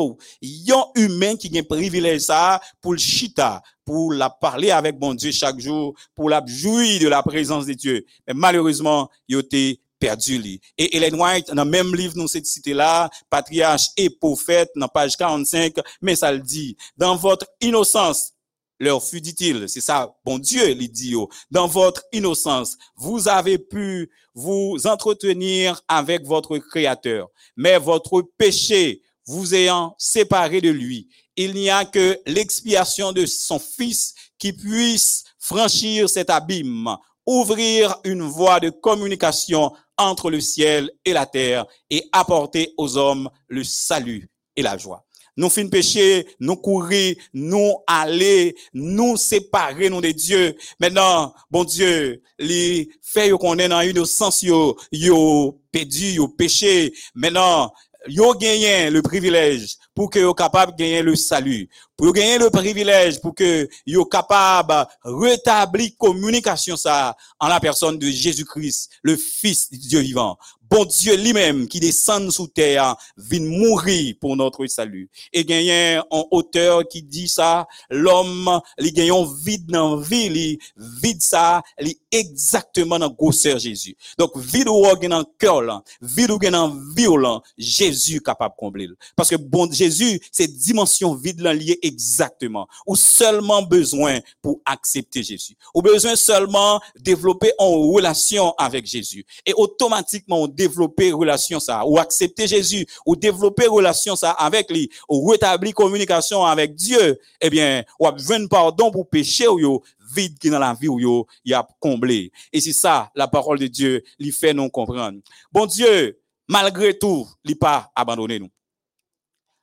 [0.41, 5.13] yon humain qui a un privilège ça pour le chita, pour la parler avec mon
[5.13, 8.05] Dieu chaque jour, pour la jouir de la présence de Dieu.
[8.27, 10.59] Mais malheureusement, il été perdu li.
[10.77, 14.87] Et Ellen White, dans le même livre, nous cette cité là, patriarche et prophète, dans
[14.87, 18.34] page 45, mais ça le dit, dans votre innocence,
[18.79, 24.09] leur fut dit-il, c'est ça, bon Dieu, dit, oh, dans votre innocence, vous avez pu
[24.33, 31.69] vous entretenir avec votre Créateur, mais votre péché vous ayant séparé de lui, il n'y
[31.69, 36.95] a que l'expiation de son Fils qui puisse franchir cet abîme,
[37.25, 43.29] ouvrir une voie de communication entre le ciel et la terre et apporter aux hommes
[43.47, 45.05] le salut et la joie
[45.37, 50.55] nous fin péché, nous courir, nous aller, nous séparer nous de Dieu.
[50.79, 56.93] Maintenant, bon Dieu, les fait qu'on est dans une sens yo, yo perdu, yo péché.
[57.13, 57.71] Maintenant,
[58.07, 62.49] yo gagné le privilège pour que yo capable de gagner le salut, pour gagner le
[62.49, 69.69] privilège pour que yo capable rétablir communication ça en la personne de Jésus-Christ, le fils
[69.71, 70.37] du Dieu vivant
[70.83, 75.09] Dieu lui-même qui descend sous terre, vient mourir pour notre salut.
[75.31, 80.25] Et gagne un auteur qui dit ça, l'homme, il gagne un vide dans la vie,
[80.25, 80.57] il
[81.01, 83.95] vide ça, il exactement dans grosseur Jésus.
[84.17, 88.89] Donc, vide ou dans le cœur vide ou dans violent, Jésus capable de combler.
[89.15, 92.67] Parce que bon Jésus, c'est dimension vide là lié exactement.
[92.85, 95.55] Ou seulement besoin pour accepter Jésus.
[95.73, 99.25] Ou besoin seulement développer en relation avec Jésus.
[99.45, 101.85] Et automatiquement, on développer relation ça.
[101.85, 102.85] Ou accepter Jésus.
[103.05, 104.89] Ou développer relation ça avec lui.
[105.09, 107.19] Ou rétablir communication avec Dieu.
[107.41, 110.99] Eh bien, ou besoin pardon pour péché ou yo vide qui dans la vie ou
[110.99, 112.31] yo, y a comblé.
[112.51, 115.19] Et c'est ça, la parole de Dieu, lui fait nous comprendre.
[115.51, 118.49] Bon Dieu, malgré tout, il pas abandonné nous.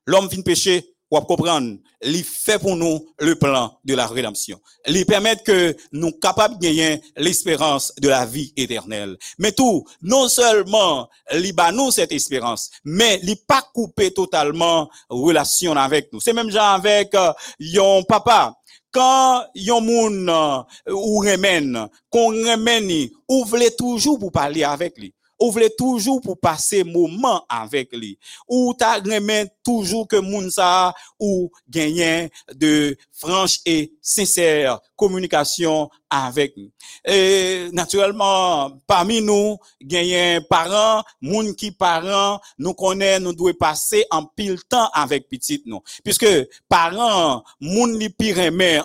[0.07, 4.59] L'homme fin péché, ou comprendre, il fait pour nous le plan de la rédemption.
[4.87, 9.19] Il permet que nous capables de gagner l'espérance de la vie éternelle.
[9.39, 11.55] Mais tout, non seulement il
[11.91, 16.21] cette espérance, mais il pas coupé totalement relation avec nous.
[16.21, 18.55] C'est même genre avec euh, yon papa.
[18.91, 25.51] Quand yon moun euh, ou remène, qu'on remène, ou toujours pour parler avec lui ou
[25.51, 28.17] voulez toujours pour passer moment avec lui
[28.49, 36.57] ou ta remet toujours que moun sa ou gagner de franche et sincère communication avec
[36.57, 36.71] nous.
[37.05, 44.25] Et naturellement, parmi nous, gagner parents, moun qui parents, nous connaît, nous devons passer en
[44.27, 45.81] pile temps avec petit nous.
[46.05, 46.29] Puisque
[46.69, 48.15] parents, moun li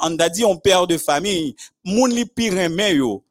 [0.02, 3.24] on a dit on père de famille, moun li pire yo,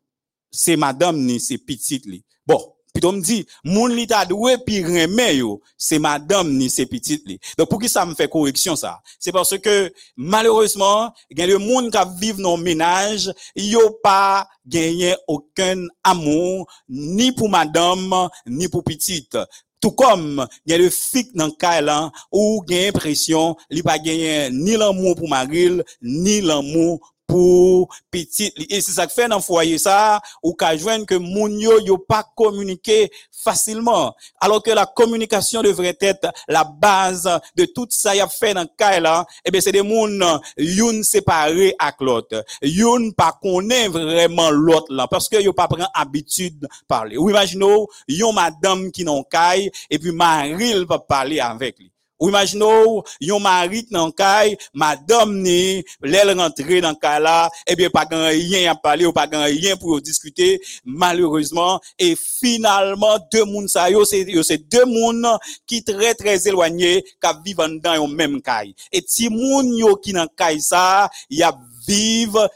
[0.50, 2.22] c'est madame ni, c'est petit li.
[2.46, 6.70] Bon, puis on me dit, moun li ta doué pi remè yo, c'est madame ni
[6.70, 7.38] c'est petite li.
[7.58, 9.00] Donc pour qui ça me fait correction ça?
[9.18, 14.48] C'est parce que malheureusement, il y a des monde qui vivent dans ménage, yo pas
[14.66, 19.36] gagné aucun amour ni pour madame ni pour petite.
[19.78, 24.48] Tout comme il y a le fic dans là où gagne impression, li pas gagné
[24.50, 28.52] ni l'amour pour Maril ni l'amour pour petit.
[28.70, 30.20] Et c'est ça que fait dans foyer ça.
[30.42, 34.14] Ou ka joindre que moun yo yo pas communiquer facilement.
[34.40, 38.66] Alors que la communication devrait être la base de tout ça y a fait dans
[38.76, 40.24] cas là et bien c'est des moun
[40.56, 42.44] youn séparé avec l'autre.
[42.62, 47.16] Youn pas connaît vraiment l'autre là parce que yo pas prend habitude de parler.
[47.16, 52.28] Ou imaginez yon madame qui non caille et puis Maril va parler avec lui ou
[52.28, 58.04] imaginez, yon mari dans caille, madame ni, l'aile rentrée dans cas là, eh bien, pas
[58.04, 63.68] grand rien à parler, ou pas grand rien pour discuter, malheureusement, et finalement, deux moun
[63.68, 65.26] sa yo, c'est, deux moun
[65.66, 68.74] qui très, très éloignés, qui vivent dans yon même caille.
[68.92, 71.56] Et si moun yo qui dans caille ça, y a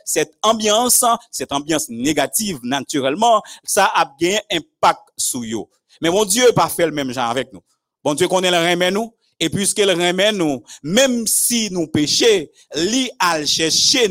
[0.05, 5.68] cette ambiance, cette ambiance négative, naturellement, ça a bien impact sur yo.
[6.00, 7.60] Mais mon Dieu, pas fait le même genre avec nous.
[8.02, 12.47] Bon Dieu connaît le remet nous, et puisqu'elle remet nous, même si nous péchons,
[12.77, 13.44] li al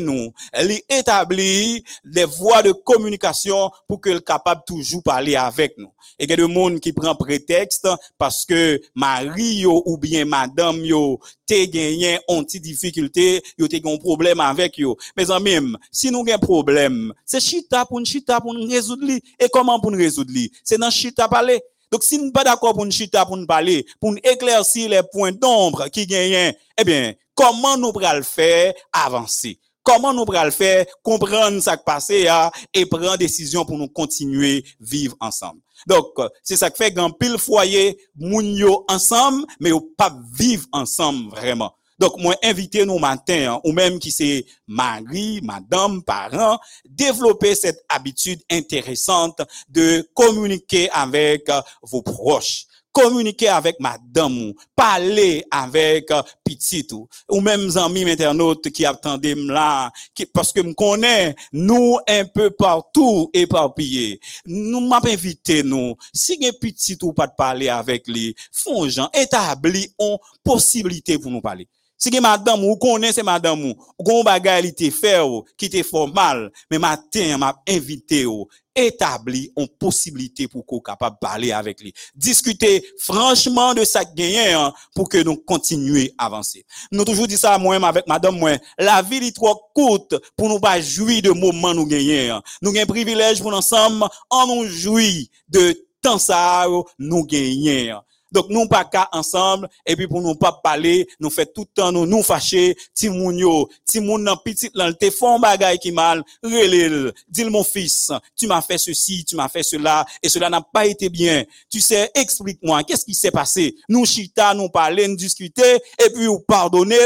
[0.00, 5.90] nous, li établit des voies de communication pour qu'elle capable toujours parler avec nous.
[6.18, 10.84] Et il y a des monde qui prend prétexte parce que Marie ou bien madame
[10.84, 14.96] yo te gagné ont petite difficulté, yo te un problème avec yo.
[15.16, 19.06] Mais en même, si nous un problème, c'est chita pour chita pour résoudre.
[19.38, 20.32] Et comment pour résoudre?
[20.64, 21.60] C'est dans chita parler.
[21.90, 24.88] Donc, si nous ne pas d'accord pour nous chita, pour nous parler, pour nous éclaircir
[24.88, 29.58] les points d'ombre qui gagnent, eh bien, comment nous pourrons le faire avancer?
[29.82, 34.64] Comment nous pourrons le faire comprendre ce qui passe et prendre décision pour nous continuer
[34.78, 35.60] vivre ensemble?
[35.86, 36.12] Donc,
[36.42, 41.74] c'est ça qui fait qu'en pile foyer, yo ensemble, mais ou pas vivre ensemble vraiment.
[42.00, 47.84] Donc, moi, inviter nous matin, hein, ou même qui c'est mari, madame, parents, développer cette
[47.90, 52.64] habitude intéressante de communiquer avec euh, vos proches.
[52.90, 59.92] Communiquer avec madame parler avec euh, petit ou, ou même amis internautes qui attendent là,
[60.14, 64.18] qui, parce que me connaît, nous un peu partout éparpillés.
[64.46, 69.10] Nous m'a invité nous, si un petit ou pas de parler avec lui, font gens
[69.12, 71.68] établi ont possibilité pour nous parler.
[72.02, 75.44] Si que madame ou connaît c'est madame ou, ou gon bagay li te fait ou,
[75.58, 81.52] qui te formal, mais matin m'a invité ou, établi une possibilité pour qu'on capable parler
[81.52, 81.92] avec lui.
[82.14, 86.64] Discuter franchement de ça gagné hein, pour que nous continuions à avancer.
[86.90, 90.58] Nous toujours dit ça moi avec madame moi, la vie est trop courte pour nous
[90.60, 92.30] pas jouir de moments nous gagner.
[92.30, 92.42] hein.
[92.62, 96.66] Nous avons un privilège pour ensemble, en nous jouir de temps ça
[96.98, 97.90] nous gagner.
[97.90, 98.00] hein.
[98.32, 101.82] Donc, nous pas qu'à ensemble, et puis pour nous pas parler, nous fait tout le
[101.82, 105.78] temps, nous nous fâcher, ti moun yo, ti moun nan petit lan, te font bagay
[105.78, 110.28] qui mal, relèle, dis mon fils, tu m'as fait ceci, tu m'as fait cela, et
[110.28, 111.44] cela n'a pas été bien.
[111.70, 113.74] Tu sais, explique-moi, qu'est-ce qui s'est passé?
[113.88, 116.98] Nous chita, nous parler, nous discuter, et puis ou pardonner,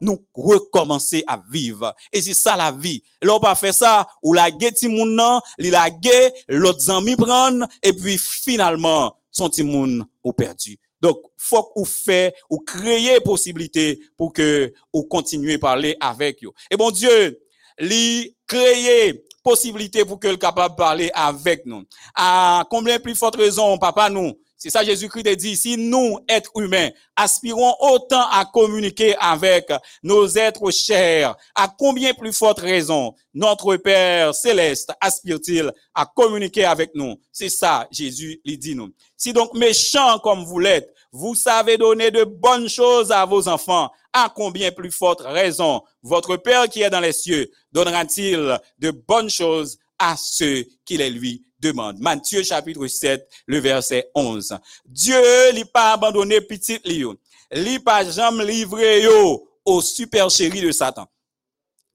[0.00, 1.94] nous recommencer à vivre.
[2.12, 3.02] Et c'est ça la vie.
[3.20, 6.90] Là, on pas fait ça, ou la gué ti moun nan, li la gué, l'autre
[6.90, 10.78] amis prendre, et puis finalement, son ti moun ou perdu.
[11.00, 16.52] Donc, faut ou fait ou créer possibilité pour que ou continuer à parler avec eux.
[16.70, 17.40] Et bon Dieu,
[17.78, 21.82] lui créer possibilité pour que le capable de parler avec nous.
[22.14, 26.90] À combien plus forte raison, papa, nous, c'est ça Jésus-Christ dit, si nous, êtres humains,
[27.16, 29.72] aspirons autant à communiquer avec
[30.04, 36.94] nos êtres chers, à combien plus forte raison notre Père céleste aspire-t-il à communiquer avec
[36.94, 37.16] nous?
[37.32, 38.92] C'est ça, Jésus lui dit nous.
[39.16, 43.90] Si donc méchants comme vous l'êtes, vous savez donner de bonnes choses à vos enfants,
[44.12, 49.28] à combien plus forte raison votre Père qui est dans les cieux donnera-t-il de bonnes
[49.28, 51.98] choses à ceux qui les lui demandent.
[52.00, 54.58] Matthieu chapitre 7, le verset 11.
[54.84, 55.16] Dieu
[55.54, 57.14] n'a pas abandonné petit Lio.
[57.54, 61.06] Il pas jamais livré yo au superchéri de Satan.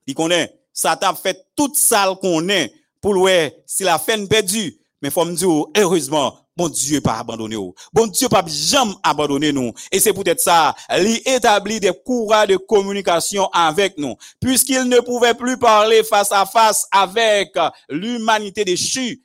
[0.06, 2.72] Il connaît, Satan fait toute ça qu'on est
[3.02, 4.78] pour ouais, s'il a fait une perdue.
[5.02, 7.74] Mais faut me dire, heureusement, bon Dieu pas abandonné nous.
[7.94, 9.74] Bon Dieu pas jamais abandonné nous.
[9.92, 14.16] Et c'est peut-être ça, il établit des courants de communication avec nous.
[14.40, 17.54] Puisqu'il ne pouvait plus parler face à face avec
[17.90, 19.22] l'humanité déchue,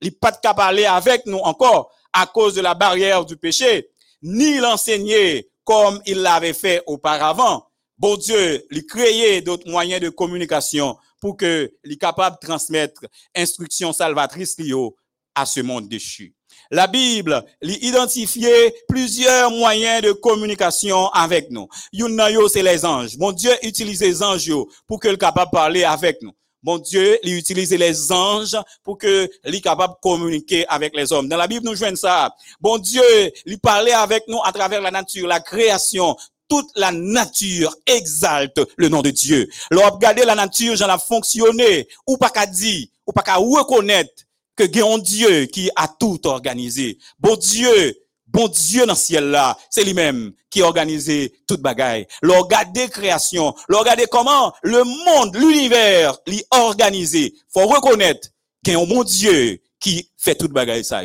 [0.00, 3.88] il pas de parler avec nous encore à cause de la barrière du péché,
[4.22, 7.66] ni l'enseigner comme il l'avait fait auparavant.
[7.98, 13.02] Bon Dieu, il créait d'autres moyens de communication pour que il capable de transmettre
[13.34, 14.90] instructions salvatrices liées
[15.34, 16.34] à ce monde déchu.
[16.70, 21.68] La Bible lui identifiait plusieurs moyens de communication avec nous.
[21.92, 22.16] Yon
[22.48, 23.16] c'est les anges.
[23.18, 24.52] Mon Dieu utilise les anges
[24.86, 26.32] pour que le capable de parler avec nous.
[26.66, 31.28] Mon Dieu, il utilise les anges pour que lui capable communiquer avec les hommes.
[31.28, 32.34] Dans la Bible, nous jouons ça.
[32.60, 33.04] Bon Dieu,
[33.44, 36.16] il parlait avec nous à travers la nature, la création,
[36.48, 39.48] toute la nature exalte le nom de Dieu.
[39.70, 44.24] Lorsque regardez la nature, j'en a fonctionné, ou pas qu'à dire, ou pas qu'à reconnaître
[44.56, 46.98] que un Dieu qui a tout organisé.
[47.20, 47.96] Bon Dieu,
[48.36, 52.06] bon Dieu dans le ciel là, c'est lui-même qui a organisé toute bagaille.
[52.22, 57.34] Le regarder création, le regarder comment le monde, l'univers, l'y organisé.
[57.52, 58.28] Faut reconnaître
[58.62, 61.02] qu'il y a un bon Dieu qui fait toute bagaille ça.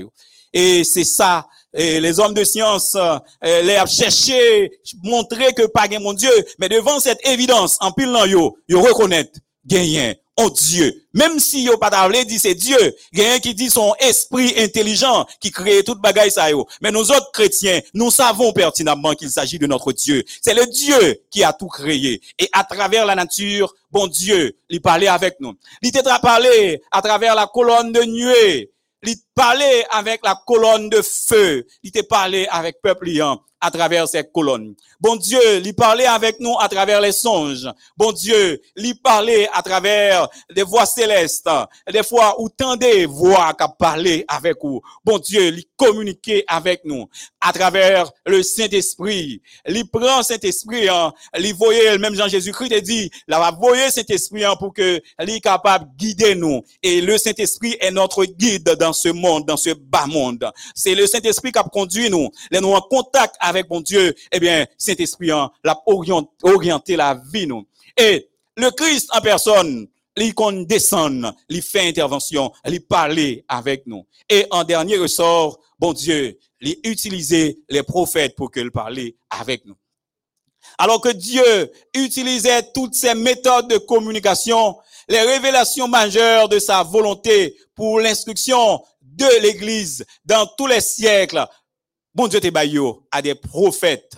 [0.54, 4.72] Et c'est ça, et les hommes de science euh, les ont cherché,
[5.04, 10.20] montrer que pas mon Dieu, mais devant cette évidence, en pile yo, yo reconnaître gagné
[10.50, 11.06] Dieu.
[11.14, 15.84] Même si yo pas dit c'est Dieu, gagné qui dit son esprit intelligent qui crée
[15.84, 16.68] toute bagaille ça yo.
[16.82, 20.24] Mais nous autres chrétiens, nous savons pertinemment qu'il s'agit de notre Dieu.
[20.42, 24.82] C'est le Dieu qui a tout créé et à travers la nature, bon Dieu, il
[24.82, 25.54] parlait avec nous.
[25.82, 28.72] Il t'a parlé à travers la colonne de nuée.
[29.04, 31.66] Il parlait avec la colonne de feu.
[31.84, 34.76] Il t'a parlé avec peuple liant à travers ces colonnes.
[35.00, 37.68] Bon Dieu, il parlait avec nous à travers les songes.
[37.96, 41.50] Bon Dieu, il parlait à travers des voix célestes.
[41.92, 44.82] Des fois, où tant des voix qui parlaient avec vous.
[45.06, 47.08] Bon Dieu, il communiquait avec nous
[47.40, 49.42] à travers le Saint-Esprit.
[49.68, 54.56] Il prend Saint-Esprit, hein, il voyait, même Jean-Jésus-Christ a dit, il va voyer Saint-Esprit hein,
[54.58, 56.62] pour que est capable de guider nous.
[56.82, 60.52] Et le Saint-Esprit est notre guide dans ce monde, dans ce bas monde.
[60.76, 62.30] C'est le Saint-Esprit qui a conduit nous.
[62.52, 67.22] Les nous en contact avec mon Dieu, eh bien, Saint-Esprit hein, l'a orient- orienté la
[67.32, 67.66] vie nous.
[67.98, 74.06] Et le Christ en personne, il qu'on descend, il fait intervention, il parlait avec nous.
[74.30, 79.76] Et en dernier ressort, bon Dieu, il utilisait les prophètes pour qu'il parlait avec nous.
[80.78, 84.78] Alors que Dieu utilisait toutes ces méthodes de communication,
[85.10, 91.46] les révélations majeures de sa volonté pour l'instruction de l'Église dans tous les siècles,
[92.14, 94.16] bon Dieu t'est baillot à des prophètes.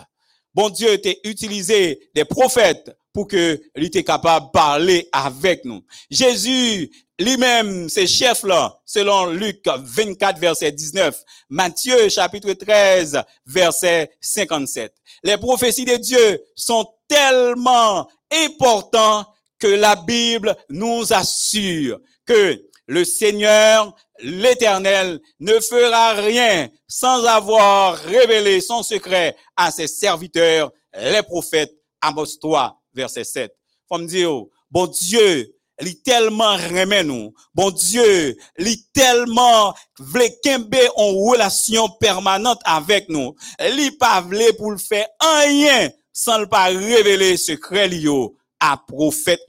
[0.54, 5.82] Bon Dieu t'a utilisé des prophètes pour que il était capable de parler avec nous.
[6.10, 11.16] Jésus lui-même, ces chefs-là, selon Luc 24, verset 19,
[11.48, 14.92] Matthieu chapitre 13, verset 57.
[15.22, 19.28] Les prophéties de Dieu sont tellement importantes
[19.60, 28.60] que la Bible nous assure que le Seigneur, l'Éternel, ne fera rien sans avoir révélé
[28.60, 31.72] son secret à ses serviteurs, les prophètes.
[32.00, 33.54] Amos 3, verset 7.
[33.88, 34.30] Faut me dire,
[34.70, 37.32] bon Dieu, il est tellement remet nous.
[37.54, 43.34] Bon Dieu, il est tellement vle kembe en relation permanente avec nous.
[43.60, 49.40] Il pas vle pour le faire rien sans le pas révéler secret liyo à prophète.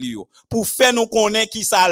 [0.49, 1.89] Pour faire nous connaître qui ça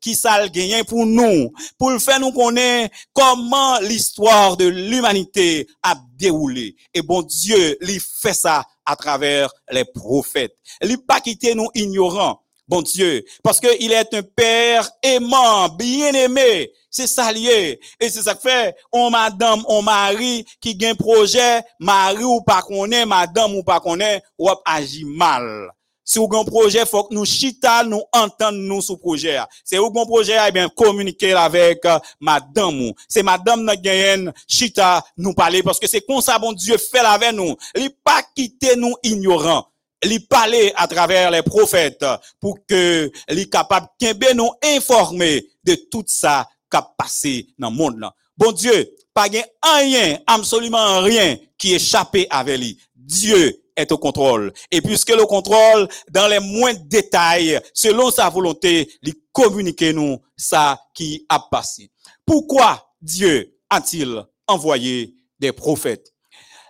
[0.00, 0.40] qui ça
[0.86, 1.52] pour nous.
[1.78, 6.76] Pour faire nous connaître comment l'histoire de l'humanité a déroulé.
[6.94, 10.56] Et bon Dieu, il fait ça à travers les prophètes.
[10.82, 12.40] Il pas quitté nous ignorants.
[12.66, 16.70] bon Dieu, parce qu'il est un père aimant, bien-aimé.
[16.90, 17.30] C'est ça.
[17.32, 22.62] Et c'est ça que fait, on madame, on mari qui gagne projet, mari ou pas
[22.62, 25.70] qu'on est, madame ou pas qu'on est, ou ap agi mal.
[26.08, 29.38] Si vous avez un projet, faut que nous chita, nous entendons nous sur projet.
[29.62, 32.92] C'est vous un projet, eh bien, communiquer avec euh, madame.
[33.06, 37.00] C'est madame notre gagne, chita, nous parler, parce que c'est comme ça, bon Dieu, fait
[37.00, 37.54] avec nous.
[37.76, 39.66] Il pas quitter nous ignorants.
[40.02, 42.06] Il parler à travers les prophètes
[42.40, 47.76] pour que les capable de nous informer de tout ça qui a passé dans le
[47.76, 48.10] monde.
[48.34, 49.26] Bon Dieu, pas
[49.62, 52.78] rien, absolument rien qui échappé avec lui.
[52.96, 54.52] Dieu est au contrôle.
[54.70, 60.78] Et puisque le contrôle, dans les moindres détails, selon sa volonté, lui communiquer nous ça
[60.92, 61.90] qui a passé.
[62.26, 66.12] Pourquoi Dieu a-t-il envoyé des prophètes?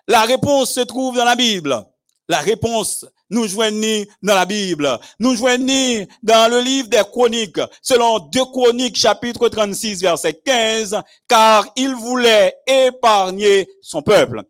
[0.06, 1.84] La réponse se trouve dans la Bible.
[2.28, 4.98] La réponse nous joignons dans la Bible.
[5.18, 11.66] Nous joignons dans le livre des Chroniques, selon 2 Chroniques chapitre 36 verset 15, car
[11.76, 14.42] il voulait épargner son peuple.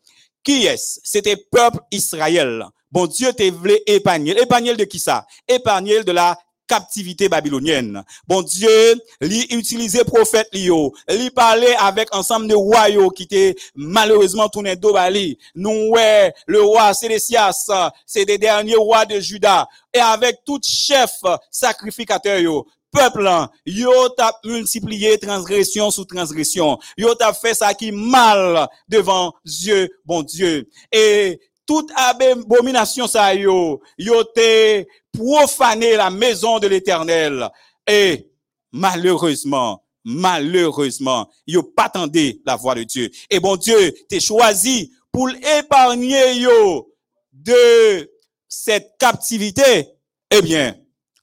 [0.48, 0.98] Qui est-ce?
[1.04, 2.64] C'était peuple Israël.
[2.90, 4.30] Bon Dieu te voulait épargner.
[4.40, 5.26] Épargner de qui ça?
[5.46, 8.02] Épargner de la captivité babylonienne.
[8.26, 14.48] Bon Dieu, lui utilisait prophète Lio, lui parlait avec ensemble de royaux qui étaient malheureusement
[14.48, 15.36] tournés dos bali.
[15.54, 17.70] Nous ouais, le roi Sédécias,
[18.06, 21.12] c'est des derniers rois de Juda et avec tout chef
[21.50, 22.64] sacrificateur
[22.98, 26.78] peuple là, yo t'a multiplié transgression sous transgression.
[26.96, 30.68] Yo t'a fait ça qui mal devant Dieu, bon Dieu.
[30.92, 37.48] Et toute abomination ça yo, yo te profané la maison de l'éternel.
[37.86, 38.30] Et
[38.72, 43.10] malheureusement, malheureusement, yo pas attendu la voix de Dieu.
[43.30, 46.92] Et bon Dieu, t'es choisi pour épargner yo
[47.32, 48.10] de
[48.48, 49.88] cette captivité.
[50.30, 50.76] Eh bien,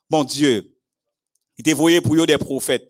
[0.10, 0.75] bon Dieu,
[1.58, 2.90] il te voyé pour yo des prophètes.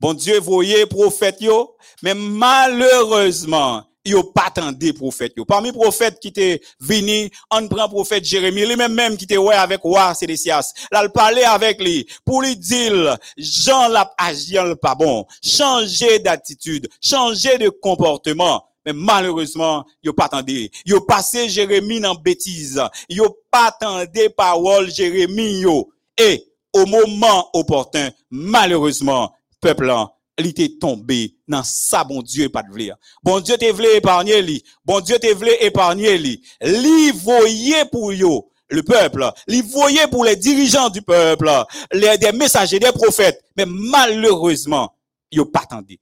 [0.00, 5.44] Bon Dieu voyait prophètes yo, mais malheureusement, yo pas attendu prophète yo.
[5.44, 9.80] Parmi prophètes qui étaient venus, on prend prophète Jérémie, lui même qui était ouais avec
[9.82, 10.72] roi Sédécias.
[10.92, 15.26] Là, il parlait avec lui pour lui dire, Jean l'a agi pas bon.
[15.42, 18.64] Changer d'attitude, changer de comportement.
[18.86, 20.68] Mais malheureusement, yo pas attendu.
[20.84, 22.82] Yo passé Jérémie dans bêtise.
[23.08, 25.90] Yo pas attendu parole Jérémie yo.
[26.18, 29.90] Et au moment opportun, malheureusement, peuple
[30.38, 32.96] il était tombé dans ça, bon Dieu, pas de vouloir.
[33.22, 34.62] Bon Dieu te voulait épargner lui.
[34.84, 36.42] Bon Dieu te voulait épargner lui.
[36.60, 39.30] Lui voyait pour yo, le peuple.
[39.46, 41.50] Lui voyait pour les dirigeants du peuple,
[41.92, 43.42] les, des messagers, des prophètes.
[43.56, 44.94] Mais malheureusement,
[45.30, 45.98] yo pas attendu.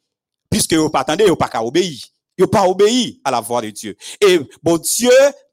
[0.51, 2.01] Puisque yo pas attendu, yo pas qu'à obéir.
[2.39, 3.97] Yo pas obéi à la voix de Dieu.
[4.21, 5.11] Et bon Dieu,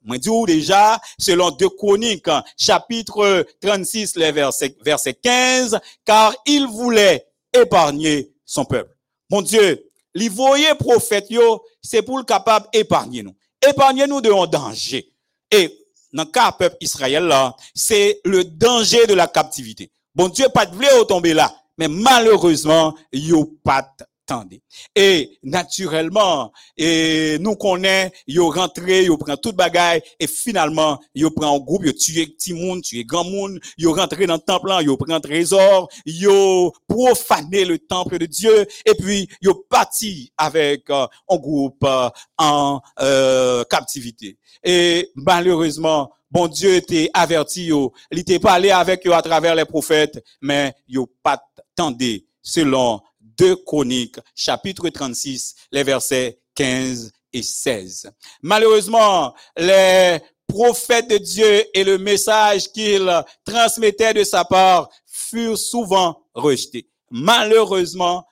[0.10, 2.26] moi dis déjà, selon 2 Chroniques,
[2.58, 8.92] chapitre 36, les verset 15, car il voulait épargner son peuple.
[9.30, 13.36] Mon Dieu, les voyez prophètes yo, c'est pour le capable épargner nous.
[13.62, 15.14] Épargner nous de un danger.
[15.52, 15.78] Et
[16.12, 19.92] dans le cas peuple Israël là, c'est le danger de la captivité.
[20.16, 23.88] Bon Dieu pas de voulait tomber là, mais malheureusement, yo pas
[24.96, 31.56] Et naturellement, et nous connaissons, yo rentré, yo prend toute bagaille, et finalement, yo prend
[31.56, 34.98] un groupe, yo tué petit monde, tué grand monde, yo rentré dans le temple, yo
[34.98, 41.38] prend trésor, yo profané le temple de Dieu, et puis yo parti avec euh, un
[41.38, 44.38] groupe euh, en euh, captivité.
[44.64, 49.66] Et malheureusement, bon Dieu était averti yo, il était parlé avec yo à travers les
[49.66, 51.42] prophètes, mais yo pas
[51.76, 53.02] tendé selon
[53.40, 58.12] 2 Chroniques, chapitre 36, les versets 15 et 16.
[58.42, 63.10] Malheureusement, les prophètes de Dieu et le message qu'ils
[63.46, 66.90] transmettaient de sa part furent souvent rejetés.
[67.12, 68.26] Malheureusement,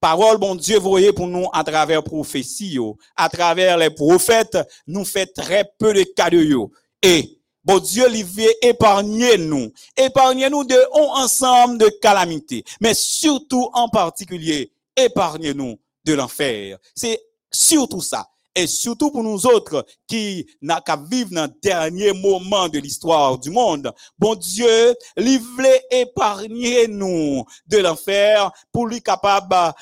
[0.00, 2.78] parole bon Dieu voyez pour nous à travers prophétie,
[3.14, 6.72] à travers les prophètes, nous fait très peu de cas de yo.
[7.02, 7.35] Et
[7.66, 9.72] Bon Dieu, il veut épargner nous.
[9.96, 12.62] Épargner nous de un ensemble de calamités.
[12.80, 16.78] Mais surtout, en particulier, épargner nous de l'enfer.
[16.94, 17.20] C'est
[17.50, 18.28] surtout ça.
[18.54, 23.36] Et surtout pour nous autres qui n'a qu'à vivre dans le dernier moment de l'histoire
[23.36, 23.92] du monde.
[24.16, 29.74] Bon Dieu, il veut épargner nous de l'enfer pour lui capable,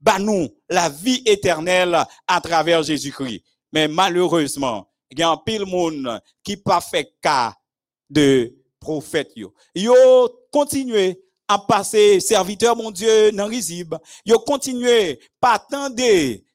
[0.00, 3.44] bah nous, la vie éternelle à travers Jésus-Christ.
[3.72, 7.54] Mais malheureusement, il y a un pile monde qui pas fait cas
[8.08, 9.52] de prophète yo.
[9.74, 9.94] Yo
[10.52, 13.94] continuez à passer serviteur mon Dieu dans risib.
[14.24, 16.02] Yo continuez pas attendre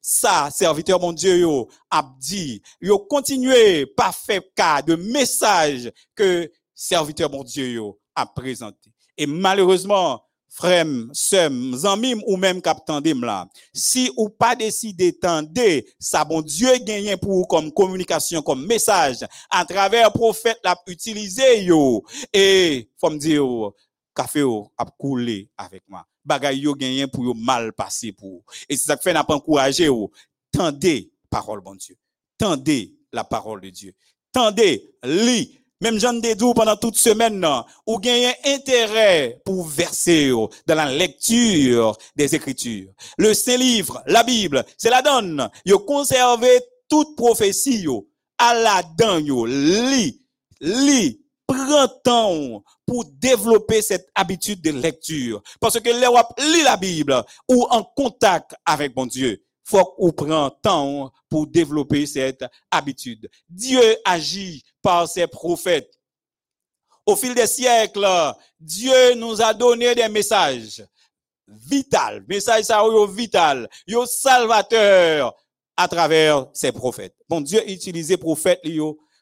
[0.02, 2.62] ça serviteur mon Dieu yo a dit.
[2.82, 8.92] Yo continuez pas faire cas de message que serviteur mon Dieu yo a présenté.
[9.18, 10.24] Et malheureusement,
[10.54, 15.50] frères, sœurs, amis ou même captandem là, si ou pas décidé tendre,
[16.00, 21.64] ça bon Dieu gagne pour vous comme communication, comme message, à travers prophète l'a utilisé
[21.64, 23.44] yo, et, faut me dire,
[24.16, 26.06] café yo a coulé avec moi.
[26.24, 28.30] Bagay yo gagné pour yo mal passer pour.
[28.30, 28.44] vous.
[28.70, 30.12] Et c'est ça que fait n'a pas encouragé yo.
[30.52, 31.98] Tendez parole bon Dieu.
[32.38, 33.94] Tendez la parole de Dieu.
[34.32, 35.60] Tendez, lis.
[35.84, 37.46] Même Jean Dédou pendant toute semaine,
[37.86, 42.94] ou gagné intérêt pour verser yo dans la lecture des Écritures.
[43.18, 45.50] Le Saint-Livre, la Bible, c'est la donne.
[45.66, 46.48] Yo conservé
[46.88, 48.08] toute prophétie yo.
[48.38, 49.46] À la donne yo.
[49.46, 50.22] Lis,
[50.62, 55.44] lis, prends temps pour développer cette habitude de lecture.
[55.60, 60.50] Parce que les lit la Bible ou en contact avec bon Dieu, faut qu'on prend
[60.50, 63.30] temps pour développer cette habitude.
[63.50, 65.94] Dieu agit par ses prophètes.
[67.06, 68.08] Au fil des siècles,
[68.60, 70.86] Dieu nous a donné des messages
[71.48, 75.34] vital, message ça vital, yo salvateur
[75.76, 77.16] à travers ses prophètes.
[77.28, 78.62] Bon Dieu utilisait prophètes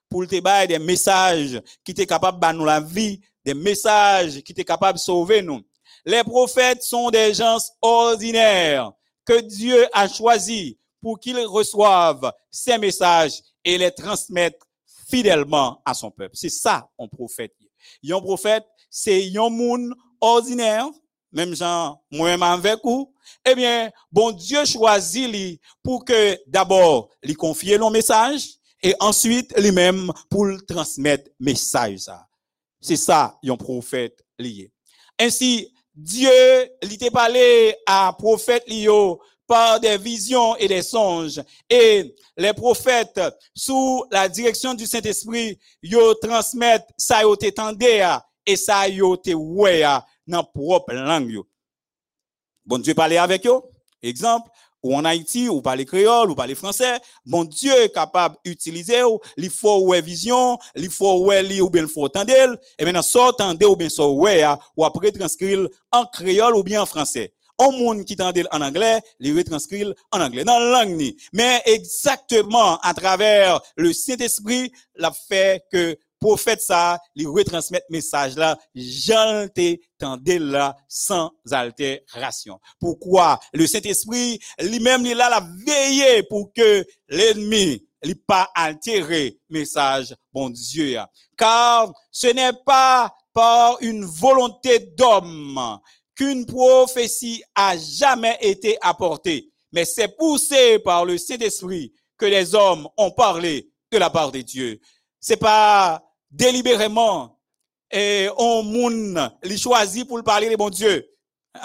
[0.10, 4.52] pour te bailler des messages qui étaient capables de nous la vie, des messages qui
[4.52, 5.62] étaient capables de sauver nous.
[6.06, 8.92] Les prophètes sont des gens ordinaires
[9.26, 14.62] que Dieu a choisis pour qu'ils reçoivent ces messages et les transmettent
[15.10, 16.36] fidèlement à son peuple.
[16.36, 17.54] C'est ça un prophète.
[18.10, 20.88] Un prophète, c'est un monde ordinaire,
[21.32, 23.14] même gens moi-même avec vous.
[23.46, 28.48] Eh bien, bon Dieu choisit lui pour que d'abord lui confier le message
[28.84, 32.10] et ensuite lui-même pour le transmettre message.
[32.80, 34.72] C'est ça un prophète lié.
[35.20, 36.30] Ainsi, Dieu
[36.82, 41.42] il parlé à prophète Lio par des visions et des songes.
[41.70, 43.20] Et les prophètes,
[43.54, 47.36] sous la direction du Saint-Esprit, yo transmettent ça yo
[48.46, 49.32] et ça yo te
[50.26, 51.48] dans propre langue yo.
[52.66, 53.62] Bon Dieu parlait avec eux.
[54.02, 54.50] Exemple,
[54.84, 59.02] ou en Haïti, ou parler créole, ou parler français, bon Dieu est capable d'utiliser,
[59.38, 62.08] il faut vision, il faut ouais li, ou bien il faut
[62.80, 66.64] et maintenant, soit entendre, ou bien soit ouais, ah, ou après transcrire en créole, ou
[66.64, 67.34] bien en français.
[67.60, 71.14] Un monde qui entend en anglais, il retranscrit en anglais, dans la langue.
[71.32, 78.58] Mais exactement à travers le Saint-Esprit, l'a fait que prophète ça, il retransmettre message là,
[78.76, 79.48] j'en
[80.00, 82.60] là sans altération.
[82.80, 83.40] Pourquoi?
[83.54, 90.50] Le Saint-Esprit, lui-même, il a la veillé pour que l'ennemi, il pas altéré message, bon
[90.50, 90.98] Dieu.
[91.38, 95.80] Car ce n'est pas par une volonté d'homme
[96.16, 102.88] qu'une prophétie a jamais été apportée, mais c'est poussé par le Saint-Esprit que les hommes
[102.98, 104.80] ont parlé de la part de Dieu.
[105.20, 107.38] C'est pas délibérément
[107.92, 111.08] et on moun li choisi pour parler de bon Dieu.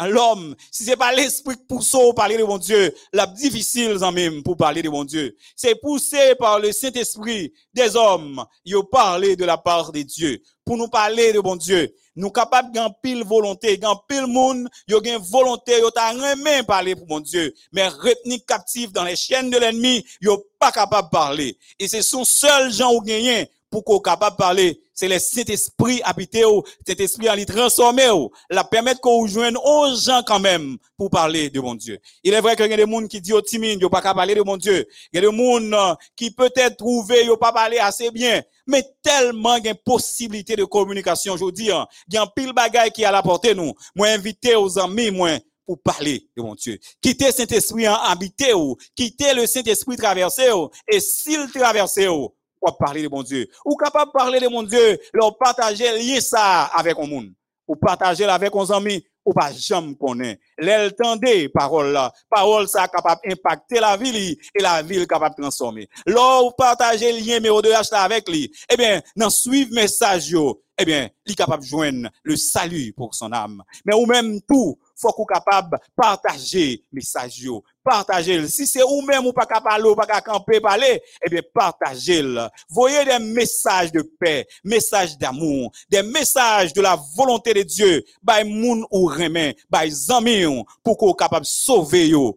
[0.05, 4.43] L'homme, si c'est pas l'esprit pour ça parler de bon Dieu, la difficile en même
[4.43, 5.37] pour parler de bon Dieu.
[5.55, 10.43] C'est poussé par le Saint-Esprit des hommes, yo parler de la part de Dieu.
[10.65, 15.01] Pour nous parler de bon Dieu, nous capables d'un pile volonté, d'un pile monde, yo
[15.05, 17.55] gen volonté, yo ta remen parler pour bon Dieu.
[17.71, 21.59] Mais retenu captif dans les chaînes de l'ennemi, yo pas capable de parler.
[21.79, 26.47] Et c'est son seul gens ou gagné pour qu'on capable parler, c'est le Saint-Esprit habité
[26.47, 30.79] ou, cet esprit en lui transformé ou, la permettre qu'on joigne aux gens quand même
[30.97, 31.99] pour parler de mon Dieu.
[32.25, 34.15] Il est vrai qu'il y a des gens qui disent au timide, ils pas qu'à
[34.15, 34.87] parler de mon Dieu.
[35.13, 38.43] Il y a des gens qui peut-être trouvent, ils pas parler assez bien.
[38.67, 42.93] Mais tellement il y a possibilité de communication aujourd'hui, il y a un pile bagaille
[42.93, 43.75] qui est à la portée nous.
[43.95, 45.33] Moi, invité aux amis, moi,
[45.67, 46.79] pour parler de mon Dieu.
[47.03, 52.33] Quitter Saint-Esprit en habité ou, quitter le Saint-Esprit traversé ou, et s'il traversé ou,
[52.67, 53.49] ou parler de mon Dieu.
[53.65, 57.33] Ou capable parler de mon Dieu, leur partager lié ça avec un monde.
[57.67, 60.41] Ou partager avec nos amis, ou pas jamais connaître.
[60.57, 65.89] L'entendez parole là, parole ça capable impacter la ville et la ville capable de transformer.
[66.07, 70.33] Lors partager lien mais de avec lui, eh bien, dans suivre message
[70.79, 73.63] eh bien, il capable joindre le salut pour son âme.
[73.85, 77.45] Mais ou même tout, faut qu'on capable partager message
[77.85, 78.47] partager.
[78.49, 82.49] Si c'est ou même ou pas capable ou pas camper parler, eh bien partagez-le.
[82.69, 88.45] Voyez des messages de paix, messages d'amour, des messages de la volonté de Dieu, by
[88.45, 90.45] moun ou remen, by zami
[90.83, 92.37] pour qu'on capable sauver yo.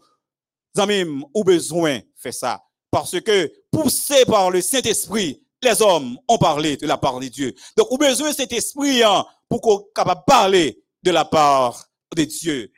[0.75, 6.77] Zami ou besoin faire ça parce que poussé par le Saint-Esprit, les hommes ont parlé
[6.77, 7.53] de la part de Dieu.
[7.77, 12.23] Donc, ou besoin de cet esprit hein, pour qu'on capable parler de la part de
[12.23, 12.71] Dieu.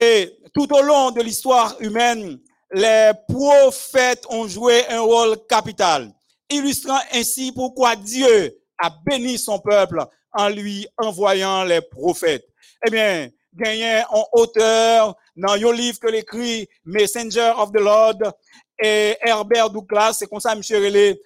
[0.00, 2.38] Et tout au long de l'histoire humaine,
[2.72, 6.12] les prophètes ont joué un rôle capital,
[6.50, 12.46] illustrant ainsi pourquoi Dieu a béni son peuple en lui envoyant les prophètes.
[12.86, 18.18] Eh bien, gagné en auteur dans un livre que l'écrit Messenger of the Lord
[18.82, 21.20] et Herbert Douglas, c'est comme ça, monsieur Relé.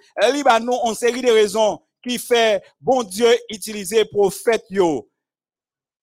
[0.45, 5.08] Va nous une série de raisons qui fait bon Dieu utiliser prophète yo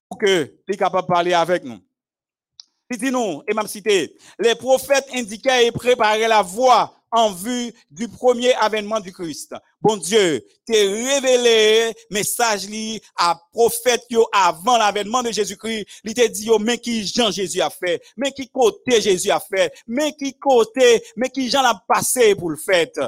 [0.09, 1.79] pour que les capable de parler avec nous.
[2.91, 7.73] Il dit nous, et m'a cité, les prophètes indiquaient et préparaient la voie en vue
[7.89, 9.55] du premier avènement du Christ.
[9.81, 15.87] Bon Dieu, t'es révélé message li à prophète yo avant l'avènement de Jésus-Christ.
[16.03, 19.73] Il t'a dit mais qui Jean Jésus a fait, mais qui côté Jésus a fait,
[19.87, 22.99] mais qui côté, mais qui Jean l'a passé pour le fait.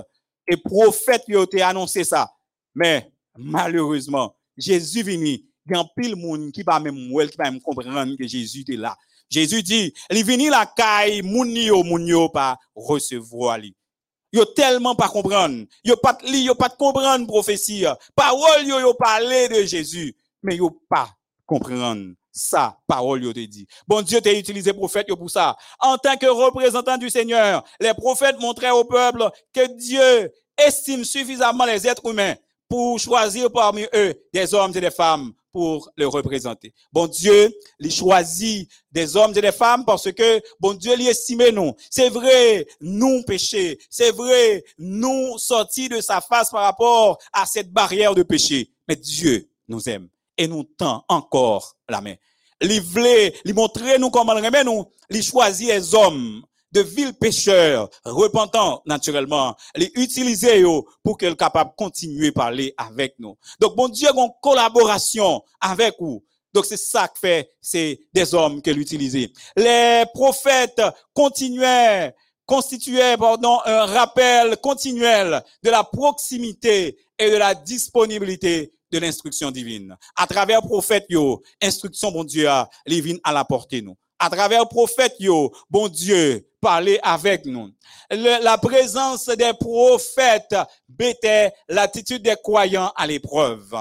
[0.47, 2.31] Et prophète yo t'a annoncé ça.
[2.73, 7.61] Mais malheureusement, Jésus vini, il y a pile monde qui va même qui va même
[7.61, 8.97] comprendre que Jésus est là.
[9.29, 13.75] Jésus dit, il vini la caille, moun yo, moun pas recevoir li.
[14.31, 15.65] Yo tellement pas comprendre.
[15.83, 17.85] Yo pas li, yo pas comprendre prophétie.
[18.15, 21.09] Parole yo yo parler de Jésus, mais yo pas
[21.45, 23.67] comprendre ça, parole yo te dit.
[23.87, 25.57] Bon Dieu t'a utilisé prophète pour ça.
[25.79, 31.65] En tant que représentant du Seigneur, les prophètes montraient au peuple que Dieu estime suffisamment
[31.65, 32.35] les êtres humains
[32.69, 36.73] pour choisir parmi eux des hommes et des femmes pour le représenter.
[36.91, 41.49] Bon Dieu, il choisit des hommes et des femmes parce que bon Dieu lui estime
[41.49, 41.73] nous.
[41.89, 43.79] C'est vrai, nous péchés.
[43.89, 48.69] C'est vrai, nous sortis de sa face par rapport à cette barrière de péché.
[48.87, 52.15] Mais Dieu nous aime et nous tend encore la main.
[52.61, 54.85] Il voulait, il montrer nous comment il nous.
[55.09, 56.43] Il choisit les hommes
[56.77, 60.63] de vils pécheurs, repentants naturellement, les utiliser
[61.03, 63.35] pour qu'elle capable de continuer à parler avec nous.
[63.59, 66.23] Donc, bon Dieu, en collaboration avec vous.
[66.53, 69.31] Donc, c'est ça que fait, c'est des hommes qu'elle utilisait.
[69.55, 70.81] Les prophètes
[71.13, 72.13] continuaient,
[72.45, 79.97] constituaient, pardon, un rappel continuel de la proximité et de la disponibilité de l'instruction divine.
[80.15, 82.47] À travers prophète yo, instruction, bon Dieu,
[82.85, 87.69] vient à la portée nous à travers prophète yo, bon Dieu, parler avec nous.
[88.11, 90.55] Le- la présence des prophètes
[90.99, 93.73] mettait l'attitude des croyants à l'épreuve.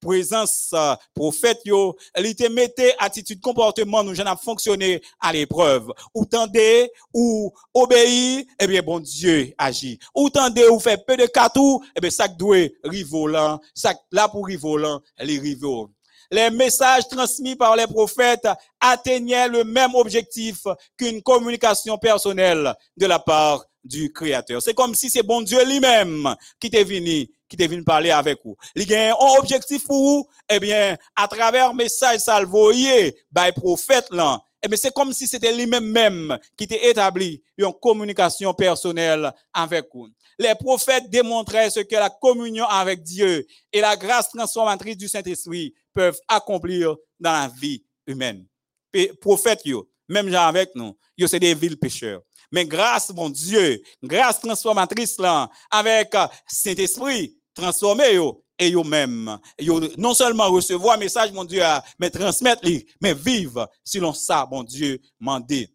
[0.00, 5.90] Présence euh, prophète yo, te mettait attitude comportement nous j'en a fonctionné à l'épreuve.
[6.14, 9.98] Ou tendez ou obéir, eh bien bon Dieu agit.
[10.14, 14.46] Ou tendez ou fait peu de catou, eh bien ça doit rivolant, ça là pour
[14.46, 15.88] rivolant, les rivaux
[16.30, 18.48] les messages transmis par les prophètes
[18.80, 24.62] atteignaient le même objectif qu'une communication personnelle de la part du Créateur.
[24.62, 28.38] C'est comme si c'est bon Dieu lui-même qui t'est venu, qui t'est venu parler avec
[28.44, 28.56] vous.
[28.74, 34.06] Il y a un objectif pour vous, eh bien, à travers message salvoyé, by prophète
[34.10, 39.86] là, eh c'est comme si c'était lui-même même qui t'est établi une communication personnelle avec
[39.92, 40.08] vous.
[40.38, 45.74] Les prophètes démontraient ce que la communion avec Dieu et la grâce transformatrice du Saint-Esprit
[45.94, 48.46] peuvent accomplir dans la vie humaine.
[48.92, 49.62] Pe- Prophètes,
[50.08, 52.20] même gens avec nous, yo, c'est des villes pécheurs.
[52.52, 59.38] Mais grâce, mon Dieu, grâce transformatrice là, avec euh, Saint-Esprit, transformé yo, et yo même,
[59.58, 62.62] yo non seulement recevoir un message, mon Dieu, ah, mais transmettre,
[63.00, 65.68] mais vivre selon ça, mon Dieu, mandé.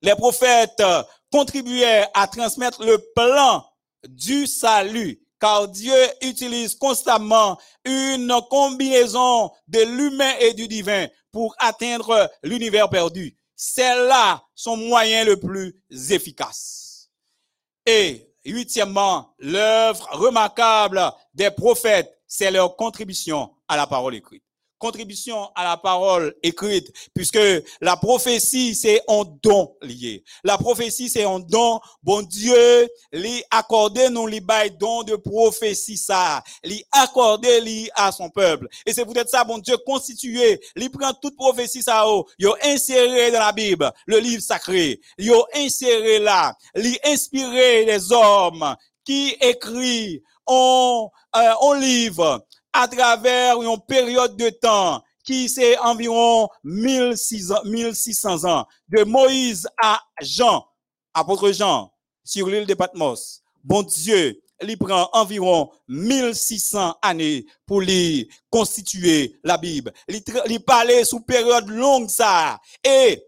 [0.00, 3.64] Les prophètes euh, contribuaient à transmettre le plan
[4.08, 12.30] du salut, car Dieu utilise constamment une combinaison de l'humain et du divin pour atteindre
[12.44, 13.36] l'univers perdu.
[13.56, 15.74] C'est là son moyen le plus
[16.12, 17.10] efficace.
[17.84, 21.02] Et huitièmement, l'œuvre remarquable
[21.34, 24.44] des prophètes, c'est leur contribution à la parole écrite.
[24.82, 27.38] Contribution à la parole écrite, puisque
[27.80, 30.24] la prophétie, c'est un don lié.
[30.42, 31.78] La prophétie, c'est un don.
[32.02, 36.42] Bon Dieu, lui accordé nous les bail don de prophétie ça.
[36.64, 38.66] Lui accordé lui à son peuple.
[38.84, 40.60] Et c'est peut-être ça, bon Dieu, constitué.
[40.74, 45.00] Lui prend toute prophétie ça, oh, yo inséré dans la Bible, le livre sacré.
[45.16, 46.56] Yo inséré là.
[46.74, 55.02] Lui inspiré les hommes qui écrit on, euh, livre à travers une période de temps
[55.24, 60.66] qui c'est environ 1600, 1600 ans, de Moïse à Jean,
[61.14, 61.92] apôtre Jean,
[62.24, 63.42] sur l'île de Patmos.
[63.62, 69.92] Bon Dieu, il prend environ 1600 années pour lui constituer la Bible.
[70.08, 72.60] Il, il parlait sous période longue ça.
[72.84, 73.22] Et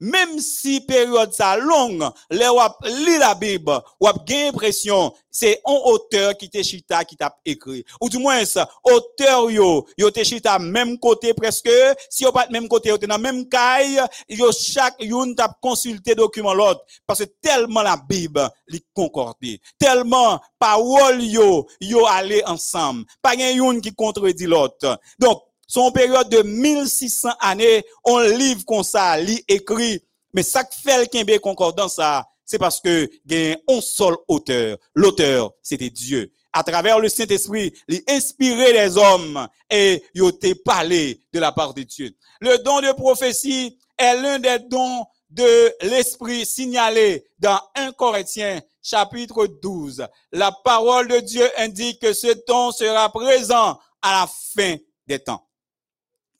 [0.00, 5.78] même si période ça longue, les wap li la Bible, wap gen impression, c'est un
[5.84, 7.84] auteur qui te chita qui t'a écrit.
[8.00, 8.42] Ou du moins,
[8.84, 11.70] auteur yo, yo te chita même côté presque,
[12.08, 16.14] si yo pas même côté, yo te dans même caille, yo chaque youn t'a consulté
[16.14, 16.84] document l'autre.
[17.06, 19.60] Parce que tellement la Bible, li concordé.
[19.78, 23.04] Tellement parole yo, yo allé ensemble.
[23.22, 24.98] Pas gen youn qui contredit l'autre.
[25.18, 30.02] Donc, son période de 1600 années, on livre comme ça, lit écrit.
[30.32, 34.16] Mais ça qui fait le Kembe concordant ça, c'est parce que y a un seul
[34.26, 34.78] auteur.
[34.96, 36.32] L'auteur, c'était Dieu.
[36.52, 41.72] À travers le Saint-Esprit, il inspirait les hommes et il a parlé de la part
[41.72, 42.16] de Dieu.
[42.40, 49.46] Le don de prophétie est l'un des dons de l'Esprit signalé dans 1 Corinthiens chapitre
[49.46, 50.04] 12.
[50.32, 54.74] La parole de Dieu indique que ce don sera présent à la fin
[55.06, 55.46] des temps.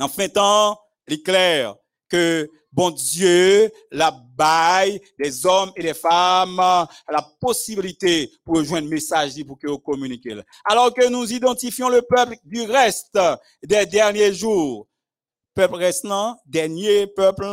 [0.01, 1.77] En fin temps, il est clair
[2.09, 9.33] que bon Dieu la baille des hommes et des femmes la possibilité pour rejoindre message
[9.45, 10.41] pour que vous communiquez.
[10.65, 13.19] Alors que nous identifions le peuple du reste
[13.63, 14.87] des derniers jours,
[15.55, 17.47] peuple restant, dernier peuple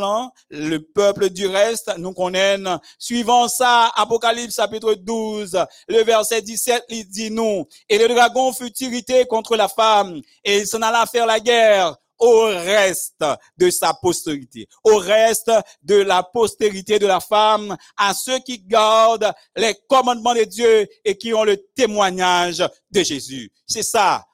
[0.50, 2.80] le peuple du reste, nous connaissons.
[2.98, 5.58] Suivant ça, Apocalypse chapitre 12,
[5.90, 10.60] le verset 17, il dit nous, et le dragon fut irrité contre la femme, et
[10.60, 13.24] il s'en alla faire la guerre au reste
[13.58, 15.52] de sa postérité, au reste
[15.84, 21.18] de la postérité de la femme, à ceux qui gardent les commandements de Dieu et
[21.18, 23.52] qui ont le témoignage de Jésus.
[23.66, 24.26] C'est ça.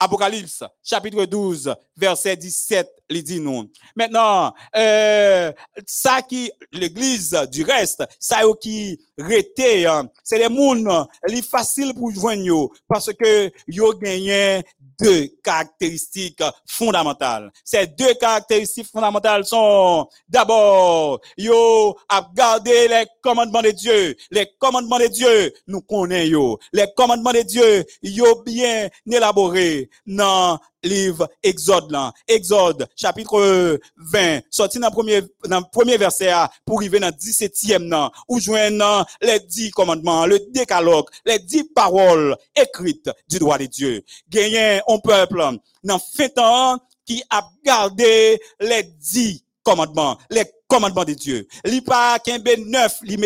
[0.00, 3.68] Apocalypse, chapitre 12, verset 17, il dit nous.
[3.96, 5.52] Maintenant, euh,
[5.86, 12.12] ça qui, l'église du reste, ça qui rete, hein, c'est les mouns, li facile pour
[12.12, 14.62] joindre parce que yo gagné
[15.00, 17.50] deux caractéristiques fondamentales.
[17.64, 24.16] Ces deux caractéristiques fondamentales sont, d'abord, yo a gardé les commandements de Dieu.
[24.30, 26.58] Les commandements de Dieu, nous connaissons yo.
[26.72, 32.12] Les commandements de Dieu, yo bien élaborés dans livre Exode là.
[32.26, 36.30] Exode, chapitre 20, sorti dans premier, dans premier verset
[36.64, 38.82] pour arriver dans le 17e nan, où joignent
[39.20, 44.02] les dix commandements, le décalogue, les dix paroles écrites du droit de Dieu.
[44.28, 45.42] Gagné un peuple,
[45.84, 51.48] dans fin temps, qui a gardé les dix commandements, les commandements de Dieu.
[51.64, 53.16] Li pas qu'un neuf, li